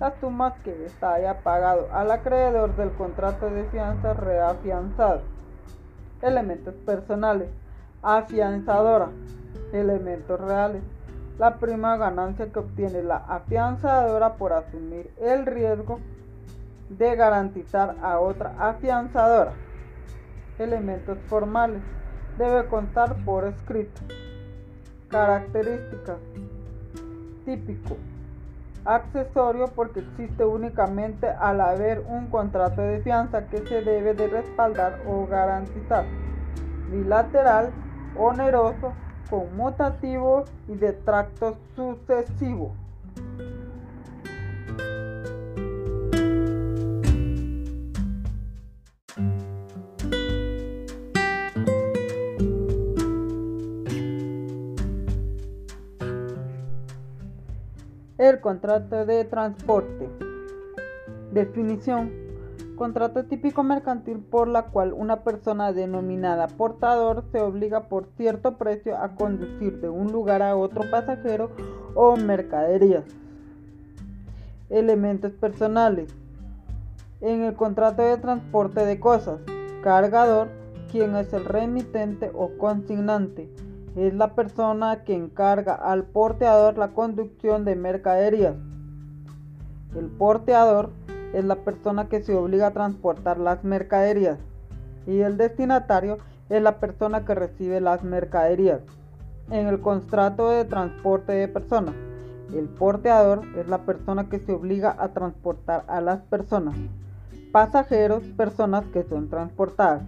las 0.00 0.14
sumas 0.20 0.54
que 0.62 0.84
ésta 0.84 1.14
haya 1.14 1.40
pagado 1.40 1.88
al 1.92 2.10
acreedor 2.10 2.76
del 2.76 2.92
contrato 2.92 3.50
de 3.50 3.64
fianza 3.64 4.14
reafianzado. 4.14 5.22
Elementos 6.22 6.74
personales. 6.86 7.48
Afianzadora. 8.02 9.08
Elementos 9.72 10.40
reales. 10.40 10.82
La 11.38 11.56
prima 11.56 11.96
ganancia 11.96 12.52
que 12.52 12.58
obtiene 12.60 13.02
la 13.02 13.16
afianzadora 13.16 14.34
por 14.34 14.52
asumir 14.52 15.10
el 15.20 15.46
riesgo 15.46 16.00
de 16.88 17.16
garantizar 17.16 17.96
a 18.02 18.20
otra 18.20 18.54
afianzadora. 18.58 19.52
Elementos 20.58 21.18
formales. 21.28 21.82
Debe 22.36 22.66
contar 22.66 23.14
por 23.24 23.44
escrito. 23.44 24.00
Características. 25.08 26.18
Típico. 27.44 27.96
Accesorio 28.84 29.66
porque 29.68 30.00
existe 30.00 30.44
únicamente 30.44 31.28
al 31.28 31.60
haber 31.60 32.00
un 32.08 32.26
contrato 32.26 32.80
de 32.80 33.00
fianza 33.02 33.46
que 33.46 33.58
se 33.66 33.82
debe 33.82 34.14
de 34.14 34.26
respaldar 34.28 34.98
o 35.06 35.26
garantizar. 35.26 36.04
Bilateral, 36.90 37.70
oneroso, 38.16 38.92
conmutativo 39.30 40.44
y 40.66 40.74
de 40.74 40.92
tracto 40.92 41.56
sucesivo. 41.76 42.72
El 58.18 58.40
contrato 58.40 59.06
de 59.06 59.24
transporte. 59.24 60.08
Definición. 61.30 62.10
Contrato 62.74 63.26
típico 63.26 63.62
mercantil 63.62 64.18
por 64.18 64.48
la 64.48 64.64
cual 64.64 64.92
una 64.92 65.22
persona 65.22 65.72
denominada 65.72 66.48
portador 66.48 67.22
se 67.30 67.40
obliga 67.40 67.84
por 67.84 68.08
cierto 68.16 68.58
precio 68.58 68.96
a 68.98 69.14
conducir 69.14 69.80
de 69.80 69.88
un 69.88 70.10
lugar 70.10 70.42
a 70.42 70.56
otro 70.56 70.82
pasajero 70.90 71.52
o 71.94 72.16
mercaderías. 72.16 73.04
Elementos 74.68 75.30
personales. 75.34 76.12
En 77.20 77.42
el 77.42 77.54
contrato 77.54 78.02
de 78.02 78.16
transporte 78.16 78.84
de 78.84 78.98
cosas, 78.98 79.38
cargador, 79.84 80.48
quien 80.90 81.14
es 81.14 81.32
el 81.32 81.44
remitente 81.44 82.32
o 82.34 82.58
consignante 82.58 83.48
es 83.96 84.14
la 84.14 84.34
persona 84.34 85.04
que 85.04 85.14
encarga 85.14 85.74
al 85.74 86.04
porteador 86.04 86.78
la 86.78 86.88
conducción 86.88 87.64
de 87.64 87.76
mercaderías. 87.76 88.54
El 89.96 90.06
porteador 90.06 90.90
es 91.32 91.44
la 91.44 91.56
persona 91.56 92.08
que 92.08 92.22
se 92.22 92.34
obliga 92.34 92.68
a 92.68 92.72
transportar 92.72 93.38
las 93.38 93.64
mercaderías 93.64 94.38
y 95.06 95.20
el 95.20 95.36
destinatario 95.36 96.18
es 96.48 96.62
la 96.62 96.78
persona 96.78 97.24
que 97.24 97.34
recibe 97.34 97.80
las 97.80 98.02
mercaderías. 98.02 98.80
En 99.50 99.66
el 99.66 99.80
contrato 99.80 100.50
de 100.50 100.64
transporte 100.64 101.32
de 101.32 101.48
personas, 101.48 101.94
el 102.54 102.68
porteador 102.68 103.42
es 103.56 103.68
la 103.68 103.78
persona 103.78 104.28
que 104.28 104.38
se 104.38 104.52
obliga 104.52 104.94
a 104.98 105.08
transportar 105.08 105.84
a 105.86 106.00
las 106.00 106.20
personas. 106.22 106.74
Pasajeros, 107.52 108.22
personas 108.36 108.84
que 108.92 109.04
son 109.04 109.28
transportadas. 109.28 110.02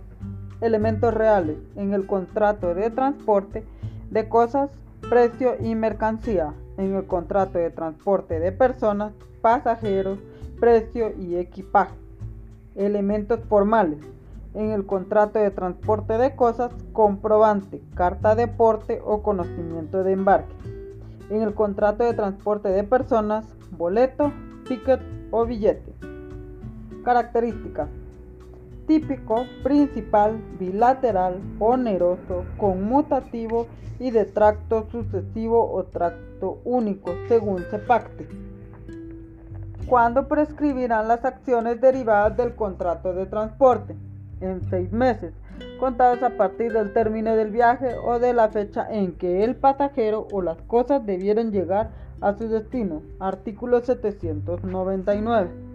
Elementos 0.61 1.15
reales. 1.15 1.57
En 1.77 1.95
el 1.95 2.07
contrato 2.07 2.75
de 2.75 2.91
transporte 2.91 3.65
de 4.11 4.29
cosas, 4.29 4.71
precio 5.09 5.55
y 5.61 5.75
mercancía. 5.75 6.53
En 6.77 6.95
el 6.95 7.07
contrato 7.07 7.59
de 7.59 7.71
transporte 7.71 8.39
de 8.39 8.53
personas, 8.53 9.13
pasajeros, 9.41 10.19
precio 10.61 11.13
y 11.19 11.37
equipaje. 11.37 11.95
Elementos 12.75 13.41
formales. 13.49 13.99
En 14.53 14.71
el 14.71 14.85
contrato 14.85 15.39
de 15.39 15.51
transporte 15.51 16.19
de 16.19 16.35
cosas, 16.35 16.73
comprobante, 16.93 17.81
carta 17.95 18.35
de 18.35 18.49
porte 18.49 19.01
o 19.05 19.23
conocimiento 19.23 20.03
de 20.05 20.13
embarque. 20.13 20.55
En 21.31 21.43
el 21.43 21.55
contrato 21.55 22.05
de 22.05 22.15
transporte 22.15 22.69
de 22.69 22.83
personas, 22.83 23.47
boleto, 23.71 24.33
ticket 24.67 25.01
o 25.31 25.47
billete. 25.47 25.95
Características. 27.05 27.89
Típico, 28.91 29.47
principal, 29.63 30.41
bilateral, 30.59 31.41
oneroso, 31.61 32.45
conmutativo 32.57 33.69
y 34.01 34.11
de 34.11 34.25
tracto 34.25 34.89
sucesivo 34.91 35.73
o 35.73 35.85
tracto 35.85 36.59
único, 36.65 37.13
según 37.29 37.63
se 37.71 37.79
pacte. 37.79 38.27
¿Cuándo 39.87 40.27
prescribirán 40.27 41.07
las 41.07 41.25
acciones 41.25 41.81
derivadas 41.81 42.37
del 42.37 42.57
contrato 42.57 43.13
de 43.15 43.27
transporte? 43.27 43.95
En 44.41 44.61
seis 44.69 44.91
meses, 44.91 45.35
contados 45.79 46.21
a 46.25 46.31
partir 46.31 46.73
del 46.73 46.93
término 46.93 47.37
del 47.37 47.53
viaje 47.53 47.95
o 48.05 48.19
de 48.19 48.35
la 48.35 48.49
fecha 48.49 48.89
en 48.91 49.13
que 49.13 49.45
el 49.45 49.55
pasajero 49.55 50.27
o 50.33 50.43
las 50.43 50.61
cosas 50.63 51.07
debieron 51.07 51.53
llegar 51.53 51.93
a 52.21 52.37
su 52.37 52.49
destino. 52.49 53.03
Artículo 53.21 53.83
799. 53.83 55.70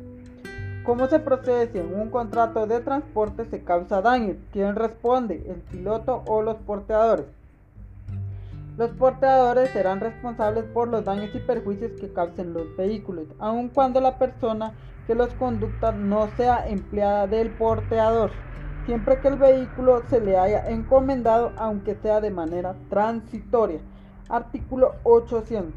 ¿Cómo 0.86 1.08
se 1.08 1.18
procede 1.18 1.72
si 1.72 1.80
en 1.80 2.00
un 2.00 2.12
contrato 2.12 2.68
de 2.68 2.80
transporte 2.80 3.46
se 3.46 3.64
causa 3.64 4.04
daño? 4.04 4.36
¿Quién 4.54 4.76
responde? 4.76 5.44
¿El 5.48 5.62
piloto 5.62 6.22
o 6.28 6.44
los 6.44 6.58
porteadores? 6.58 7.26
Los 8.78 8.92
porteadores 8.92 9.72
serán 9.72 10.00
responsables 10.00 10.64
por 10.66 10.88
los 10.90 11.04
daños 11.04 11.34
y 11.34 11.40
perjuicios 11.40 11.94
que 12.00 12.14
causen 12.14 12.54
los 12.54 12.78
vehículos, 12.78 13.26
aun 13.40 13.70
cuando 13.70 14.00
la 14.00 14.20
persona 14.20 14.74
que 15.08 15.16
los 15.16 15.34
conducta 15.34 15.92
no 15.92 16.28
sea 16.38 16.68
empleada 16.68 17.26
del 17.26 17.50
porteador, 17.50 18.30
siempre 18.86 19.20
que 19.22 19.30
el 19.30 19.38
vehículo 19.38 20.04
se 20.08 20.22
le 20.22 20.38
haya 20.38 20.70
encomendado, 20.70 21.52
aunque 21.58 21.96
sea 21.96 22.22
de 22.22 22.30
manera 22.30 22.76
transitoria. 22.90 23.80
Artículo 24.30 24.94
800. 25.02 25.74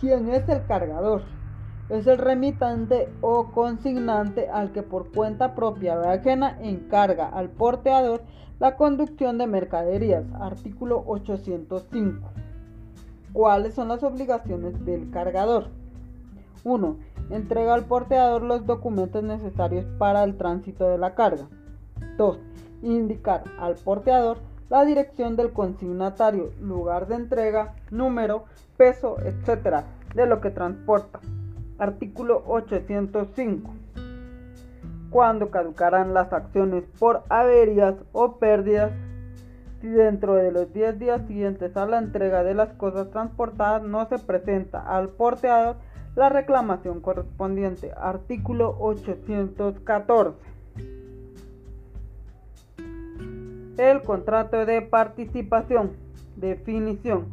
¿Quién 0.00 0.30
es 0.30 0.48
el 0.48 0.66
cargador? 0.66 1.33
Es 1.90 2.06
el 2.06 2.16
remitante 2.16 3.10
o 3.20 3.50
consignante 3.52 4.48
al 4.48 4.72
que 4.72 4.82
por 4.82 5.12
cuenta 5.12 5.54
propia 5.54 5.98
o 6.00 6.08
ajena 6.08 6.58
encarga 6.62 7.28
al 7.28 7.50
porteador 7.50 8.22
la 8.58 8.76
conducción 8.76 9.36
de 9.36 9.46
mercaderías, 9.46 10.24
artículo 10.40 11.04
805. 11.06 12.30
¿Cuáles 13.34 13.74
son 13.74 13.88
las 13.88 14.02
obligaciones 14.02 14.82
del 14.86 15.10
cargador? 15.10 15.68
1. 16.64 16.96
Entrega 17.30 17.74
al 17.74 17.84
porteador 17.84 18.42
los 18.42 18.64
documentos 18.64 19.22
necesarios 19.22 19.84
para 19.98 20.24
el 20.24 20.38
tránsito 20.38 20.88
de 20.88 20.96
la 20.96 21.14
carga. 21.14 21.48
2. 22.16 22.38
Indicar 22.82 23.44
al 23.58 23.74
porteador 23.74 24.38
la 24.70 24.86
dirección 24.86 25.36
del 25.36 25.52
consignatario, 25.52 26.50
lugar 26.60 27.08
de 27.08 27.16
entrega, 27.16 27.74
número, 27.90 28.44
peso, 28.78 29.16
etc. 29.20 29.84
de 30.14 30.26
lo 30.26 30.40
que 30.40 30.50
transporta. 30.50 31.20
Artículo 31.84 32.42
805 32.46 33.70
cuando 35.10 35.50
caducarán 35.50 36.14
las 36.14 36.32
acciones 36.32 36.84
por 36.98 37.24
averías 37.28 37.94
o 38.12 38.38
pérdidas 38.38 38.90
si 39.82 39.88
dentro 39.88 40.34
de 40.34 40.50
los 40.50 40.72
10 40.72 40.98
días 40.98 41.20
siguientes 41.26 41.76
a 41.76 41.84
la 41.84 41.98
entrega 41.98 42.42
de 42.42 42.54
las 42.54 42.70
cosas 42.72 43.10
transportadas 43.10 43.82
no 43.82 44.08
se 44.08 44.18
presenta 44.18 44.80
al 44.80 45.10
porteador 45.10 45.76
la 46.16 46.30
reclamación 46.30 47.00
correspondiente. 47.02 47.92
Artículo 47.98 48.76
814. 48.80 50.38
El 53.76 54.00
contrato 54.00 54.64
de 54.64 54.80
participación. 54.80 55.92
Definición. 56.36 57.26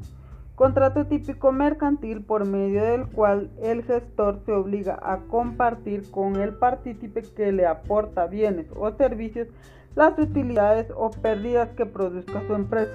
Contrato 0.62 1.08
típico 1.08 1.52
mercantil 1.52 2.22
por 2.22 2.46
medio 2.46 2.84
del 2.84 3.08
cual 3.08 3.50
el 3.64 3.82
gestor 3.82 4.42
se 4.46 4.52
obliga 4.52 5.00
a 5.02 5.18
compartir 5.22 6.12
con 6.12 6.36
el 6.36 6.54
partícipe 6.54 7.24
que 7.36 7.52
le 7.52 7.66
aporta 7.66 8.28
bienes 8.28 8.68
o 8.76 8.92
servicios 8.92 9.48
las 9.96 10.20
utilidades 10.20 10.86
o 10.96 11.10
pérdidas 11.10 11.70
que 11.70 11.88
produzca 11.88 12.46
su 12.46 12.54
empresa 12.54 12.94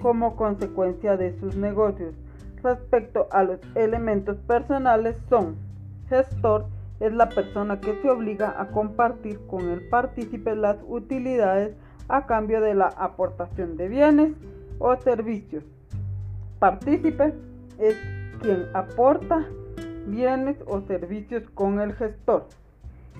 como 0.00 0.36
consecuencia 0.36 1.16
de 1.16 1.36
sus 1.40 1.56
negocios. 1.56 2.14
Respecto 2.62 3.26
a 3.32 3.42
los 3.42 3.58
elementos 3.74 4.36
personales 4.46 5.16
son 5.28 5.56
gestor 6.08 6.66
es 7.00 7.12
la 7.12 7.28
persona 7.28 7.80
que 7.80 8.00
se 8.02 8.08
obliga 8.08 8.54
a 8.56 8.68
compartir 8.68 9.44
con 9.48 9.68
el 9.68 9.88
partícipe 9.88 10.54
las 10.54 10.76
utilidades 10.86 11.74
a 12.06 12.26
cambio 12.26 12.60
de 12.60 12.74
la 12.74 12.86
aportación 12.86 13.76
de 13.76 13.88
bienes 13.88 14.32
o 14.78 14.94
servicios 14.94 15.64
partícipe 16.60 17.32
es 17.78 17.96
quien 18.40 18.66
aporta 18.74 19.46
bienes 20.06 20.56
o 20.66 20.82
servicios 20.82 21.42
con 21.54 21.80
el 21.80 21.94
gestor. 21.94 22.46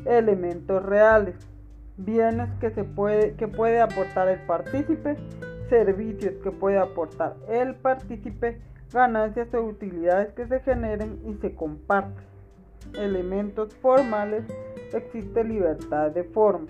Elementos 0.05 0.85
reales. 0.85 1.35
Bienes 1.97 2.49
que, 2.61 2.71
se 2.71 2.85
puede, 2.85 3.35
que 3.35 3.49
puede 3.49 3.81
aportar 3.81 4.29
el 4.29 4.41
partícipe, 4.41 5.17
servicios 5.69 6.35
que 6.43 6.51
puede 6.51 6.79
aportar 6.79 7.37
el 7.49 7.75
partícipe, 7.75 8.61
ganancias 8.93 9.53
o 9.55 9.63
utilidades 9.63 10.33
que 10.33 10.47
se 10.47 10.61
generen 10.61 11.21
y 11.27 11.35
se 11.35 11.55
comparten. 11.55 12.25
Elementos 12.95 13.75
formales. 13.77 14.45
Existe 14.93 15.45
libertad 15.45 16.11
de 16.11 16.25
forma. 16.25 16.67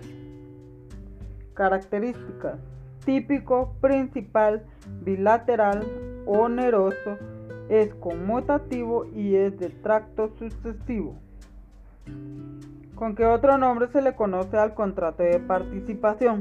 Características. 1.53 2.59
Típico, 3.05 3.73
principal, 3.81 4.63
bilateral, 5.03 6.10
oneroso, 6.25 7.17
es 7.69 7.93
conmutativo 7.95 9.05
y 9.05 9.35
es 9.35 9.57
de 9.57 9.69
tracto 9.69 10.29
sucesivo. 10.37 11.15
¿Con 12.95 13.15
qué 13.15 13.25
otro 13.25 13.57
nombre 13.57 13.87
se 13.87 14.01
le 14.01 14.13
conoce 14.15 14.57
al 14.57 14.73
contrato 14.73 15.23
de 15.23 15.39
participación? 15.39 16.39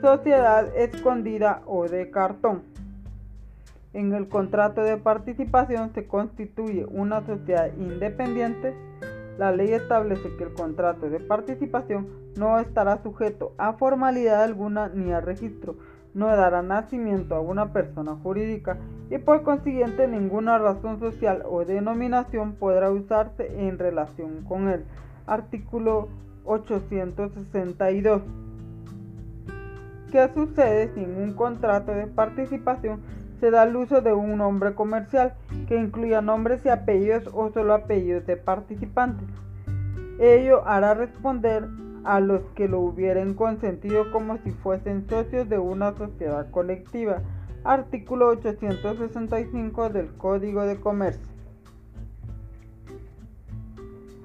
Sociedad 0.00 0.68
escondida 0.76 1.62
o 1.66 1.88
de 1.88 2.10
cartón. 2.10 2.62
En 3.92 4.12
el 4.12 4.28
contrato 4.28 4.82
de 4.82 4.98
participación 4.98 5.92
se 5.94 6.06
constituye 6.06 6.84
una 6.84 7.24
sociedad 7.24 7.72
independiente. 7.78 8.74
La 9.38 9.52
ley 9.52 9.72
establece 9.72 10.28
que 10.36 10.44
el 10.44 10.52
contrato 10.52 11.08
de 11.08 11.18
participación 11.18 12.08
no 12.36 12.58
estará 12.58 13.02
sujeto 13.02 13.54
a 13.56 13.72
formalidad 13.72 14.42
alguna 14.42 14.88
ni 14.88 15.12
a 15.12 15.20
registro 15.20 15.76
no 16.16 16.28
dará 16.28 16.62
nacimiento 16.62 17.34
a 17.34 17.40
una 17.40 17.74
persona 17.74 18.16
jurídica 18.22 18.78
y 19.10 19.18
por 19.18 19.42
consiguiente 19.42 20.08
ninguna 20.08 20.56
razón 20.56 20.98
social 20.98 21.42
o 21.46 21.66
denominación 21.66 22.54
podrá 22.54 22.90
usarse 22.90 23.68
en 23.68 23.78
relación 23.78 24.42
con 24.44 24.68
él. 24.68 24.86
Artículo 25.26 26.08
862. 26.46 28.22
¿Qué 30.10 30.30
sucede 30.32 30.88
si 30.94 31.04
en 31.04 31.16
un 31.18 31.34
contrato 31.34 31.92
de 31.92 32.06
participación 32.06 33.02
se 33.38 33.50
da 33.50 33.64
el 33.64 33.76
uso 33.76 34.00
de 34.00 34.14
un 34.14 34.38
nombre 34.38 34.74
comercial 34.74 35.34
que 35.68 35.76
incluya 35.78 36.22
nombres 36.22 36.64
y 36.64 36.70
apellidos 36.70 37.28
o 37.34 37.50
solo 37.50 37.74
apellidos 37.74 38.24
de 38.24 38.38
participantes? 38.38 39.28
Ello 40.18 40.66
hará 40.66 40.94
responder 40.94 41.68
a 42.06 42.20
los 42.20 42.40
que 42.54 42.68
lo 42.68 42.80
hubieran 42.80 43.34
consentido 43.34 44.12
como 44.12 44.38
si 44.38 44.52
fuesen 44.52 45.08
socios 45.08 45.48
de 45.48 45.58
una 45.58 45.92
sociedad 45.96 46.48
colectiva. 46.52 47.20
Artículo 47.64 48.28
865 48.28 49.88
del 49.88 50.12
Código 50.16 50.62
de 50.62 50.78
Comercio. 50.78 51.26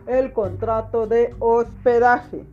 El 0.05 0.32
contrato 0.32 1.07
de 1.07 1.34
hospedaje. 1.39 2.45